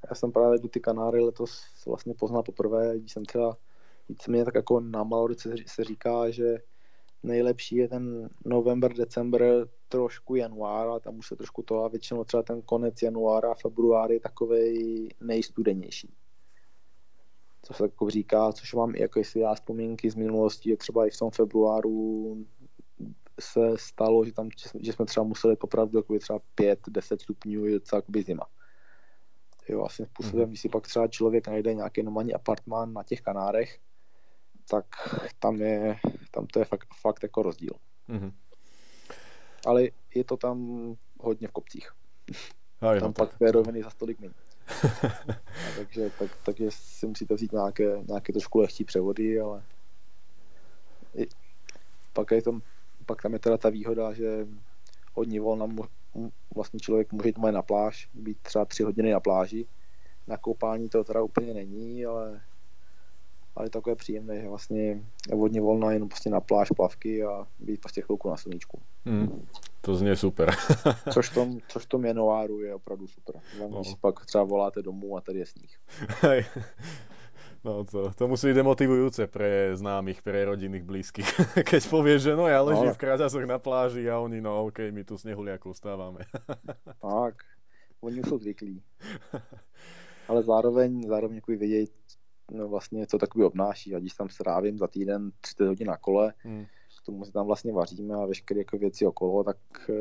já 0.09 0.15
jsem 0.15 0.31
právě 0.31 0.59
ty 0.59 0.79
Kanáry 0.79 1.21
letos 1.21 1.65
vlastně 1.87 2.13
poznal 2.13 2.43
poprvé, 2.43 2.99
když 2.99 3.11
jsem 3.11 3.25
třeba 3.25 3.57
víceméně 4.09 4.45
tak 4.45 4.55
jako 4.55 4.79
na 4.79 5.03
Malorce 5.03 5.49
se 5.65 5.83
říká, 5.83 6.29
že 6.29 6.57
nejlepší 7.23 7.75
je 7.75 7.87
ten 7.87 8.29
november, 8.45 8.93
december, 8.93 9.67
trošku 9.87 10.35
január, 10.35 10.89
a 10.89 10.99
tam 10.99 11.17
už 11.17 11.27
se 11.27 11.35
trošku 11.35 11.61
to 11.61 11.83
a 11.83 11.87
většinou 11.87 12.23
třeba 12.23 12.43
ten 12.43 12.61
konec 12.61 13.01
januára, 13.01 13.53
február 13.53 14.11
je 14.11 14.19
takový 14.19 15.09
nejstudenější. 15.21 16.13
Co 17.61 17.73
se 17.73 17.83
jako 17.83 18.09
říká, 18.09 18.51
což 18.51 18.73
mám 18.73 18.95
i 18.95 19.01
jako 19.01 19.19
jestli 19.19 19.39
já 19.39 19.53
vzpomínky 19.53 20.11
z 20.11 20.15
minulosti, 20.15 20.69
že 20.69 20.77
třeba 20.77 21.07
i 21.07 21.09
v 21.09 21.17
tom 21.17 21.31
februáru 21.31 22.45
se 23.39 23.77
stalo, 23.77 24.25
že 24.25 24.33
tam, 24.33 24.49
že 24.79 24.93
jsme 24.93 25.05
třeba 25.05 25.23
museli 25.23 25.55
popravdu 25.55 25.97
jako 25.97 26.19
třeba 26.19 26.39
5-10 26.57 27.17
stupňů, 27.21 27.65
je 27.65 27.73
docela 27.73 27.97
jako 27.97 28.11
zima. 28.25 28.45
Jo, 29.69 29.79
vlastně 29.79 30.05
způsobem, 30.05 30.45
mm-hmm. 30.45 30.49
když 30.49 30.61
si 30.61 30.69
pak 30.69 30.87
třeba 30.87 31.07
člověk 31.07 31.47
najde 31.47 31.73
nějaký 31.73 32.03
normální 32.03 32.33
apartmán 32.33 32.93
na 32.93 33.03
těch 33.03 33.21
Kanárech, 33.21 33.79
tak 34.69 34.85
tam 35.39 35.55
je, 35.55 35.99
tam 36.31 36.47
to 36.47 36.59
je 36.59 36.65
fakt, 36.65 36.87
fakt 37.01 37.23
jako 37.23 37.43
rozdíl. 37.43 37.73
Mm-hmm. 38.09 38.31
Ale 39.65 39.83
je 40.15 40.23
to 40.23 40.37
tam 40.37 40.79
hodně 41.19 41.47
v 41.47 41.51
kopcích. 41.51 41.91
No, 42.81 42.99
tam 42.99 43.13
pak 43.13 43.37
té 43.37 43.51
roviny 43.51 43.83
za 43.83 43.89
stolik 43.89 44.19
není. 44.19 44.33
takže 45.77 46.11
tak, 46.19 46.29
takže 46.45 46.69
si 46.71 47.07
musíte 47.07 47.33
vzít 47.33 47.51
nějaké, 47.51 48.03
nějaké 48.07 48.33
trošku 48.33 48.59
lehčí 48.59 48.83
převody, 48.83 49.39
ale 49.39 49.63
i, 51.15 51.27
pak, 52.13 52.31
je 52.31 52.41
tam, 52.41 52.61
pak 53.05 53.21
tam 53.21 53.33
je 53.33 53.39
teda 53.39 53.57
ta 53.57 53.69
výhoda, 53.69 54.13
že 54.13 54.47
hodně 55.13 55.41
volna 55.41 55.67
vlastně 56.55 56.79
člověk 56.79 57.13
může 57.13 57.29
jít 57.29 57.37
na 57.37 57.61
pláž, 57.61 58.09
být 58.13 58.37
třeba 58.41 58.65
tři 58.65 58.83
hodiny 58.83 59.11
na 59.11 59.19
pláži. 59.19 59.67
Na 60.27 60.37
koupání 60.37 60.89
to 60.89 61.03
teda 61.03 61.21
úplně 61.21 61.53
není, 61.53 62.05
ale 62.05 62.41
ale 63.55 63.65
je 63.65 63.69
takové 63.69 63.95
příjemné, 63.95 64.41
že 64.41 64.49
vlastně 64.49 64.81
je 65.29 65.35
vodně 65.35 65.61
volná 65.61 65.91
jenom 65.91 66.09
prostě 66.09 66.29
na 66.29 66.39
pláž, 66.39 66.69
plavky 66.75 67.23
a 67.23 67.47
být 67.59 67.79
prostě 67.81 68.01
chvilku 68.01 68.29
na 68.29 68.37
sluníčku. 68.37 68.81
Mm, 69.05 69.47
to 69.81 69.95
zní 69.95 70.15
super. 70.15 70.51
což, 71.13 71.29
tom, 71.29 71.59
což 71.67 71.85
tom 71.85 72.05
Januáru 72.05 72.61
je 72.61 72.75
opravdu 72.75 73.07
super. 73.07 73.35
no. 73.59 73.81
Když 73.81 73.95
pak 73.95 74.25
třeba 74.25 74.43
voláte 74.43 74.81
domů 74.81 75.17
a 75.17 75.21
tady 75.21 75.39
je 75.39 75.45
sníh. 75.45 75.79
No 77.63 77.83
to, 77.83 78.11
to 78.15 78.23
musí 78.27 78.47
byť 78.47 78.55
demotivujúce 78.55 79.27
pre 79.27 79.75
známych, 79.75 80.23
pre 80.23 80.47
rodinných 80.47 80.87
blízkych. 80.87 81.27
Keď 81.69 81.81
povieš, 81.91 82.31
že 82.31 82.33
no 82.39 82.47
ja 82.47 82.63
ležím 82.63 82.87
no. 82.87 82.95
v 82.95 83.01
kráťasoch 83.03 83.43
na 83.43 83.59
pláži 83.59 84.07
a 84.07 84.15
oni, 84.23 84.39
no 84.39 84.71
OK, 84.71 84.79
my 84.95 85.03
tu 85.03 85.19
snehuliaku 85.19 85.75
stávame. 85.75 86.23
tak, 87.03 87.43
oni 87.99 88.23
jsou 88.23 88.39
zvyklí. 88.39 88.79
Ale 90.27 90.43
zároveň, 90.43 91.03
zároveň 91.07 91.35
jako 91.35 91.51
vědět, 91.51 91.91
no, 91.91 92.18
vlastně 92.51 93.07
co 93.07 93.17
takový 93.17 93.45
obnáší. 93.45 93.95
A 93.95 93.99
když 93.99 94.13
tam 94.13 94.29
strávím 94.29 94.77
za 94.77 94.87
týden 94.87 95.31
30 95.41 95.67
hodin 95.67 95.87
na 95.87 95.97
kole, 95.97 96.33
hmm. 96.37 96.65
k 97.01 97.05
tomu 97.05 97.25
si 97.25 97.31
tam 97.31 97.45
vlastně 97.45 97.73
vaříme 97.73 98.15
a 98.15 98.25
veškeré 98.25 98.59
jako 98.59 98.77
věci 98.77 99.05
okolo, 99.05 99.43
tak 99.43 99.57
e, 99.89 99.93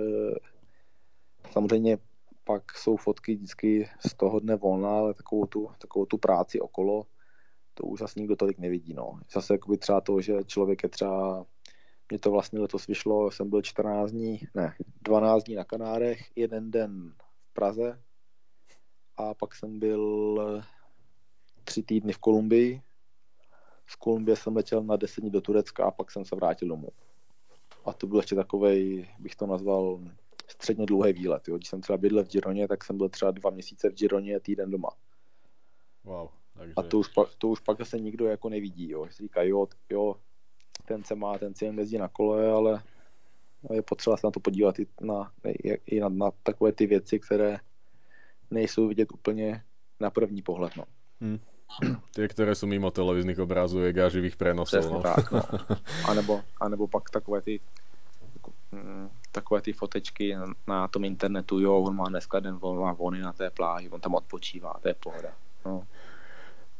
samozřejmě 1.50 1.98
pak 2.44 2.62
jsou 2.76 2.96
fotky 2.96 3.34
vždycky 3.34 3.88
z 4.08 4.14
toho 4.14 4.40
dne 4.40 4.56
volna, 4.56 4.90
ale 4.90 5.14
takovou 5.14 5.46
tu, 5.46 5.68
takovou 5.78 6.06
tu 6.06 6.18
práci 6.18 6.60
okolo, 6.60 7.06
to 7.74 7.86
už 7.86 8.00
asi 8.00 8.20
nikdo 8.20 8.36
tolik 8.36 8.58
nevidí. 8.58 8.94
No. 8.94 9.20
Zase 9.32 9.54
jakoby 9.54 9.78
třeba 9.78 10.00
to, 10.00 10.20
že 10.20 10.44
člověk 10.46 10.82
je 10.82 10.88
třeba, 10.88 11.46
mě 12.10 12.18
to 12.18 12.30
vlastně 12.30 12.60
letos 12.60 12.86
vyšlo, 12.86 13.30
jsem 13.30 13.50
byl 13.50 13.62
14 13.62 14.10
dní, 14.10 14.40
ne, 14.54 14.74
12 15.02 15.44
dní 15.44 15.54
na 15.54 15.64
Kanárech, 15.64 16.20
jeden 16.36 16.70
den 16.70 17.12
v 17.50 17.52
Praze 17.52 18.02
a 19.16 19.34
pak 19.34 19.54
jsem 19.54 19.78
byl 19.78 20.62
tři 21.68 21.82
týdny 21.82 22.12
v 22.12 22.18
Kolumbii. 22.18 22.82
Z 23.86 23.96
Kolumbie 23.96 24.36
jsem 24.36 24.56
letěl 24.56 24.82
na 24.82 24.96
deset 24.96 25.20
dní 25.20 25.30
do 25.30 25.40
Turecka 25.40 25.84
a 25.84 25.90
pak 25.90 26.10
jsem 26.10 26.24
se 26.24 26.36
vrátil 26.36 26.68
domů. 26.68 26.88
A 27.84 27.92
to 27.92 28.06
byl 28.06 28.18
ještě 28.18 28.34
takový, 28.34 29.08
bych 29.18 29.36
to 29.36 29.46
nazval, 29.46 30.00
středně 30.48 30.86
dlouhý 30.86 31.12
výlet. 31.12 31.48
Jo. 31.48 31.56
Když 31.56 31.68
jsem 31.68 31.80
třeba 31.80 31.96
bydlel 31.96 32.24
v 32.24 32.28
Gironě, 32.28 32.68
tak 32.68 32.84
jsem 32.84 32.96
byl 32.96 33.08
třeba 33.08 33.30
dva 33.30 33.50
měsíce 33.50 33.90
v 33.90 33.94
Gironě 33.94 34.36
a 34.36 34.40
týden 34.40 34.70
doma. 34.70 34.88
Wow, 36.04 36.28
takže... 36.58 36.72
A 36.76 36.82
to 36.82 36.98
už, 36.98 37.08
pak, 37.08 37.28
to 37.38 37.48
už 37.48 37.60
pak 37.60 37.78
zase 37.78 37.98
nikdo 37.98 38.26
jako 38.26 38.48
nevidí. 38.48 38.90
Jo. 38.90 39.06
Si 39.10 39.22
říká, 39.22 39.42
jo, 39.42 39.66
jo, 39.90 40.16
ten 40.84 41.04
se 41.04 41.14
má, 41.14 41.38
ten 41.38 41.54
si 41.54 41.64
jen 41.64 41.78
jezdí 41.78 41.98
na 41.98 42.08
kole, 42.08 42.50
ale 42.50 42.82
je 43.72 43.82
potřeba 43.82 44.16
se 44.16 44.26
na 44.26 44.30
to 44.30 44.40
podívat 44.40 44.78
i 44.78 44.86
na, 45.00 45.32
i 45.86 46.00
na, 46.00 46.08
na 46.08 46.30
takové 46.42 46.72
ty 46.72 46.86
věci, 46.86 47.20
které 47.20 47.58
nejsou 48.50 48.88
vidět 48.88 49.12
úplně 49.12 49.64
na 50.00 50.10
první 50.10 50.42
pohled. 50.42 50.76
No. 50.76 50.84
Hmm. 51.20 51.38
Tie, 52.16 52.26
ktoré 52.26 52.56
sú 52.58 52.66
mimo 52.66 52.90
televíznych 52.90 53.38
obrázovek 53.38 53.94
a 54.02 54.10
živých 54.10 54.34
prenosov. 54.34 54.88
no. 54.88 55.04
tak, 55.04 55.30
no. 55.30 55.42
A 56.08 56.14
nebo, 56.14 56.42
a 56.60 56.64
nebo 56.68 56.88
pak 56.88 57.10
takové 57.10 57.40
ty 57.40 57.60
mm, 58.72 59.08
takové 59.32 59.60
ty 59.60 59.72
fotečky 59.72 60.34
na 60.66 60.88
tom 60.88 61.04
internetu, 61.04 61.60
jo, 61.60 61.76
on 61.78 61.96
má 61.96 62.08
dneska 62.08 62.40
den 62.40 62.56
vol, 62.56 62.80
má 62.80 62.92
vony 62.92 63.20
na 63.20 63.32
té 63.32 63.50
pláži, 63.50 63.88
on 63.90 64.00
tam 64.00 64.14
odpočívá, 64.14 64.74
to 64.82 64.88
je 64.88 64.94
pohoda. 64.94 65.32
No. 65.66 65.84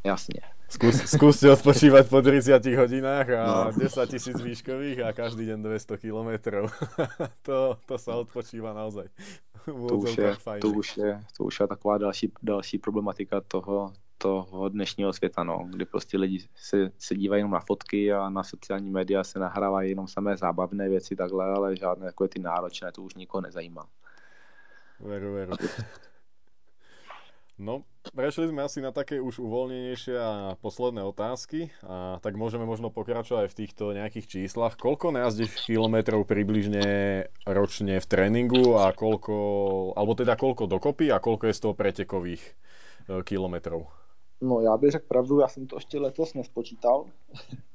Jasně. 0.04 0.40
Skús, 0.68 1.00
skúste 1.08 1.48
odpočívať 1.48 2.12
po 2.12 2.20
30 2.20 2.60
hodinách 2.76 3.28
a 3.40 3.72
no. 3.72 3.72
10 3.72 4.04
tisíc 4.12 4.36
výškových 4.36 5.00
a 5.00 5.16
každý 5.16 5.48
deň 5.48 5.64
200 5.64 5.96
kilometrov. 5.96 6.68
to, 7.48 7.80
to 7.88 7.94
sa 7.96 8.20
odpočíva 8.20 8.76
naozaj. 8.76 9.08
To 9.64 9.96
už, 9.96 10.12
je, 10.12 10.30
to, 10.60 10.68
už 10.68 10.88
je, 10.96 11.10
to 11.36 11.40
už 11.44 11.54
je 11.60 11.66
taková 11.66 11.98
další, 11.98 12.32
další 12.42 12.76
problematika 12.78 13.40
toho, 13.40 13.96
toho 14.18 14.68
dnešního 14.68 15.12
světa, 15.12 15.44
no, 15.44 15.68
kdy 15.70 15.84
prostě 15.84 16.18
lidi 16.18 16.38
se, 16.56 16.90
se 16.98 17.14
dívají 17.14 17.40
jenom 17.40 17.52
na 17.52 17.60
fotky 17.60 18.12
a 18.12 18.30
na 18.30 18.44
sociální 18.44 18.90
média 18.90 19.24
se 19.24 19.38
nahrávají 19.38 19.90
jenom 19.90 20.08
samé 20.08 20.36
zábavné 20.36 20.88
věci 20.88 21.16
takhle, 21.16 21.44
ale 21.44 21.76
žádné 21.76 22.06
takové 22.06 22.28
ty 22.28 22.38
náročné, 22.38 22.92
to 22.92 23.02
už 23.02 23.14
nikoho 23.14 23.40
nezajímá. 23.40 23.86
Veru, 25.00 25.32
veru. 25.32 25.52
No, 27.58 27.82
prešli 28.14 28.54
sme 28.54 28.62
asi 28.62 28.78
na 28.78 28.94
také 28.94 29.18
už 29.18 29.42
uvoľnenejšie 29.42 30.14
a 30.14 30.54
posledné 30.62 31.02
otázky, 31.02 31.74
a 31.82 32.22
tak 32.22 32.38
môžeme 32.38 32.62
možno 32.62 32.94
pokračovať 32.94 33.50
v 33.50 33.58
týchto 33.58 33.84
nejakých 33.98 34.30
číslach. 34.30 34.78
Koľko 34.78 35.10
najazdíš 35.10 35.66
kilometrov 35.66 36.22
približne 36.22 36.86
ročne 37.50 37.98
v 37.98 38.06
tréningu 38.06 38.78
a 38.78 38.94
koľko, 38.94 39.34
alebo 39.98 40.14
teda 40.14 40.38
koľko 40.38 40.70
dokopy 40.70 41.10
a 41.10 41.18
koľko 41.18 41.50
je 41.50 41.56
z 41.58 41.62
toho 41.66 41.74
pretekových 41.74 42.42
e, 42.46 42.52
kilometrov? 43.26 43.90
No 44.40 44.60
já 44.60 44.76
bych 44.76 44.90
řekl 44.90 45.06
pravdu, 45.08 45.40
já 45.40 45.48
jsem 45.48 45.66
to 45.66 45.76
ještě 45.76 45.98
letos 45.98 46.34
nespočítal, 46.34 47.06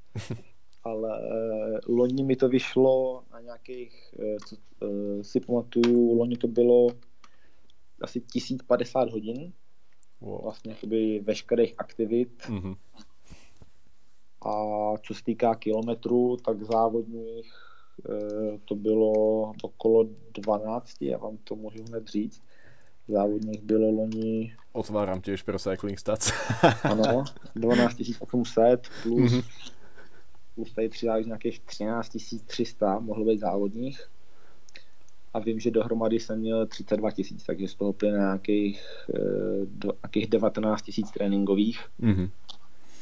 ale 0.83 1.19
eh, 1.21 1.79
loni 1.87 2.23
mi 2.23 2.35
to 2.35 2.49
vyšlo 2.49 3.23
na 3.31 3.39
nějakých, 3.39 4.15
eh, 4.19 4.37
co 4.47 4.55
eh, 4.83 5.23
si 5.23 5.39
pamatuju, 5.39 6.17
loni 6.17 6.37
to 6.37 6.47
bylo 6.47 6.87
asi 8.01 8.21
1050 8.21 9.09
hodin, 9.09 9.53
wow. 10.21 10.41
vlastně 10.43 10.71
jakoby 10.71 11.19
veškerých 11.19 11.75
aktivit. 11.77 12.41
Mm-hmm. 12.41 12.75
A 14.45 14.53
co 14.97 15.13
se 15.13 15.23
týká 15.23 15.55
kilometrů, 15.55 16.37
tak 16.37 16.63
závodních 16.63 17.53
to 18.65 18.75
bylo 18.75 19.11
okolo 19.63 20.09
12, 20.33 21.01
já 21.01 21.17
vám 21.17 21.37
to 21.37 21.55
můžu 21.55 21.83
hned 21.83 22.07
říct 22.07 22.41
závodních 23.07 23.61
bylo 23.61 23.91
loni... 23.91 24.55
Otváram 24.71 25.21
tiež 25.21 25.43
pro 25.43 25.59
Cycling 25.59 25.99
Stats. 25.99 26.31
ano, 26.83 27.23
12 27.55 28.01
800 28.19 28.87
plus, 29.03 29.31
mm-hmm. 29.31 29.43
plus 30.55 30.73
tady 30.73 30.89
přidáš 30.89 31.25
nějakých 31.25 31.59
13 31.59 32.17
300 32.45 32.99
mohlo 32.99 33.25
být 33.25 33.39
závodních. 33.39 34.09
A 35.33 35.39
vím, 35.39 35.59
že 35.59 35.71
dohromady 35.71 36.19
jsem 36.19 36.39
měl 36.39 36.67
32 36.67 37.11
tisíc, 37.11 37.43
takže 37.43 37.67
z 37.67 37.75
toho 37.75 37.93
plyne 37.93 38.17
nějakých, 38.17 38.81
eh, 39.15 39.19
do, 39.65 39.91
nějakých 40.03 40.27
19 40.27 40.81
tisíc 40.81 41.11
tréninkových 41.11 41.79
mm-hmm. 41.99 42.29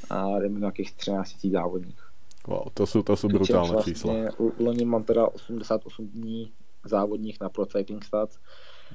a 0.09 0.39
nějakých 0.47 0.91
13 0.93 1.33
tisíc 1.33 1.51
závodních. 1.51 2.11
Wow, 2.47 2.63
to 2.73 2.85
jsou, 2.87 3.01
to 3.01 3.15
jsou 3.15 3.27
brutální 3.27 3.71
vlastně, 3.71 3.93
čísla. 3.93 4.13
Loni 4.59 4.85
mám 4.85 5.03
teda 5.03 5.27
88 5.27 6.07
dní 6.07 6.51
závodních 6.85 7.37
na 7.41 7.49
Pro 7.49 7.65
Cycling 7.65 8.03
Stats 8.03 8.39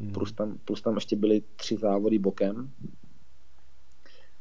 Hmm. 0.01 0.13
Plus, 0.13 0.33
tam, 0.33 0.59
plus 0.65 0.83
tam 0.83 0.95
ještě 0.95 1.17
byly 1.17 1.43
tři 1.57 1.77
závody 1.77 2.19
bokem. 2.19 2.71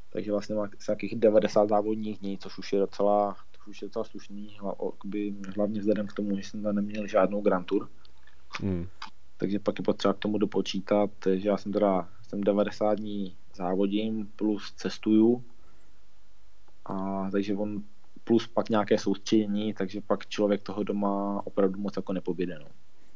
Takže 0.09 0.31
vlastně 0.31 0.55
má 0.55 0.69
nějakých 0.87 1.15
90 1.15 1.69
závodních 1.69 2.19
dní, 2.19 2.37
což 2.37 2.57
už 2.57 2.73
je 2.73 2.79
docela, 2.79 3.35
což 3.51 3.67
už 3.67 3.81
je 3.81 3.87
docela 3.87 4.05
slušný, 4.05 4.57
hlavně 5.55 5.79
vzhledem 5.79 6.07
k 6.07 6.13
tomu, 6.13 6.37
že 6.37 6.43
jsem 6.43 6.63
tam 6.63 6.75
neměl 6.75 7.07
žádnou 7.07 7.41
Grand 7.41 7.67
Tour. 7.67 7.89
Hmm. 8.61 8.87
Takže 9.37 9.59
pak 9.59 9.79
je 9.79 9.83
potřeba 9.83 10.13
k 10.13 10.19
tomu 10.19 10.37
dopočítat, 10.37 11.09
že 11.35 11.49
já 11.49 11.57
jsem 11.57 11.73
teda 11.73 12.09
jsem 12.27 12.41
90 12.41 12.93
dní 12.93 13.35
závodím 13.55 14.31
plus 14.35 14.73
cestuju. 14.75 15.43
A 16.85 17.29
takže 17.31 17.55
on 17.55 17.83
plus 18.23 18.47
pak 18.47 18.69
nějaké 18.69 18.97
soustředění, 18.97 19.73
takže 19.73 20.01
pak 20.01 20.27
člověk 20.27 20.61
toho 20.61 20.83
doma 20.83 21.41
opravdu 21.45 21.79
moc 21.79 21.95
jako 21.95 22.13
nepoběde. 22.13 22.59
No. 22.59 22.67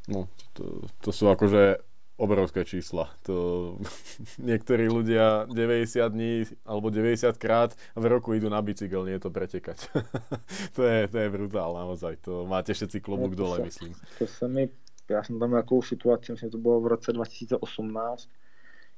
No, 0.10 0.26
to, 0.58 0.82
to 1.06 1.14
sú 1.14 1.30
akože 1.30 1.86
obrovské 2.20 2.68
čísla. 2.68 3.08
To 3.24 3.80
niektorí 4.50 4.92
ľudia 4.92 5.48
90 5.48 6.04
dní 6.12 6.44
alebo 6.68 6.92
90 6.92 7.32
krát 7.40 7.72
v 7.96 8.06
roku 8.06 8.36
idú 8.36 8.52
na 8.52 8.60
bicykel, 8.60 9.08
nie 9.08 9.16
je 9.16 9.24
to 9.24 9.32
pretekať. 9.32 9.88
to, 10.76 10.84
je, 10.84 11.08
to 11.08 11.18
je 11.18 11.30
brutál 11.32 11.72
naozaj. 11.74 12.20
To 12.28 12.44
máte 12.44 12.76
všetci 12.76 13.00
klobúk 13.00 13.34
no, 13.34 13.48
dole, 13.48 13.56
myslím. 13.64 13.96
To 14.20 14.28
se 14.28 14.48
mi, 14.48 14.70
já 15.10 15.24
jsem 15.24 15.40
tam 15.40 15.50
nějakou 15.50 15.82
situaci, 15.82 16.32
myslím, 16.32 16.50
to 16.50 16.58
bylo 16.58 16.82
v 16.82 16.88
roce 16.88 17.14
2018, 17.14 18.30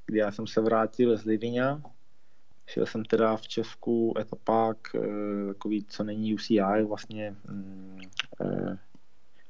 kdy 0.05 0.17
já 0.19 0.31
jsem 0.31 0.47
se 0.47 0.61
vrátil 0.61 1.17
z 1.17 1.25
Livinia. 1.25 1.81
Šel 2.65 2.85
jsem 2.85 3.05
teda 3.05 3.37
v 3.37 3.47
Česku 3.47 4.13
etapák, 4.19 4.77
eh, 4.95 4.99
takový, 5.47 5.85
co 5.89 6.03
není 6.03 6.33
UCI, 6.33 6.83
vlastně 6.87 7.35
mm, 7.45 7.99
eh, 8.41 8.77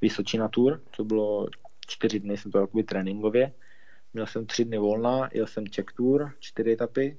Vysočina 0.01 0.47
Tour, 0.47 0.81
to 0.97 1.03
bylo 1.03 1.47
čtyři 1.91 2.19
dny, 2.19 2.37
jsem 2.37 2.51
to 2.51 2.59
jakoby 2.59 2.83
tréninkově. 2.83 3.53
Měl 4.13 4.27
jsem 4.27 4.45
tři 4.45 4.65
dny 4.65 4.77
volna, 4.77 5.29
jel 5.33 5.47
jsem 5.47 5.67
Czech 5.67 5.85
Tour, 5.95 6.31
čtyři 6.39 6.71
etapy, 6.71 7.17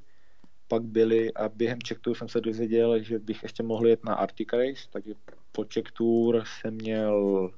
pak 0.69 0.83
byli, 0.83 1.35
a 1.35 1.49
během 1.49 1.79
Czech 1.83 1.99
Tour 1.99 2.17
jsem 2.17 2.29
se 2.29 2.41
dozvěděl, 2.41 3.03
že 3.03 3.19
bych 3.19 3.43
ještě 3.43 3.63
mohl 3.63 3.87
jet 3.87 4.05
na 4.05 4.15
Arctic 4.15 4.49
Race, 4.53 4.89
takže 4.91 5.15
po 5.53 5.65
Czech 5.65 5.85
Tour 5.93 6.43
jsem 6.47 6.75
měl 6.75 7.51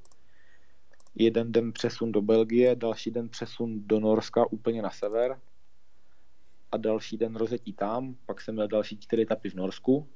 jeden 1.14 1.52
den 1.52 1.72
přesun 1.72 2.12
do 2.12 2.22
Belgie, 2.22 2.76
další 2.76 3.10
den 3.10 3.28
přesun 3.28 3.86
do 3.86 4.00
Norska 4.00 4.52
úplně 4.52 4.82
na 4.82 4.90
sever 4.90 5.40
a 6.72 6.76
další 6.76 7.16
den 7.16 7.36
rozetí 7.36 7.72
tam, 7.72 8.16
pak 8.26 8.40
jsem 8.40 8.54
měl 8.54 8.68
další 8.68 8.98
čtyři 8.98 9.22
etapy 9.22 9.50
v 9.50 9.54
Norsku. 9.54 10.08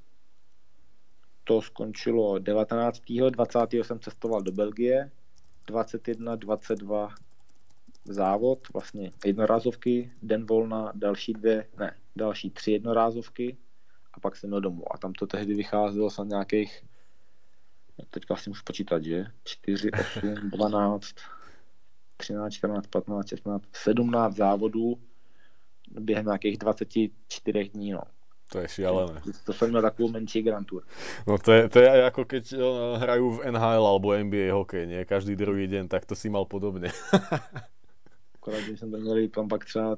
To 1.45 1.63
skončilo 1.63 2.39
19. 2.39 3.03
20. 3.31 3.59
jsem 3.73 4.01
cestoval 4.01 4.43
do 4.43 4.53
Belgie, 4.53 5.11
21, 5.69 6.37
22 6.37 7.15
závod, 8.05 8.69
vlastně 8.73 9.13
jednorázovky, 9.25 10.13
den 10.23 10.47
volna, 10.47 10.93
další 10.95 11.33
dvě, 11.33 11.69
ne, 11.79 11.97
další 12.17 12.51
tři 12.51 12.73
jednorázovky 12.73 13.57
a 14.15 14.21
pak 14.21 14.37
jsem 14.37 14.51
měl 14.51 14.61
domů. 14.61 14.95
A 14.95 14.99
tam 14.99 15.13
to 15.13 15.27
tehdy 15.27 15.55
vycházelo 15.55 16.11
za 16.11 16.25
nějakých, 16.25 16.85
teďka 18.11 18.37
si 18.37 18.51
musím 18.51 18.65
počítat, 18.65 19.05
že? 19.05 19.27
4, 19.45 19.91
8, 19.91 20.35
12, 20.51 21.15
13, 22.17 22.53
14, 22.53 22.87
15, 22.87 23.29
16, 23.29 23.63
17 23.73 24.37
závodů 24.37 24.99
během 26.01 26.27
nějakých 26.27 26.59
24 26.59 27.69
dní, 27.69 27.91
no. 27.91 28.03
To 28.49 28.59
je 28.59 28.69
šialené. 28.69 29.21
To 29.45 29.53
jsem 29.53 29.69
měl 29.69 29.83
takovou 29.83 30.09
menší 30.09 30.43
Grand 30.43 30.67
Tour. 30.67 30.83
No 31.27 31.39
to 31.39 31.53
je, 31.53 31.69
to 31.69 31.79
je 31.79 32.05
ako 32.05 32.25
keď 32.25 32.45
eh, 32.53 32.61
hrajú 32.99 33.27
v 33.31 33.39
NHL 33.53 33.85
alebo 33.85 34.17
NBA 34.17 34.57
hokej, 34.57 34.89
nie? 34.89 35.05
Každý 35.05 35.37
druhý 35.37 35.69
deň, 35.69 35.89
tak 35.89 36.09
to 36.09 36.17
si 36.17 36.33
mal 36.33 36.49
podobne. 36.49 36.89
Akorát, 38.41 38.65
když 38.65 38.81
jsme 38.81 38.99
měli 38.99 39.29
tam 39.29 39.49
pak 39.49 39.65
třeba 39.65 39.97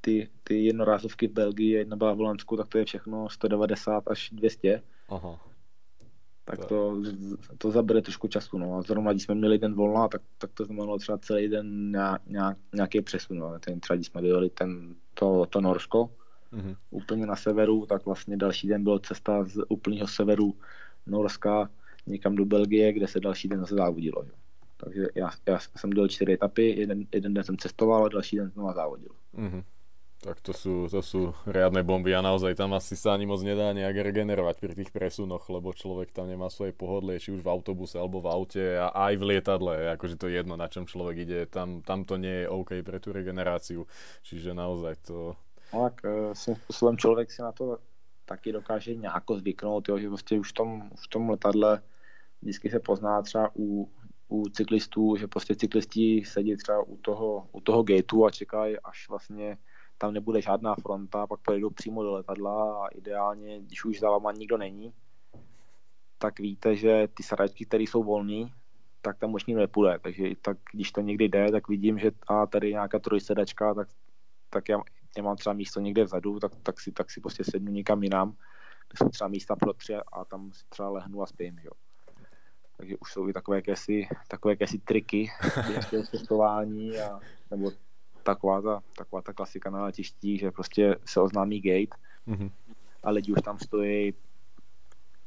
ty, 0.00 0.28
ty 0.44 0.64
jednorázovky 0.64 1.28
v 1.28 1.32
Belgii, 1.32 1.70
jedna 1.70 1.96
byla 1.96 2.12
v 2.12 2.16
Holandsku, 2.16 2.56
tak 2.56 2.68
to 2.68 2.78
je 2.78 2.84
všechno 2.84 3.28
190 3.28 4.08
až 4.08 4.30
200. 4.32 4.82
Aha. 5.08 5.40
Tak 6.44 6.64
to, 6.64 7.02
to 7.58 7.70
zabere 7.70 8.02
trošku 8.02 8.28
času. 8.28 8.58
No. 8.58 8.78
A 8.78 8.82
zrovna, 8.82 9.12
když 9.12 9.22
jsme 9.22 9.34
měli 9.34 9.58
den 9.58 9.74
volna, 9.74 10.08
tak, 10.08 10.22
tak 10.38 10.50
to 10.52 10.64
znamenalo 10.64 10.98
třeba 10.98 11.18
celý 11.18 11.48
den 11.48 11.92
nějak, 12.26 12.56
nějaký 12.74 13.00
přesun. 13.00 13.38
No. 13.38 13.58
Ten, 13.58 13.80
třeba 13.80 13.96
když 13.96 14.06
jsme 14.06 14.22
dojeli 14.22 14.50
ten, 14.50 14.94
to, 15.14 15.46
to 15.46 15.60
Norsko, 15.60 16.10
mm-hmm. 16.52 16.76
úplně 16.90 17.26
na 17.26 17.36
severu, 17.36 17.86
tak 17.86 18.06
vlastně 18.06 18.36
další 18.36 18.68
den 18.68 18.84
byla 18.84 18.98
cesta 18.98 19.44
z 19.44 19.64
úplného 19.68 20.06
severu 20.06 20.54
Norska 21.06 21.70
někam 22.06 22.36
do 22.36 22.44
Belgie, 22.44 22.92
kde 22.92 23.06
se 23.08 23.20
další 23.20 23.48
den 23.48 23.60
zase 23.60 23.74
závodilo. 23.74 24.22
Jo. 24.22 24.32
Takže 24.76 25.06
já, 25.14 25.30
já 25.46 25.58
jsem 25.76 25.90
dělal 25.90 26.08
čtyři 26.08 26.32
etapy, 26.32 26.80
jeden, 26.80 27.04
jeden 27.14 27.34
den 27.34 27.44
jsem 27.44 27.56
cestoval 27.56 28.04
a 28.04 28.08
další 28.08 28.36
den 28.36 28.50
znova 28.50 28.72
závodil. 28.72 29.10
Mm-hmm. 29.38 29.62
Tak 30.18 30.42
to 30.42 30.50
sú, 30.50 30.90
to 30.90 30.98
sú 30.98 31.30
riadne 31.46 31.86
bomby 31.86 32.10
a 32.10 32.18
naozaj 32.18 32.58
tam 32.58 32.74
asi 32.74 32.98
sa 32.98 33.14
ani 33.14 33.22
moc 33.22 33.38
nedá 33.38 33.70
nejak 33.70 34.02
regenerovať 34.02 34.58
pri 34.58 34.74
tých 34.74 34.90
presunoch, 34.90 35.46
lebo 35.46 35.70
človek 35.70 36.10
tam 36.10 36.26
nemá 36.26 36.50
svoje 36.50 36.74
pohodlie, 36.74 37.22
či 37.22 37.30
už 37.30 37.46
v 37.46 37.50
autobuse 37.54 38.02
alebo 38.02 38.18
v 38.18 38.26
aute 38.26 38.82
a 38.82 38.90
aj 38.90 39.14
v 39.14 39.26
lietadle, 39.30 39.94
akože 39.94 40.18
to 40.18 40.26
je 40.26 40.42
jedno, 40.42 40.58
na 40.58 40.66
čom 40.66 40.90
človek 40.90 41.22
ide, 41.22 41.46
tam, 41.46 41.86
tam 41.86 42.02
to 42.02 42.18
nie 42.18 42.42
je 42.42 42.50
OK 42.50 42.82
pre 42.82 42.98
tú 42.98 43.14
regeneráciu, 43.14 43.86
čiže 44.26 44.58
naozaj 44.58 44.98
to... 45.06 45.38
No 45.74 45.82
tak 45.82 46.04
e, 46.04 46.34
svým 46.34 46.56
způsobem 46.56 46.96
člověk 46.96 47.32
si 47.32 47.42
na 47.42 47.52
to 47.52 47.78
taky 48.24 48.52
dokáže 48.52 48.94
nějak 48.94 49.24
zvyknout, 49.36 49.88
jo, 49.88 49.98
že 49.98 50.08
prostě 50.08 50.38
už 50.38 50.50
v 50.50 50.54
tom, 50.54 50.90
v 50.96 51.08
tom 51.08 51.30
letadle 51.30 51.82
vždycky 52.42 52.70
se 52.70 52.80
pozná 52.80 53.22
třeba 53.22 53.50
u, 53.56 53.90
u 54.28 54.48
cyklistů, 54.48 55.16
že 55.16 55.26
prostě 55.26 55.54
cyklisti 55.54 56.24
sedí 56.24 56.56
třeba 56.56 56.82
u 56.82 56.96
toho, 56.96 57.48
u 57.52 57.60
toho 57.60 57.82
gateu 57.82 58.24
a 58.24 58.30
čekají, 58.30 58.80
až 58.80 59.08
vlastně 59.08 59.58
tam 59.98 60.12
nebude 60.12 60.42
žádná 60.42 60.74
fronta, 60.74 61.26
pak 61.26 61.40
pojedou 61.40 61.70
přímo 61.70 62.02
do 62.02 62.12
letadla 62.12 62.84
a 62.84 62.88
ideálně, 62.88 63.60
když 63.60 63.84
už 63.84 64.00
za 64.00 64.10
váma 64.10 64.32
nikdo 64.32 64.56
není, 64.56 64.92
tak 66.18 66.40
víte, 66.40 66.76
že 66.76 67.08
ty 67.14 67.22
saračky, 67.22 67.64
které 67.64 67.82
jsou 67.82 68.02
volné, 68.02 68.50
tak 69.02 69.18
tam 69.18 69.34
už 69.34 69.46
nikdo 69.46 69.60
nepůjde. 69.60 69.98
Takže 70.02 70.24
tak, 70.42 70.56
když 70.72 70.92
to 70.92 71.00
někdy 71.00 71.28
jde, 71.28 71.50
tak 71.52 71.68
vidím, 71.68 71.98
že 71.98 72.10
a 72.28 72.46
tady 72.46 72.70
nějaká 72.70 72.98
trojsedačka, 72.98 73.74
tak, 73.74 73.88
tak 74.50 74.68
já, 74.68 74.78
já, 75.18 75.24
mám 75.24 75.36
třeba 75.36 75.54
místo 75.54 75.80
někde 75.80 76.04
vzadu, 76.04 76.40
tak, 76.40 76.52
tak, 76.62 76.80
si, 76.80 76.92
tak 76.92 77.10
si 77.10 77.20
prostě 77.20 77.44
sednu 77.44 77.72
někam 77.72 78.02
jinam, 78.02 78.30
kde 78.88 78.96
jsou 78.98 79.08
třeba 79.08 79.28
místa 79.28 79.56
pro 79.56 79.72
tři 79.72 79.94
a 80.12 80.24
tam 80.24 80.52
si 80.52 80.64
třeba 80.68 80.88
lehnu 80.88 81.22
a 81.22 81.26
spím. 81.26 81.58
Jo. 81.58 81.70
Takže 82.76 82.96
už 82.96 83.12
jsou 83.12 83.28
i 83.28 83.32
takové 83.32 83.56
jakési, 83.56 84.08
takové 84.28 84.52
jakési 84.52 84.78
triky 84.78 85.30
během 85.68 86.06
cestování 86.06 86.98
a, 86.98 87.20
nebo 87.50 87.72
taková 88.22 88.62
ta, 88.62 88.82
taková 88.96 89.22
ta 89.22 89.32
klasika 89.32 89.70
na 89.70 89.84
letiští, 89.84 90.38
že 90.38 90.50
prostě 90.50 90.96
se 91.04 91.20
oznámí 91.20 91.60
gate 91.60 91.98
mm-hmm. 92.28 92.50
a 93.02 93.10
lidi 93.10 93.32
už 93.32 93.42
tam 93.42 93.58
stojí 93.58 94.14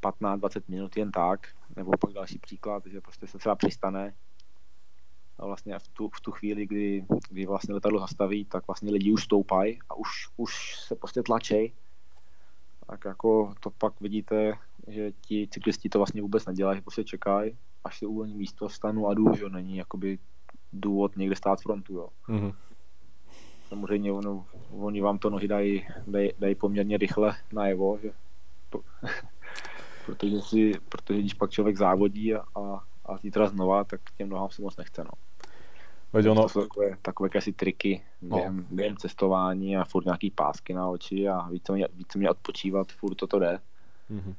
15-20 0.02 0.62
minut 0.68 0.98
jen 0.98 1.12
tak, 1.12 1.48
nebo 1.76 1.92
pak 2.00 2.14
další 2.14 2.40
příklad, 2.40 2.84
že 2.86 3.02
prostě 3.02 3.28
se 3.28 3.38
třeba 3.38 3.56
přistane 3.56 4.14
vlastně 5.46 5.80
v 5.80 5.88
tu, 5.88 6.10
v 6.14 6.22
tu 6.22 6.32
chvíli, 6.32 6.66
kdy, 6.66 7.06
kdy 7.30 7.46
vlastně 7.46 7.74
letadlo 7.74 8.00
zastaví, 8.00 8.46
tak 8.46 8.68
vlastně 8.68 8.92
lidi 8.92 9.12
už 9.12 9.24
stoupají 9.24 9.80
a 9.90 9.96
už, 9.96 10.10
už 10.38 10.80
se 10.80 10.96
prostě 10.96 11.24
tlačej. 11.24 11.74
Tak 12.88 13.06
jako 13.06 13.54
to 13.60 13.70
pak 13.70 14.02
vidíte, 14.02 14.54
že 14.88 15.12
ti 15.12 15.48
cyklisti 15.52 15.90
to 15.90 16.00
vlastně 16.00 16.22
vůbec 16.22 16.46
nedělají, 16.46 16.78
že 16.78 16.82
prostě 16.82 17.04
čekají, 17.04 17.58
až 17.84 18.00
se 18.00 18.06
uvolní 18.06 18.36
místo, 18.36 18.70
stanu 18.70 19.08
a 19.08 19.14
jdu, 19.14 19.36
že 19.36 19.50
není 19.50 19.78
jakoby 19.78 20.20
důvod 20.74 21.18
někde 21.18 21.36
stát 21.36 21.62
frontu, 21.62 21.94
jo. 21.94 22.10
Mm-hmm 22.30 22.54
samozřejmě 23.72 24.12
ono, 24.12 24.46
oni 24.72 25.02
vám 25.02 25.18
to 25.18 25.30
nohy 25.30 25.48
dají, 25.48 25.88
dají, 26.08 26.30
dají 26.40 26.56
poměrně 26.56 26.98
rychle 26.98 27.36
najevo, 27.54 28.00
že 28.02 28.12
protože, 30.06 30.42
si, 30.42 30.72
protože 30.90 31.20
když 31.20 31.34
pak 31.34 31.52
člověk 31.52 31.78
závodí 31.78 32.36
a, 32.36 32.44
a, 33.06 33.18
zítra 33.18 33.48
znova, 33.48 33.84
tak 33.84 34.02
těm 34.18 34.30
nohám 34.30 34.50
se 34.50 34.62
moc 34.62 34.78
nechce. 34.78 35.04
No. 35.04 35.10
Veď 36.14 36.28
ono... 36.28 36.42
To 36.42 36.50
jsou 36.50 36.62
takové, 36.62 36.98
takové 37.02 37.26
jakési 37.26 37.54
triky 37.54 38.02
během, 38.22 38.58
no. 38.58 38.64
během 38.72 38.98
cestování 38.98 39.78
a 39.78 39.86
furt 39.86 40.06
nějaký 40.06 40.32
pásky 40.32 40.74
na 40.74 40.88
oči 40.88 41.28
a 41.28 41.50
více 41.50 41.74
mě, 41.74 41.88
více 41.94 42.18
mě 42.18 42.30
odpočívat, 42.30 42.92
furt 42.92 43.16
toto 43.16 43.40
jde. 43.40 43.60
Mm-hmm. 44.12 44.36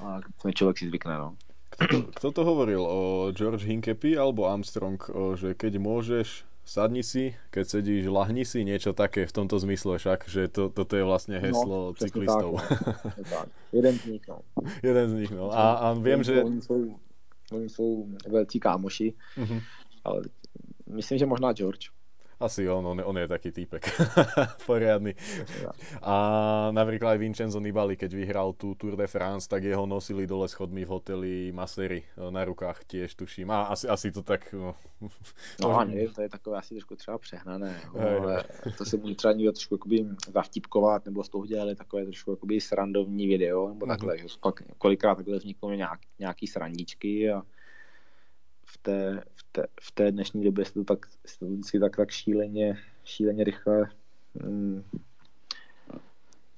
A 0.00 0.20
člověk 0.54 0.78
si 0.78 0.86
zvykne, 0.86 1.18
no. 1.18 1.36
Kto 1.70 1.86
to, 1.88 2.02
kto 2.02 2.28
to 2.32 2.44
hovoril? 2.44 2.82
O 2.84 3.32
George 3.32 3.64
Hinkepy 3.64 4.18
alebo 4.18 4.44
Armstrong? 4.44 5.00
O, 5.08 5.36
že 5.40 5.56
keď 5.56 5.80
môžeš 5.80 6.44
sadni 6.62 7.02
si, 7.02 7.34
keď 7.48 7.64
sedíš, 7.64 8.12
lahni 8.12 8.44
si, 8.44 8.62
niečo 8.62 8.92
také 8.92 9.26
v 9.26 9.32
tomto 9.32 9.58
zmysle 9.58 9.98
však, 9.98 10.28
že 10.28 10.52
to, 10.52 10.68
toto 10.68 10.94
je 10.94 11.04
vlastne 11.04 11.40
no, 11.40 11.42
heslo 11.42 11.78
no, 11.90 11.96
cyklistov. 11.96 12.60
Tak, 12.60 13.16
no. 13.18 13.24
tak. 13.34 13.46
Jeden 13.72 13.94
z 13.98 14.04
nich, 14.04 14.24
no. 14.28 14.36
Jeden 14.84 15.06
z 15.08 15.14
nich, 15.16 15.32
no. 15.32 15.50
A, 15.50 15.64
a 15.72 15.86
viem, 15.96 16.22
že... 16.22 16.44
Oni 16.44 16.62
jsou, 16.62 16.80
oni 17.52 17.68
jsou 17.68 18.06
velcí 18.28 18.60
kámoši, 18.60 19.14
uh-huh. 19.36 19.60
ale 20.04 20.22
myslím, 20.86 21.18
že 21.18 21.26
možná 21.26 21.52
George. 21.52 21.90
Asi 22.42 22.68
on, 22.68 22.86
on, 22.86 22.98
on 23.04 23.16
je 23.18 23.28
taký 23.30 23.54
týpek. 23.54 23.86
Poriadny. 24.66 25.14
A 26.02 26.14
napríklad 26.74 27.14
aj 27.14 27.22
Vincenzo 27.22 27.62
Nibali, 27.62 27.94
keď 27.94 28.10
vyhral 28.18 28.50
tú 28.58 28.74
Tour 28.74 28.98
de 28.98 29.06
France, 29.06 29.46
tak 29.46 29.62
jeho 29.62 29.86
nosili 29.86 30.26
dole 30.26 30.50
schodmi 30.50 30.82
v 30.82 30.90
hoteli 30.90 31.32
Masery 31.54 32.02
eh, 32.02 32.30
na 32.34 32.42
rukách 32.42 32.82
tiež, 32.90 33.14
tuším. 33.14 33.46
A 33.54 33.70
asi, 33.70 33.86
asi 33.86 34.10
to 34.10 34.26
tak... 34.26 34.50
No, 34.50 34.74
no 35.62 35.84
nevím, 35.84 36.10
to 36.10 36.22
je 36.22 36.28
takové 36.28 36.58
asi 36.58 36.74
trošku 36.74 36.96
třeba 36.96 37.18
přehnané. 37.18 37.80
Hej, 37.98 38.18
ale 38.18 38.44
to 38.78 38.84
se 38.84 38.96
může 38.96 39.14
třeba 39.14 39.32
někdo 39.32 39.52
trošku 39.52 39.74
jakoby 39.74 40.06
zavtipkovat, 40.28 41.04
nebo 41.04 41.24
z 41.24 41.28
toho 41.28 41.46
dělali 41.46 41.76
takové 41.76 42.04
trošku 42.04 42.30
jakoby 42.30 42.60
srandovní 42.60 43.26
video, 43.26 43.68
nebo 43.68 43.86
takhle. 43.86 44.14
Uh-huh. 44.14 44.38
Pak 44.40 44.62
kolikrát 44.78 45.14
takhle 45.14 45.38
vzniknou 45.38 45.70
nějak, 45.70 46.00
nějaký 46.18 46.46
srandičky 46.46 47.30
a 47.30 47.42
v 48.72 48.78
té, 48.78 49.22
v 49.34 49.42
té, 49.52 49.66
v 49.80 49.92
té 49.92 50.12
dnešní 50.12 50.44
době 50.44 50.64
se 50.64 50.72
to 50.72 50.84
tak, 50.84 51.06
se 51.26 51.38
to 51.38 51.46
vždycky 51.46 51.80
tak, 51.80 51.96
tak 51.96 52.10
šíleně, 52.10 52.78
šíleně 53.04 53.44
rychle 53.44 53.90
mm, 54.34 54.82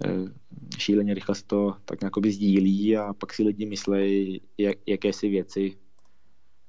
eh, 0.04 0.32
šíleně 0.78 1.14
rychle 1.14 1.34
se 1.34 1.44
to 1.44 1.76
tak 1.84 2.00
nějakoby 2.00 2.32
sdílí 2.32 2.96
a 2.96 3.12
pak 3.12 3.32
si 3.32 3.42
lidi 3.42 3.66
myslejí 3.66 4.40
jak, 4.58 4.78
jakési 4.86 5.28
věci, 5.28 5.76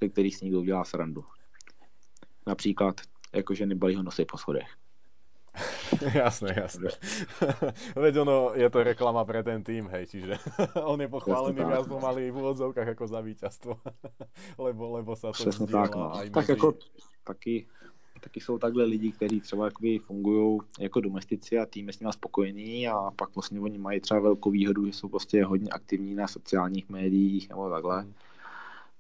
ze 0.01 0.09
kterých 0.09 0.35
si 0.35 0.45
někdo 0.45 0.59
udělá 0.59 0.83
srandu. 0.83 1.25
Například, 2.47 3.01
jakože 3.33 3.65
nebalí 3.65 3.95
ho 3.95 4.03
nosí 4.03 4.25
po 4.25 4.37
schodech. 4.37 4.67
jasné, 6.14 6.56
jasné. 6.58 6.89
Veď 8.03 8.18
ono, 8.18 8.51
je 8.56 8.70
to 8.70 8.84
reklama 8.84 9.26
pre 9.26 9.43
ten 9.43 9.64
tým, 9.64 9.88
hej, 9.88 10.08
čiže 10.08 10.38
on 10.91 11.01
je 11.01 11.08
pochválený 11.08 11.64
viac 11.64 11.88
pomaly 11.88 12.32
v 12.32 12.38
úvodzovkách 12.38 12.88
ako 12.95 13.06
za 13.08 13.20
víťazstvo, 13.22 13.74
lebo, 14.58 14.84
lebo 14.99 15.16
sa 15.16 15.32
to 15.32 15.47
Přesně 15.47 15.68
tak, 15.68 15.95
no. 15.95 16.16
aj 16.16 16.30
tak 16.30 16.49
jako 16.49 16.74
taky, 17.24 17.68
taky 18.22 18.39
jsou 18.41 18.58
takhle 18.58 18.84
lidi, 18.84 19.12
kteří 19.12 19.41
třeba 19.41 19.66
jakoby 19.66 19.99
fungují 19.99 20.60
jako 20.80 21.01
domestici 21.01 21.60
a 21.60 21.66
tým 21.66 21.88
je 21.88 21.93
s 21.93 21.99
nimi 21.99 22.14
spokojený 22.14 22.88
a 22.88 23.12
pak 23.16 23.36
vlastně 23.36 23.60
oni 23.60 23.78
mají 23.78 23.99
třeba 23.99 24.20
velkou 24.20 24.51
výhodu, 24.51 24.86
že 24.86 24.93
jsou 24.93 25.10
prostě 25.10 25.45
hodně 25.45 25.70
aktivní 25.70 26.16
na 26.16 26.28
sociálních 26.28 26.89
médiích 26.89 27.49
nebo 27.49 27.70
takhle. 27.70 28.08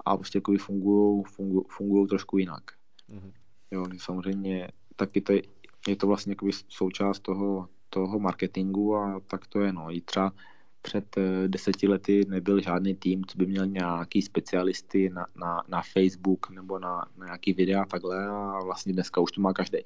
A 0.05 0.17
prostě 0.17 0.37
jakoby 0.37 0.57
fungují, 0.57 1.23
fungují, 1.67 2.07
trošku 2.07 2.37
jinak. 2.37 2.63
Mm. 3.09 3.31
Jo, 3.71 3.85
samozřejmě 3.97 4.67
taky 4.95 5.21
to 5.21 5.31
je 5.33 5.41
je 5.87 5.95
to 5.95 6.07
vlastně 6.07 6.35
součást 6.69 7.19
toho, 7.19 7.69
toho 7.89 8.19
marketingu 8.19 8.95
a 8.95 9.21
tak 9.27 9.47
to 9.47 9.61
je. 9.61 9.73
No. 9.73 9.91
I 9.91 10.01
třeba 10.01 10.33
před 10.81 11.17
eh, 11.17 11.47
deseti 11.47 11.87
lety 11.87 12.25
nebyl 12.29 12.61
žádný 12.61 12.95
tým, 12.95 13.25
co 13.25 13.37
by 13.37 13.45
měl 13.45 13.65
nějaký 13.65 14.21
specialisty 14.21 15.09
na, 15.09 15.25
na, 15.35 15.63
na 15.67 15.81
Facebook 15.93 16.49
nebo 16.49 16.79
na, 16.79 17.05
na 17.17 17.25
nějaký 17.25 17.53
videa 17.53 17.85
takhle 17.85 18.27
a 18.27 18.59
vlastně 18.63 18.93
dneska 18.93 19.21
už 19.21 19.31
to 19.31 19.41
má 19.41 19.53
každý. 19.53 19.79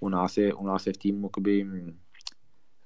U 0.00 0.08
nás 0.08 0.36
je, 0.36 0.54
u 0.54 0.66
nás 0.66 0.86
je 0.86 0.92
v 0.92 0.96
týmu 0.96 1.26
jakoby, 1.26 1.64
hm, 1.64 1.98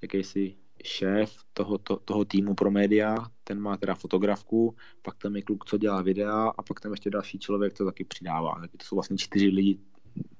jakýsi 0.02 0.56
šéf 0.84 1.36
toho, 1.52 1.78
to, 1.78 1.96
toho 1.96 2.24
týmu 2.24 2.54
pro 2.54 2.70
média, 2.70 3.16
ten 3.44 3.60
má 3.60 3.76
teda 3.76 3.94
fotografku, 3.94 4.76
pak 5.02 5.16
tam 5.18 5.36
je 5.36 5.42
kluk, 5.42 5.64
co 5.64 5.78
dělá 5.78 6.02
videa 6.02 6.52
a 6.58 6.62
pak 6.62 6.80
tam 6.80 6.90
ještě 6.92 7.10
další 7.10 7.38
člověk, 7.38 7.74
co 7.74 7.84
taky 7.84 8.04
přidává. 8.04 8.54
Taky 8.60 8.76
to 8.76 8.84
jsou 8.84 8.96
vlastně 8.96 9.16
čtyři 9.16 9.46
lidi, 9.48 9.78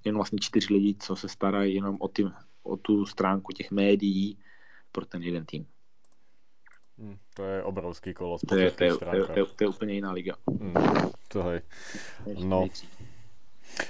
jen 0.05 0.15
vlastně 0.15 0.39
čtyři 0.43 0.75
lidi, 0.75 0.95
co 1.01 1.17
se 1.17 1.29
starají 1.29 1.75
jenom 1.75 1.97
o, 2.01 2.09
tým, 2.09 2.33
o 2.63 2.77
tu 2.77 3.07
stránku 3.07 3.53
těch 3.53 3.71
médií 3.71 4.39
pro 4.93 5.07
ten 5.07 5.23
jeden 5.23 5.47
tým. 5.47 5.67
Hmm, 6.99 7.19
to 7.35 7.43
je 7.43 7.63
obrovský 7.63 8.15
kolos. 8.15 8.41
To 8.49 8.57
je, 8.57 8.71
to, 8.71 8.85
je, 8.85 8.91
to, 8.97 9.17
je, 9.17 9.27
to, 9.27 9.39
je, 9.39 9.47
to 9.47 9.65
je 9.65 9.69
úplně 9.69 9.95
jiná 9.95 10.13
liga. 10.13 10.37
Hmm, 10.61 10.75
to 11.29 11.43
hej. 11.43 11.61
No. 12.45 12.69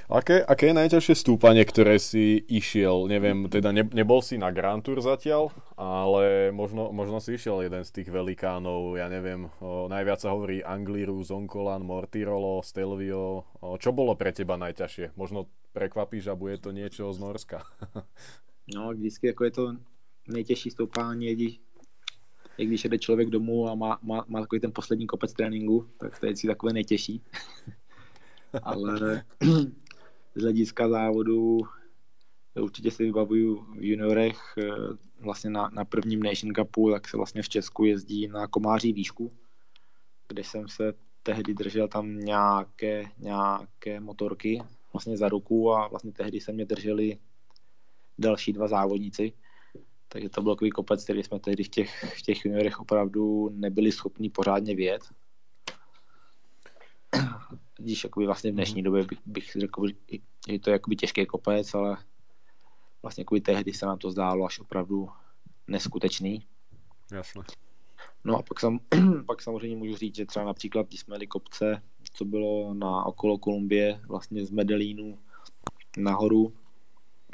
Aké, 0.08 0.44
aké 0.44 0.70
je 0.70 0.78
najťažšie 0.78 1.14
stúpanie, 1.16 1.64
ktoré 1.64 1.96
si 1.96 2.40
išiel? 2.48 3.08
Neviem, 3.08 3.48
teda 3.48 3.72
ne, 3.72 3.84
nebol 3.88 4.20
si 4.20 4.36
na 4.36 4.52
Grand 4.52 4.84
Tour 4.84 5.00
zatiaľ, 5.00 5.50
ale 5.74 6.52
možno, 6.52 6.92
možno 6.92 7.18
si 7.18 7.34
išiel 7.34 7.64
jeden 7.64 7.82
z 7.82 7.90
tých 7.90 8.08
velikánov, 8.12 9.00
ja 9.00 9.08
neviem, 9.08 9.48
o, 9.58 9.88
najviac 9.88 10.20
sa 10.20 10.32
hovorí 10.32 10.60
Angliru, 10.60 11.20
Zonkolan, 11.24 11.84
Mortirolo, 11.84 12.60
Stelvio. 12.60 13.48
O, 13.64 13.80
čo 13.80 13.96
bolo 13.96 14.12
pre 14.14 14.30
teba 14.30 14.60
najťažšie? 14.60 15.16
Možno 15.16 15.48
prekvapíš 15.72 16.30
a 16.30 16.38
bude 16.38 16.60
to 16.60 16.70
niečo 16.70 17.10
z 17.10 17.18
Norska. 17.18 17.64
no, 18.74 18.92
vždycky 18.92 19.26
jako 19.26 19.44
je 19.44 19.50
to 19.50 19.64
nejtěžší 20.28 20.70
stoupání, 20.70 21.34
když 21.34 21.60
i 22.58 22.66
když 22.66 22.84
jede 22.84 22.98
člověk 22.98 23.30
domů 23.30 23.68
a 23.68 23.74
má, 23.74 23.98
má, 24.02 24.24
má 24.28 24.40
takový 24.40 24.60
ten 24.60 24.72
poslední 24.72 25.06
kopec 25.06 25.32
tréninku, 25.32 25.88
tak 25.98 26.18
to 26.18 26.26
je 26.26 26.36
si 26.36 26.46
takové 26.46 26.72
nejtěžší. 26.72 27.22
Ale 28.62 29.24
z 30.34 30.42
hlediska 30.42 30.88
závodu 30.88 31.60
určitě 32.60 32.90
si 32.90 33.04
vybavuju 33.04 33.66
v 33.78 33.84
juniorech 33.84 34.38
eh, 34.58 34.70
vlastně 35.20 35.50
na, 35.50 35.70
na 35.72 35.84
prvním 35.84 36.22
Nation 36.22 36.54
Cupu, 36.54 36.90
tak 36.90 37.08
se 37.08 37.16
vlastně 37.16 37.42
v 37.42 37.48
Česku 37.48 37.84
jezdí 37.84 38.28
na 38.28 38.46
Komáří 38.46 38.92
výšku, 38.92 39.32
kde 40.28 40.44
jsem 40.44 40.68
se 40.68 40.92
tehdy 41.22 41.54
držel 41.54 41.88
tam 41.88 42.18
nějaké, 42.18 43.04
nějaké 43.18 44.00
motorky 44.00 44.62
vlastně 44.92 45.16
za 45.16 45.28
ruku 45.28 45.72
a 45.72 45.88
vlastně 45.88 46.12
tehdy 46.12 46.40
se 46.40 46.52
mě 46.52 46.64
drželi 46.64 47.18
další 48.18 48.52
dva 48.52 48.68
závodníci 48.68 49.32
takže 50.14 50.28
to 50.28 50.42
byl 50.42 50.54
takový 50.54 50.70
kopec, 50.70 51.04
který 51.04 51.22
jsme 51.22 51.38
tehdy 51.38 51.64
v 51.64 51.68
těch, 51.68 52.04
v 52.18 52.22
těch 52.22 52.44
juniorech 52.44 52.80
opravdu 52.80 53.48
nebyli 53.48 53.92
schopni 53.92 54.30
pořádně 54.30 54.74
vět. 54.74 55.02
Když 57.78 58.04
jakoby 58.04 58.26
vlastně 58.26 58.50
v 58.50 58.54
dnešní 58.54 58.82
mhm. 58.82 58.84
době 58.84 59.04
bych, 59.04 59.18
bych 59.26 59.52
řekl, 59.56 59.86
že 59.88 59.94
je 60.48 60.58
to 60.58 60.70
jakoby 60.70 60.96
těžký 60.96 61.26
kopec, 61.26 61.74
ale 61.74 61.96
vlastně 63.02 63.20
jakoby 63.20 63.40
tehdy 63.40 63.72
se 63.72 63.86
nám 63.86 63.98
to 63.98 64.10
zdálo 64.10 64.46
až 64.46 64.60
opravdu 64.60 65.08
neskutečný. 65.66 66.46
Jasně. 67.12 67.42
No 68.24 68.38
a 68.38 68.42
pak, 68.42 68.60
sam, 68.60 68.78
pak 69.26 69.42
samozřejmě 69.42 69.76
můžu 69.76 69.96
říct, 69.96 70.16
že 70.16 70.26
třeba 70.26 70.44
například, 70.44 70.86
když 70.88 71.00
jsme 71.00 71.14
jeli 71.14 71.26
kopce, 71.26 71.82
co 72.12 72.24
bylo 72.24 72.74
na 72.74 73.04
okolo 73.04 73.38
Kolumbie, 73.38 74.00
vlastně 74.08 74.46
z 74.46 74.50
Medelínu 74.50 75.18
nahoru, 75.96 76.52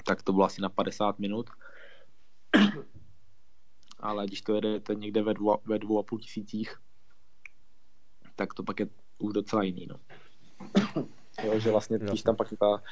tak 0.06 0.22
to 0.22 0.32
bylo 0.32 0.44
asi 0.44 0.60
na 0.60 0.68
50 0.68 1.18
minut 1.18 1.50
ale 4.00 4.26
když 4.26 4.42
to 4.42 4.54
jedete 4.54 4.94
někde 4.94 5.22
ve 5.22 5.34
dvou, 5.34 5.58
ve 5.64 5.78
dvou 5.78 5.98
a 5.98 6.02
půl 6.02 6.18
tisících, 6.18 6.80
tak 8.36 8.54
to 8.54 8.62
pak 8.62 8.80
je 8.80 8.88
už 9.18 9.32
docela 9.32 9.62
jiný, 9.62 9.86
no. 9.86 10.00
Jo, 11.44 11.58
že 11.58 11.70
vlastně, 11.70 11.98
když 11.98 12.22
tam 12.22 12.36
pak 12.36 12.48
ta, 12.58 12.82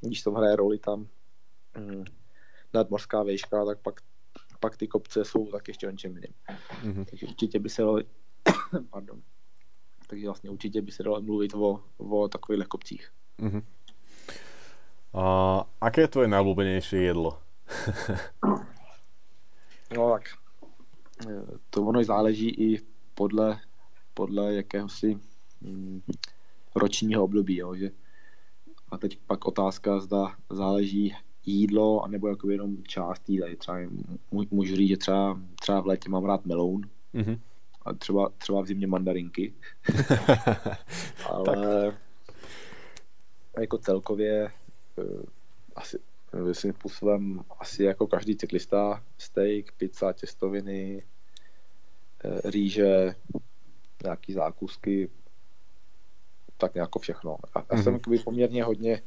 když 0.00 0.22
to 0.22 0.30
hraje 0.30 0.56
roli 0.56 0.78
tam 0.78 1.08
mm, 1.78 2.04
nadmořská 2.74 3.22
výška, 3.22 3.64
tak 3.64 3.78
pak, 3.78 4.00
pak 4.60 4.76
ty 4.76 4.88
kopce 4.88 5.24
jsou 5.24 5.46
tak 5.46 5.68
ještě 5.68 5.88
o 5.88 5.90
něčem 5.90 6.14
jiným. 6.14 6.34
Mm-hmm. 6.82 7.04
Takže 7.04 7.26
určitě 7.26 7.58
by 7.58 7.68
se 7.68 7.82
dalo, 7.82 7.98
pardon, 8.90 9.22
takže 10.06 10.26
vlastně 10.26 10.50
určitě 10.50 10.82
by 10.82 10.92
se 10.92 11.02
dalo 11.02 11.22
mluvit 11.22 11.54
o, 11.54 11.82
o 11.98 12.28
takových 12.28 12.66
kopcích. 12.66 13.10
Mm-hmm. 13.38 13.62
A 15.14 15.66
aké 15.80 16.06
je 16.06 16.08
tvoje 16.08 16.28
najblúbenejšie 16.30 17.02
jedlo? 17.02 17.38
No 19.90 20.14
tak 20.14 20.22
eh, 21.26 21.58
to 21.70 21.82
ono 21.82 22.04
záleží 22.04 22.48
i 22.54 22.78
podle, 23.14 23.58
podle 24.14 24.54
jakéhosi 24.54 25.18
mm, 25.60 26.02
ročního 26.74 27.24
období, 27.24 27.56
jo, 27.56 27.74
že 27.74 27.90
a 28.90 28.98
teď 28.98 29.18
pak 29.26 29.46
otázka, 29.46 30.00
zda 30.00 30.34
záleží 30.50 31.16
jídlo, 31.46 32.04
anebo 32.04 32.28
jako 32.28 32.50
jenom 32.50 32.82
část 32.82 33.28
jídla. 33.28 33.48
Třeba 33.58 33.78
můžu 34.50 34.76
říct, 34.76 34.88
že 34.88 34.96
třeba, 34.96 35.40
třeba 35.60 35.80
v 35.80 35.86
létě 35.86 36.08
mám 36.08 36.24
rád 36.24 36.46
meloun, 36.46 36.82
mm-hmm. 37.14 37.40
a 37.82 37.92
třeba, 37.92 38.28
třeba 38.38 38.62
v 38.62 38.66
zimě 38.66 38.86
mandarinky. 38.86 39.54
Ale 41.30 41.96
jako 43.58 43.78
celkově 43.78 44.52
eh, 44.98 45.22
asi 45.76 45.98
svým 46.52 46.72
způsobem 46.72 47.40
asi 47.60 47.84
jako 47.84 48.06
každý 48.06 48.36
cyklista, 48.36 49.04
steak, 49.18 49.72
pizza, 49.72 50.12
těstoviny, 50.12 51.02
eh, 52.24 52.50
rýže, 52.50 53.14
nějaký 54.04 54.32
zákusky, 54.32 55.10
tak 56.60 56.74
nějak 56.74 56.90
všechno. 57.00 57.36
Já, 57.56 57.64
já 57.72 57.82
jsem 57.82 57.96
mm-hmm. 57.96 58.24
poměrně 58.24 58.64
hodně 58.64 59.02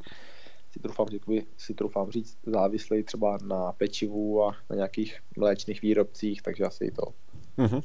si 0.74 0.80
troufám, 0.80 1.08
jakoby, 1.14 1.46
si 1.58 1.74
troufám 1.74 2.12
říct, 2.12 2.38
závislý 2.46 3.04
třeba 3.04 3.38
na 3.46 3.72
pečivu 3.72 4.44
a 4.44 4.56
na 4.70 4.76
nějakých 4.76 5.20
mléčných 5.38 5.82
výrobcích, 5.82 6.42
takže 6.42 6.64
asi 6.64 6.92
to. 6.92 7.14
Mm-hmm. 7.58 7.84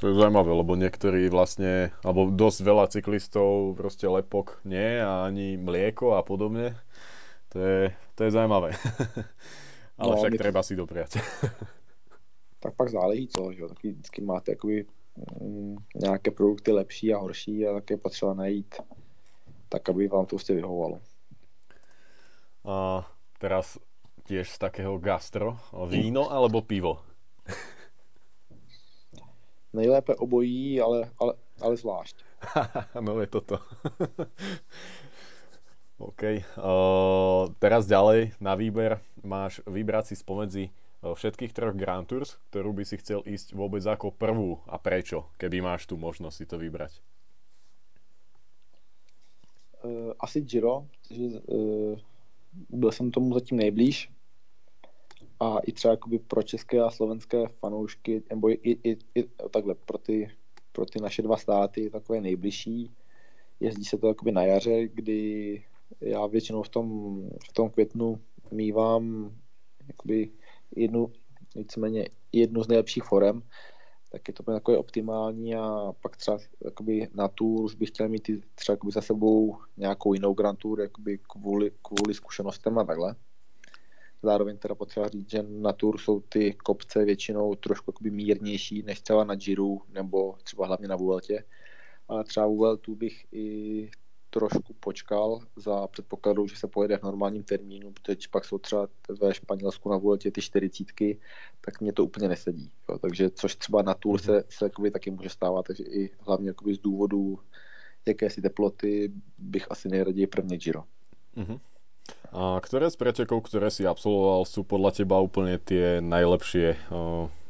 To 0.00 0.08
je 0.08 0.14
zaujímavé, 0.16 0.48
lebo 0.56 0.80
niektorí 0.80 1.28
vlastne, 1.28 1.92
alebo 2.00 2.32
dosť 2.32 2.58
veľa 2.64 2.88
cyklistov 2.88 3.76
proste 3.76 4.08
lepok 4.08 4.56
nie 4.64 4.96
a 4.96 5.28
ani 5.28 5.60
mlieko 5.60 6.16
a 6.16 6.24
podobne. 6.24 6.72
To 7.52 7.58
je, 7.60 7.92
to 8.16 8.20
je 8.24 8.30
zajímavé. 8.32 8.72
Ale 10.00 10.12
no, 10.14 10.16
však 10.16 10.40
treba 10.40 10.64
to... 10.64 10.66
si 10.72 10.74
dopriať. 10.78 11.20
tak 12.64 12.72
pak 12.76 12.88
záleží 12.88 13.28
co, 13.28 13.52
že 13.52 13.68
Taky 13.68 13.92
vždycky 13.92 14.22
máte 14.22 14.52
jakoby, 14.52 14.86
mm, 15.40 15.76
nějaké 16.00 16.30
produkty 16.30 16.72
lepší 16.72 17.14
a 17.14 17.18
horší 17.18 17.66
a 17.66 17.72
také 17.72 17.96
potřeba 17.96 18.34
najít 18.34 18.74
tak, 19.70 19.88
aby 19.88 20.08
vám 20.08 20.26
to 20.26 20.36
prostě 20.36 20.54
vyhovovalo. 20.54 21.00
A 22.64 23.06
teraz 23.38 23.78
tiež 24.26 24.50
z 24.50 24.58
takého 24.58 24.98
gastro, 24.98 25.56
víno 25.86 26.28
alebo 26.28 26.62
pivo? 26.62 27.00
Nejlépe 29.72 30.14
obojí, 30.14 30.80
ale, 30.80 31.10
ale, 31.18 31.34
ale 31.62 31.76
zvlášť. 31.76 32.16
no 33.00 33.20
je 33.22 33.26
toto. 33.26 33.62
OK. 36.10 36.42
Uh, 36.58 37.54
teraz 37.62 37.86
ďalej 37.86 38.34
na 38.42 38.58
výber 38.58 38.98
máš 39.22 39.62
vybrať 39.64 40.12
si 40.12 40.14
spomedzi 40.18 40.74
všetkých 41.00 41.56
troch 41.56 41.72
Grand 41.72 42.04
Tours, 42.04 42.36
ktorú 42.52 42.76
by 42.76 42.84
si 42.84 43.00
chcel 43.00 43.24
ísť 43.24 43.56
vôbec 43.56 43.80
ako 43.88 44.12
prvú 44.12 44.60
a 44.68 44.76
prečo, 44.76 45.32
keby 45.40 45.64
máš 45.64 45.88
tu 45.88 45.96
možnosť 45.96 46.36
si 46.36 46.44
to 46.44 46.60
vybrať? 46.60 47.00
Uh, 49.84 50.12
asi 50.20 50.40
Giro, 50.40 50.86
že 51.10 51.24
uh, 51.24 51.98
byl 52.68 52.92
jsem 52.92 53.10
tomu 53.10 53.34
zatím 53.34 53.58
nejblíž 53.58 54.10
a 55.40 55.58
i 55.58 55.72
třeba 55.72 55.92
jakoby 55.92 56.18
pro 56.18 56.42
české 56.42 56.80
a 56.80 56.90
slovenské 56.90 57.48
fanoušky, 57.48 58.22
nebo 58.30 58.50
i, 58.50 58.56
i, 58.62 58.98
i 59.14 59.24
takhle 59.50 59.74
pro 59.74 59.98
ty, 59.98 60.30
pro 60.72 60.86
ty 60.86 61.00
naše 61.00 61.22
dva 61.22 61.36
státy 61.36 61.90
takové 61.90 62.20
nejbližší. 62.20 62.90
Jezdí 63.60 63.84
se 63.84 63.98
to 63.98 64.08
jakoby 64.08 64.32
na 64.32 64.42
jaře, 64.42 64.88
kdy 64.88 65.64
já 66.00 66.26
většinou 66.26 66.62
v 66.62 66.68
tom, 66.68 67.20
v 67.50 67.52
tom 67.52 67.70
květnu 67.70 68.20
mývám 68.50 69.34
jakoby 69.88 70.30
jednu, 70.76 71.12
nicméně 71.56 72.08
jednu 72.32 72.62
z 72.62 72.68
nejlepších 72.68 73.02
forem, 73.02 73.42
tak 74.12 74.28
je 74.28 74.34
to 74.34 74.42
takové 74.42 74.78
optimální 74.78 75.54
a 75.54 75.92
pak 76.00 76.16
třeba 76.16 76.38
jakoby 76.64 77.08
na 77.14 77.28
tour 77.28 77.64
už 77.64 77.74
bych 77.74 77.88
chtěl 77.88 78.08
mít 78.08 78.30
třeba 78.54 78.72
jakoby 78.72 78.92
za 78.92 79.00
sebou 79.00 79.56
nějakou 79.76 80.14
jinou 80.14 80.34
Grand 80.34 80.58
Tour 80.58 80.80
jakoby 80.80 81.18
kvůli, 81.18 81.72
kvůli 81.82 82.14
zkušenostem 82.14 82.78
a 82.78 82.84
takhle. 82.84 83.14
Zároveň 84.22 84.58
teda 84.58 84.74
potřeba 84.74 85.08
říct, 85.08 85.30
že 85.30 85.42
na 85.42 85.72
tour 85.72 86.00
jsou 86.00 86.20
ty 86.20 86.54
kopce 86.54 87.04
většinou 87.04 87.54
trošku 87.54 87.90
jakoby 87.90 88.10
mírnější 88.10 88.82
než 88.82 89.00
třeba 89.00 89.24
na 89.24 89.34
Giro 89.34 89.76
nebo 89.88 90.34
třeba 90.42 90.66
hlavně 90.66 90.88
na 90.88 90.96
Vueltě. 90.96 91.44
Ale 92.08 92.24
třeba 92.24 92.46
Vueltu 92.46 92.94
bych 92.94 93.26
i 93.32 93.90
trošku 94.30 94.72
počkal 94.80 95.40
za 95.56 95.86
předpokladu, 95.86 96.46
že 96.46 96.56
se 96.56 96.66
pojede 96.66 96.98
v 96.98 97.02
normálním 97.02 97.42
termínu, 97.42 97.92
protože 97.92 98.28
pak 98.30 98.44
jsou 98.44 98.58
třeba 98.58 98.88
ve 99.20 99.34
Španělsku 99.34 99.90
na 99.90 99.96
Vueltě 99.96 100.30
ty 100.30 100.42
čtyřicítky, 100.42 101.18
tak 101.60 101.80
mě 101.80 101.92
to 101.92 102.04
úplně 102.04 102.28
nesedí. 102.28 102.70
Jo. 102.88 102.98
Takže 102.98 103.30
což 103.30 103.56
třeba 103.56 103.82
na 103.82 103.94
Tour 103.94 104.20
se, 104.20 104.44
se 104.48 104.64
jakoby, 104.64 104.90
taky 104.90 105.10
může 105.10 105.28
stávat, 105.28 105.66
takže 105.66 105.84
i 105.84 106.10
hlavně 106.20 106.48
jakoby 106.48 106.74
z 106.74 106.78
důvodu 106.78 107.38
jakési 108.06 108.42
teploty 108.42 109.12
bych 109.38 109.66
asi 109.70 109.88
nejraději 109.88 110.26
prvně 110.26 110.56
Giro. 110.56 110.84
Uh-huh. 111.36 111.60
A 112.30 112.58
ktoré 112.62 112.90
z 112.90 112.98
pretekov, 112.98 113.42
ktoré 113.46 113.70
si 113.70 113.86
absolvoval, 113.86 114.46
sú 114.46 114.62
podľa 114.62 115.02
teba 115.02 115.18
úplne 115.18 115.58
tie 115.58 115.98
najlepšie, 115.98 116.78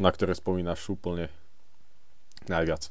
na 0.00 0.10
ktoré 0.12 0.32
spomínaš 0.32 0.88
úplne 0.88 1.28
najviac? 2.48 2.88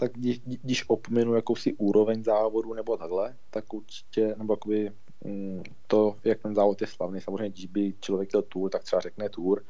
Tak 0.00 0.12
když, 0.12 0.40
když 0.40 0.84
opominu 0.88 1.34
jakousi 1.34 1.74
úroveň 1.74 2.24
závodu 2.24 2.74
nebo 2.74 2.96
takhle, 2.96 3.36
tak 3.50 3.74
určitě, 3.74 4.34
nebo 4.38 4.52
jakoby 4.52 4.92
mm, 5.24 5.62
to, 5.86 6.16
jak 6.24 6.42
ten 6.42 6.54
závod 6.54 6.80
je 6.80 6.86
slavný, 6.86 7.20
samozřejmě, 7.20 7.50
když 7.50 7.66
by 7.66 7.94
člověk 8.00 8.28
chtěl 8.28 8.42
tour, 8.42 8.70
tak 8.70 8.84
třeba 8.84 9.00
řekne 9.00 9.28
tour, 9.28 9.64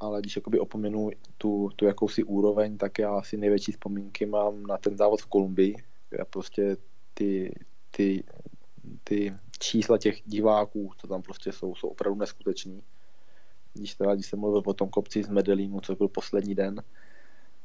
ale 0.00 0.20
když 0.20 0.36
jakoby 0.36 0.58
opominu 0.58 1.10
tu, 1.38 1.70
tu 1.76 1.84
jakousi 1.84 2.24
úroveň, 2.24 2.76
tak 2.76 2.98
já 2.98 3.14
asi 3.14 3.36
největší 3.36 3.72
vzpomínky 3.72 4.26
mám 4.26 4.62
na 4.62 4.78
ten 4.78 4.96
závod 4.96 5.20
v 5.20 5.26
Kolumbii, 5.26 5.76
já 6.18 6.24
prostě 6.24 6.76
ty, 7.14 7.54
ty, 7.90 8.24
ty 9.04 9.34
čísla 9.58 9.98
těch 9.98 10.22
diváků, 10.24 10.90
co 10.96 11.06
tam 11.06 11.22
prostě 11.22 11.52
jsou, 11.52 11.74
jsou 11.74 11.88
opravdu 11.88 12.20
neskutečný. 12.20 12.82
Když, 13.74 13.94
teda, 13.94 14.14
když 14.14 14.26
jsem 14.26 14.40
mluvil 14.40 14.62
o 14.66 14.74
tom 14.74 14.88
kopci 14.88 15.22
z 15.22 15.28
Medellínu, 15.28 15.80
co 15.80 15.96
byl 15.96 16.08
poslední 16.08 16.54
den, 16.54 16.82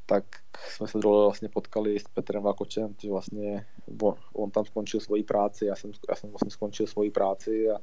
tak 0.06 0.24
jsme 0.70 0.88
se 0.88 0.98
dole 0.98 1.26
vlastně 1.26 1.50
potkali 1.50 2.00
s 2.00 2.04
Petrem 2.04 2.44
Vakočem, 2.44 2.96
že 3.02 3.10
vlastně 3.10 3.66
on, 4.02 4.16
on 4.34 4.52
tam 4.52 4.66
skončil 4.66 5.00
svoji 5.00 5.24
práci, 5.24 5.66
já 5.66 5.76
jsem, 5.76 5.92
já 6.10 6.16
jsem 6.16 6.30
vlastně 6.30 6.52
skončil 6.52 6.88
svoji 6.88 7.12
práci 7.12 7.70
a 7.70 7.78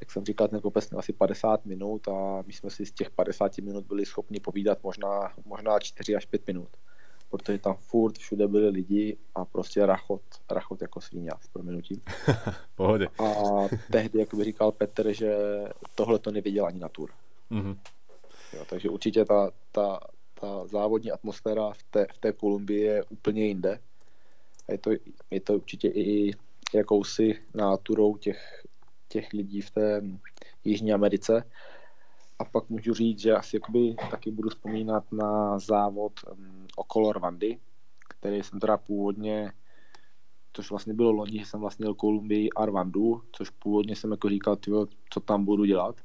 jak 0.00 0.10
jsem 0.10 0.24
říkal, 0.24 0.48
ten 0.48 0.60
kopec 0.60 0.90
měl 0.90 0.98
asi 0.98 1.12
50 1.12 1.66
minut 1.66 2.08
a 2.08 2.42
my 2.46 2.52
jsme 2.52 2.70
si 2.70 2.86
z 2.86 2.92
těch 2.92 3.10
50 3.10 3.58
minut 3.58 3.86
byli 3.86 4.06
schopni 4.06 4.40
povídat 4.40 4.78
možná, 4.82 5.32
možná 5.44 5.78
4 5.78 6.16
až 6.16 6.26
5 6.26 6.46
minut. 6.46 6.68
Protože 7.30 7.58
tam 7.58 7.74
furt 7.74 8.18
všude 8.18 8.48
byli 8.48 8.68
lidi 8.68 9.16
a 9.34 9.44
prostě 9.44 9.86
rachot, 9.86 10.22
rachot 10.50 10.82
jako 10.82 11.00
svíňa 11.00 11.32
s 11.40 11.48
proměnutím. 11.48 12.02
Pohodě. 12.74 13.08
A 13.18 13.28
tehdy, 13.92 14.18
jak 14.18 14.34
by 14.34 14.44
říkal 14.44 14.72
Petr, 14.72 15.12
že 15.12 15.34
tohle 15.94 16.18
to 16.18 16.30
neviděl 16.30 16.66
ani 16.66 16.80
na 16.80 16.88
tour. 16.88 17.10
Mm-hmm. 17.50 17.76
Jo, 18.52 18.64
takže 18.70 18.90
určitě 18.90 19.24
ta, 19.24 19.50
ta, 19.72 20.00
ta 20.44 20.66
závodní 20.66 21.12
atmosféra 21.12 21.72
v 21.72 21.82
té, 21.82 22.06
v 22.14 22.18
té 22.18 22.32
Kolumbii 22.32 22.80
je 22.80 23.04
úplně 23.04 23.46
jinde. 23.46 23.78
A 24.68 24.72
je 24.72 24.78
to, 24.78 24.90
je 25.30 25.40
to 25.40 25.54
určitě 25.54 25.88
i 25.88 26.32
jakousi 26.74 27.42
náturou 27.54 28.16
těch, 28.16 28.66
těch 29.08 29.32
lidí 29.32 29.60
v 29.60 29.70
té 29.70 30.02
Jižní 30.64 30.92
Americe. 30.92 31.50
A 32.38 32.44
pak 32.44 32.68
můžu 32.70 32.94
říct, 32.94 33.18
že 33.18 33.32
asi 33.32 33.56
jakoby 33.56 33.96
taky 34.10 34.30
budu 34.30 34.48
vzpomínat 34.48 35.12
na 35.12 35.58
závod 35.58 36.12
um, 36.32 36.66
okolo 36.76 37.12
Rwandy, 37.12 37.58
který 38.08 38.42
jsem 38.42 38.60
teda 38.60 38.76
původně, 38.76 39.52
což 40.52 40.70
vlastně 40.70 40.94
bylo 40.94 41.12
loni, 41.12 41.38
že 41.38 41.46
jsem 41.46 41.60
vlastně 41.60 41.86
jel 41.86 41.94
Kolumbii 41.94 42.50
a 42.56 42.66
Rwandu, 42.66 43.22
což 43.32 43.50
původně 43.50 43.96
jsem 43.96 44.10
jako 44.10 44.28
říkal, 44.28 44.56
tyjo, 44.56 44.86
co 45.10 45.20
tam 45.20 45.44
budu 45.44 45.64
dělat. 45.64 45.96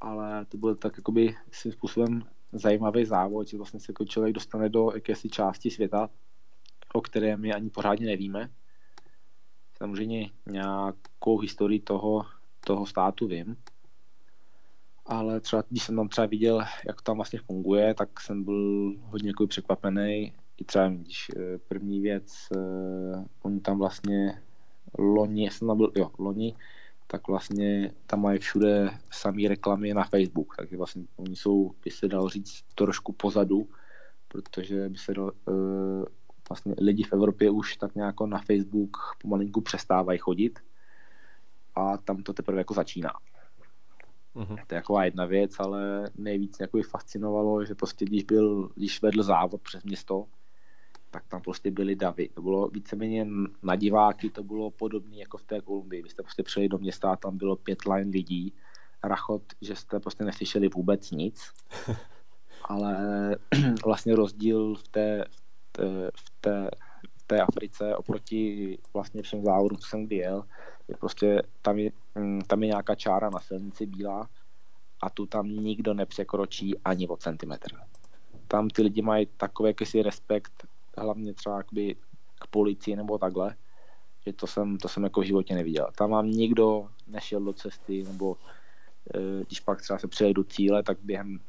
Ale 0.00 0.44
to 0.44 0.56
bylo 0.58 0.74
tak 0.74 0.96
jakoby 0.96 1.36
svým 1.52 1.72
způsobem 1.72 2.22
zajímavý 2.52 3.04
závod, 3.04 3.48
že 3.48 3.56
vlastně 3.56 3.80
se 3.80 3.86
jako 3.90 4.04
člověk 4.04 4.34
dostane 4.34 4.68
do 4.68 4.90
jakési 4.94 5.28
části 5.28 5.70
světa, 5.70 6.10
o 6.94 7.00
které 7.00 7.36
my 7.36 7.52
ani 7.52 7.70
pořádně 7.70 8.06
nevíme. 8.06 8.50
Samozřejmě 9.76 10.30
nějakou 10.46 11.38
historii 11.38 11.80
toho, 11.80 12.26
toho 12.60 12.86
státu 12.86 13.26
vím, 13.26 13.56
ale 15.06 15.40
třeba, 15.40 15.62
když 15.68 15.82
jsem 15.82 15.96
tam 15.96 16.08
třeba 16.08 16.26
viděl, 16.26 16.60
jak 16.86 17.02
tam 17.02 17.16
vlastně 17.16 17.38
funguje, 17.38 17.94
tak 17.94 18.20
jsem 18.20 18.44
byl 18.44 18.94
hodně 19.02 19.28
jako 19.28 19.46
překvapený. 19.46 20.32
I 20.58 20.64
třeba, 20.64 20.88
když 20.88 21.30
eh, 21.36 21.58
první 21.58 22.00
věc, 22.00 22.34
eh, 22.56 23.24
oni 23.42 23.60
tam 23.60 23.78
vlastně 23.78 24.42
loni, 24.98 25.50
jsem 25.50 25.68
tam 25.68 25.76
byl, 25.76 25.92
jo, 25.96 26.10
loni, 26.18 26.56
tak 27.10 27.28
vlastně 27.28 27.92
tam 28.06 28.22
mají 28.22 28.38
všude 28.38 28.90
samé 29.10 29.48
reklamy 29.48 29.94
na 29.94 30.04
Facebook, 30.04 30.56
takže 30.56 30.76
vlastně 30.76 31.04
oni 31.16 31.36
jsou, 31.36 31.70
by 31.84 31.90
se 31.90 32.08
dalo 32.08 32.28
říct, 32.28 32.62
trošku 32.74 33.12
pozadu, 33.12 33.68
protože 34.28 34.88
by 34.88 34.98
se 34.98 35.14
dal, 35.14 35.32
uh, 35.48 36.04
vlastně 36.48 36.74
lidi 36.78 37.02
v 37.02 37.12
Evropě 37.12 37.50
už 37.50 37.76
tak 37.76 37.94
nějak 37.94 38.14
na 38.26 38.38
Facebook 38.38 38.96
pomalinku 39.22 39.60
přestávají 39.60 40.18
chodit 40.18 40.58
a 41.74 41.96
tam 41.96 42.22
to 42.22 42.32
teprve 42.32 42.58
jako 42.60 42.74
začíná. 42.74 43.12
Uh-huh. 44.36 44.66
To 44.66 44.74
je 44.74 44.80
taková 44.80 45.04
jedna 45.04 45.26
věc, 45.26 45.60
ale 45.60 46.10
nejvíc 46.14 46.58
mě 46.72 46.82
fascinovalo, 46.82 47.64
že 47.64 47.74
prostě 47.74 48.04
když 48.04 48.24
byl, 48.24 48.70
když 48.76 49.02
vedl 49.02 49.22
závod 49.22 49.62
přes 49.62 49.82
město, 49.82 50.26
tak 51.10 51.26
tam 51.28 51.42
prostě 51.42 51.70
byly 51.70 51.96
davy. 51.96 52.28
To 52.28 52.42
bylo 52.42 52.68
víceméně 52.68 53.26
na 53.62 53.76
diváky, 53.76 54.30
to 54.30 54.42
bylo 54.42 54.70
podobné 54.70 55.16
jako 55.16 55.38
v 55.38 55.42
té 55.42 55.60
Kolumbii. 55.60 56.02
Vy 56.02 56.08
jste 56.08 56.22
prostě 56.22 56.42
přijeli 56.42 56.68
do 56.68 56.78
města 56.78 57.12
a 57.12 57.16
tam 57.16 57.38
bylo 57.38 57.56
pět 57.56 57.78
line 57.86 58.10
lidí, 58.10 58.54
rachot, 59.04 59.42
že 59.60 59.76
jste 59.76 60.00
prostě 60.00 60.24
neslyšeli 60.24 60.68
vůbec 60.68 61.10
nic. 61.10 61.50
Ale 62.64 62.96
vlastně 63.84 64.16
rozdíl 64.16 64.74
v 64.74 64.88
té, 64.88 65.24
v 65.28 65.72
té, 65.72 66.10
v 66.16 66.40
té, 66.40 66.70
v 67.18 67.26
té 67.26 67.40
Africe 67.40 67.96
oproti 67.96 68.78
vlastně 68.94 69.22
všem 69.22 69.44
závodům, 69.44 69.78
co 69.78 69.88
jsem 69.88 70.06
kdy 70.06 70.16
jel, 70.16 70.44
je 70.88 70.96
prostě 70.96 71.42
tam 71.62 71.78
je, 71.78 71.90
mm, 72.14 72.40
tam 72.40 72.62
je 72.62 72.66
nějaká 72.66 72.94
čára 72.94 73.30
na 73.30 73.40
silnici 73.40 73.86
bílá 73.86 74.28
a 75.02 75.10
tu 75.10 75.26
tam 75.26 75.48
nikdo 75.48 75.94
nepřekročí 75.94 76.78
ani 76.78 77.08
o 77.08 77.16
centimetr. 77.16 77.70
Tam 78.48 78.68
ty 78.68 78.82
lidi 78.82 79.02
mají 79.02 79.26
takový 79.26 79.68
jakýsi 79.68 80.02
respekt 80.02 80.66
hlavně 80.98 81.34
třeba 81.34 81.56
jakoby 81.56 81.96
k 82.40 82.46
policii 82.46 82.96
nebo 82.96 83.18
takhle, 83.18 83.56
že 84.26 84.32
to 84.32 84.46
jsem, 84.46 84.78
to 84.78 84.88
jsem 84.88 85.04
jako 85.04 85.20
v 85.20 85.24
životě 85.24 85.54
neviděl. 85.54 85.88
Tam 85.96 86.10
vám 86.10 86.30
nikdo 86.30 86.88
nešel 87.06 87.40
do 87.40 87.52
cesty, 87.52 88.02
nebo 88.02 88.36
e, 89.14 89.44
když 89.44 89.60
pak 89.60 89.82
třeba 89.82 89.98
se 89.98 90.08
přijeli 90.08 90.34
do 90.34 90.44
cíle, 90.44 90.82
tak 90.82 90.98
během, 91.02 91.40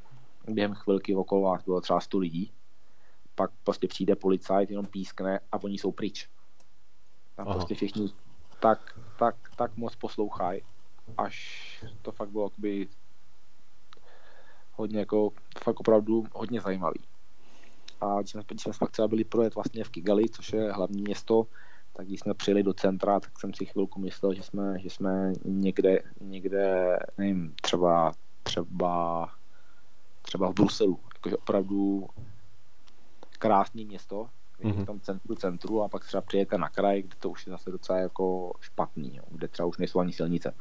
během 0.48 0.74
chvilky 0.74 1.16
okolo 1.16 1.42
vás 1.42 1.64
bylo 1.64 1.82
třeba 1.82 2.00
100 2.00 2.18
lidí. 2.18 2.52
Pak 3.36 3.52
prostě 3.64 3.88
přijde 3.88 4.16
policajt, 4.16 4.70
jenom 4.70 4.86
pískne 4.86 5.40
a 5.52 5.64
oni 5.64 5.78
jsou 5.78 5.92
pryč. 5.92 6.30
Tam 7.36 7.48
Aha. 7.48 7.56
prostě 7.56 7.76
všichni 7.76 8.10
tak, 8.60 9.00
tak, 9.20 9.36
tak 9.56 9.78
moc 9.78 9.96
poslouchají, 9.96 10.62
až 11.18 11.86
to 12.02 12.12
fakt 12.12 12.30
bylo 12.30 12.46
jakoby 12.46 12.88
hodně 14.72 15.00
jako, 15.00 15.32
fakt 15.64 15.80
opravdu 15.80 16.24
hodně 16.34 16.62
zajímavý 16.62 17.11
a 18.02 18.20
když 18.20 18.32
jsme, 18.32 18.42
když 18.48 18.64
jsme 18.64 18.74
fakt 18.74 18.92
třeba 18.92 19.08
byli 19.08 19.24
projet 19.24 19.56
vlastně 19.56 19.84
v 19.84 19.90
Kigali, 19.90 20.30
což 20.30 20.54
je 20.54 20.72
hlavní 20.72 21.02
město, 21.02 21.48
tak 21.94 22.08
když 22.08 22.20
jsme 22.20 22.34
přijeli 22.34 22.64
do 22.64 22.74
centra, 22.74 23.20
tak 23.20 23.40
jsem 23.40 23.54
si 23.54 23.66
chvilku 23.66 24.00
myslel, 24.00 24.34
že 24.34 24.44
jsme, 24.44 24.80
že 24.80 24.90
jsme 24.90 25.34
někde, 25.46 26.00
někde, 26.22 26.98
nevím, 27.18 27.54
třeba, 27.62 28.12
třeba, 28.44 29.30
třeba 30.22 30.52
v 30.52 30.54
Bruselu. 30.54 31.00
Jakože 31.16 31.38
opravdu 31.38 32.08
krásné 33.40 33.84
město, 33.84 34.28
mm-hmm. 34.64 34.84
v 34.84 34.86
tom 34.86 35.00
centru, 35.00 35.36
centru 35.36 35.84
a 35.84 35.90
pak 35.90 36.06
třeba 36.06 36.22
přijete 36.22 36.58
na 36.58 36.70
kraj, 36.70 37.02
kde 37.02 37.16
to 37.20 37.30
už 37.30 37.48
je 37.48 37.52
zase 37.52 37.72
docela 37.72 38.00
jako 38.00 38.54
špatný, 38.60 39.16
jo, 39.16 39.24
kde 39.30 39.48
třeba 39.48 39.68
už 39.68 39.78
nejsou 39.78 40.00
ani 40.00 40.14
silnice. 40.14 40.54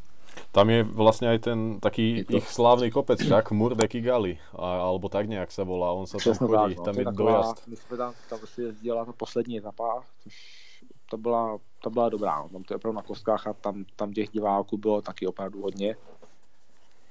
Tam 0.51 0.67
je 0.67 0.83
vlastne 0.83 1.31
aj 1.31 1.39
ten 1.47 1.59
taký 1.79 2.27
to... 2.27 2.43
ich 2.43 2.47
slávny 2.51 2.91
kopec, 2.91 3.23
však 3.23 3.55
Murde 3.55 3.87
Kigali, 3.87 4.35
a, 4.59 4.91
alebo 4.91 5.07
tak 5.07 5.31
nejak 5.31 5.51
sa 5.55 5.63
volá, 5.63 5.95
on 5.95 6.11
sa 6.11 6.19
Přesně 6.19 6.39
tam 6.39 6.49
chodí, 6.49 6.75
tak, 6.75 6.79
no, 6.79 6.85
tam 6.85 6.95
je, 6.95 7.01
je 7.01 7.13
dojazd. 7.13 7.57
My 7.67 7.77
jsme 7.77 7.97
tam, 7.97 8.13
tam 8.31 8.39
si 8.45 8.63
jezdila 8.63 9.05
ta 9.05 9.13
poslední 9.13 9.59
etapa, 9.59 10.03
což 10.23 10.35
to 11.11 11.17
byla, 11.17 11.59
to 11.83 11.91
byla 11.91 12.09
dobrá, 12.09 12.43
no. 12.43 12.49
tam 12.49 12.63
to 12.63 12.75
je 12.75 12.77
opravdu 12.77 12.97
na 12.97 13.03
kostkách 13.03 13.47
a 13.47 13.53
tam, 13.53 13.85
tam 13.97 14.13
těch 14.13 14.29
diváků 14.31 14.79
bylo 14.79 15.03
taky 15.03 15.27
opravdu 15.27 15.63
hodně. 15.63 15.97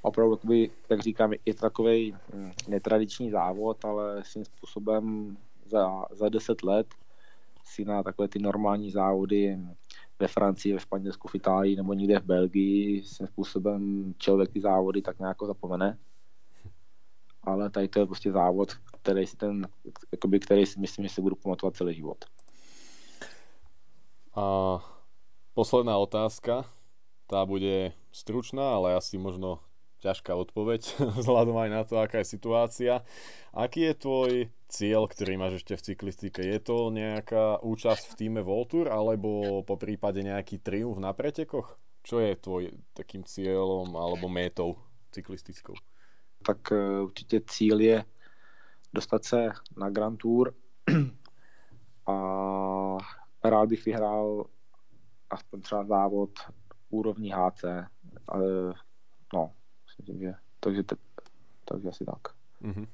Opravdu, 0.01 0.33
jakoby, 0.33 0.71
jak 0.89 0.99
říkám, 1.01 1.33
je 1.45 1.53
to 1.53 1.61
takový 1.61 2.15
hm, 2.33 2.51
netradiční 2.67 3.31
závod, 3.31 3.85
ale 3.85 4.23
svým 4.23 4.45
způsobem 4.45 5.37
za, 5.65 6.05
za 6.11 6.29
10 6.29 6.63
let 6.63 6.87
si 7.65 7.85
na 7.85 8.03
takové 8.03 8.27
ty 8.27 8.39
normální 8.39 8.91
závody 8.91 9.57
ve 10.19 10.27
Francii, 10.27 10.73
ve 10.73 10.79
Španělsku, 10.79 11.27
v 11.27 11.35
Itálii 11.35 11.75
nebo 11.75 11.93
někde 11.93 12.19
v 12.19 12.23
Belgii 12.23 13.03
svým 13.03 13.27
způsobem 13.27 14.13
člověk 14.17 14.49
ty 14.53 14.61
závody 14.61 15.01
tak 15.01 15.19
nějak 15.19 15.37
zapomene. 15.45 15.97
Ale 17.43 17.69
tady 17.69 17.87
to 17.87 17.99
je 17.99 18.05
prostě 18.05 18.31
závod, 18.31 18.73
který 19.01 19.27
si 19.27 19.37
ten, 19.37 19.67
jakoby, 20.11 20.39
který 20.39 20.65
si 20.65 20.79
myslím, 20.79 21.05
že 21.05 21.09
si 21.09 21.21
budu 21.21 21.35
pamatovat 21.35 21.75
celý 21.75 21.95
život. 21.95 22.25
A 24.35 24.77
posledná 25.53 25.97
otázka, 25.97 26.65
tá 27.29 27.45
bude 27.45 27.93
stručná, 28.09 28.73
ale 28.73 28.97
asi 28.97 29.21
možno 29.21 29.61
ťažká 30.01 30.33
odpoveď, 30.35 30.81
vzhľadom 31.21 31.57
aj 31.61 31.69
na 31.69 31.81
to, 31.85 32.01
aká 32.01 32.25
je 32.25 32.33
situácia. 32.33 33.05
Aký 33.53 33.85
je 33.85 33.93
tvoj 33.93 34.31
cieľ, 34.69 35.09
ktorý 35.09 35.35
máš 35.35 35.65
ešte 35.65 35.73
v 35.75 35.85
cyklistike? 35.91 36.41
Je 36.45 36.59
to 36.61 36.93
nejaká 36.93 37.59
účasť 37.65 38.13
v 38.13 38.17
týme 38.17 38.41
Voltur 38.45 38.87
alebo 38.87 39.61
po 39.65 39.75
prípade 39.75 40.21
nejaký 40.21 40.61
triumf 40.61 41.01
na 41.01 41.11
pretekoch? 41.11 41.75
Čo 42.05 42.21
je 42.21 42.37
tvoj 42.37 42.63
takým 42.93 43.25
cieľom 43.25 43.89
alebo 43.97 44.29
métou 44.29 44.77
cyklistickou? 45.11 45.73
Tak 46.45 46.71
uh, 46.71 47.03
určitě 47.03 47.41
cíl 47.41 47.79
je 47.81 48.05
dostat 48.93 49.23
se 49.23 49.49
na 49.77 49.89
Grand 49.89 50.17
Tour 50.17 50.53
a 52.07 52.13
rád 53.43 53.69
bych 53.69 53.85
vyhrál 53.85 54.45
aspoň 55.29 55.61
třeba 55.61 55.85
závod 55.85 56.29
úrovní 56.89 57.31
HC. 57.31 57.63
No, 59.33 59.51
myslím, 59.99 60.19
že 60.19 60.33
takže, 60.59 60.83
takže 61.65 61.89
asi 61.89 62.05
tak. 62.05 62.33
Mm-hmm. 62.61 62.87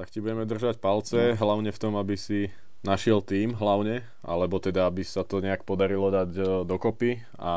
Tak 0.00 0.08
ti 0.08 0.24
budeme 0.24 0.48
držať 0.48 0.80
palce, 0.80 1.36
no. 1.36 1.36
hlavne 1.36 1.68
v 1.68 1.76
tom, 1.76 1.92
aby 2.00 2.16
si 2.16 2.48
našiel 2.80 3.20
tým 3.20 3.52
hlavne, 3.52 4.00
alebo 4.24 4.56
teda, 4.56 4.88
aby 4.88 5.04
sa 5.04 5.28
to 5.28 5.44
nejak 5.44 5.68
podarilo 5.68 6.08
dať 6.08 6.30
e, 6.32 6.42
dokopy 6.64 7.20
a 7.36 7.52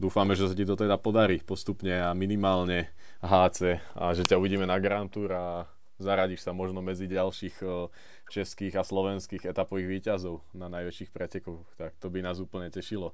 dúfame, 0.00 0.32
že 0.32 0.48
sa 0.48 0.56
ti 0.56 0.64
to 0.64 0.72
teda 0.72 0.96
podarí 0.96 1.44
postupne 1.44 2.00
a 2.00 2.16
minimálne 2.16 2.88
HC 3.20 3.76
a 3.92 4.16
že 4.16 4.24
ťa 4.24 4.40
uvidíme 4.40 4.64
na 4.64 4.80
Grand 4.80 5.12
Tour 5.12 5.28
a 5.36 5.68
zaradíš 6.00 6.48
sa 6.48 6.56
možno 6.56 6.80
medzi 6.80 7.04
ďalších 7.04 7.60
e, 7.60 7.92
českých 8.32 8.80
a 8.80 8.82
slovenských 8.82 9.44
etapových 9.44 10.00
výťazov 10.00 10.40
na 10.56 10.72
najväčších 10.72 11.12
pretekoch, 11.12 11.68
tak 11.76 11.92
to 12.00 12.08
by 12.08 12.24
nás 12.24 12.40
úplne 12.40 12.72
tešilo. 12.72 13.12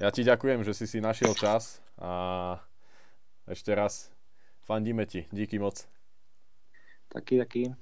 Ja 0.00 0.08
ti 0.08 0.24
ďakujem, 0.24 0.64
že 0.64 0.72
si 0.72 0.88
si 0.88 1.04
našiel 1.04 1.36
čas 1.36 1.84
a 2.00 2.56
ešte 3.44 3.76
raz 3.76 4.08
fandíme 4.64 5.04
ti. 5.04 5.28
Díky 5.28 5.60
moc. 5.60 5.93
Taky, 7.14 7.38
taky. 7.38 7.74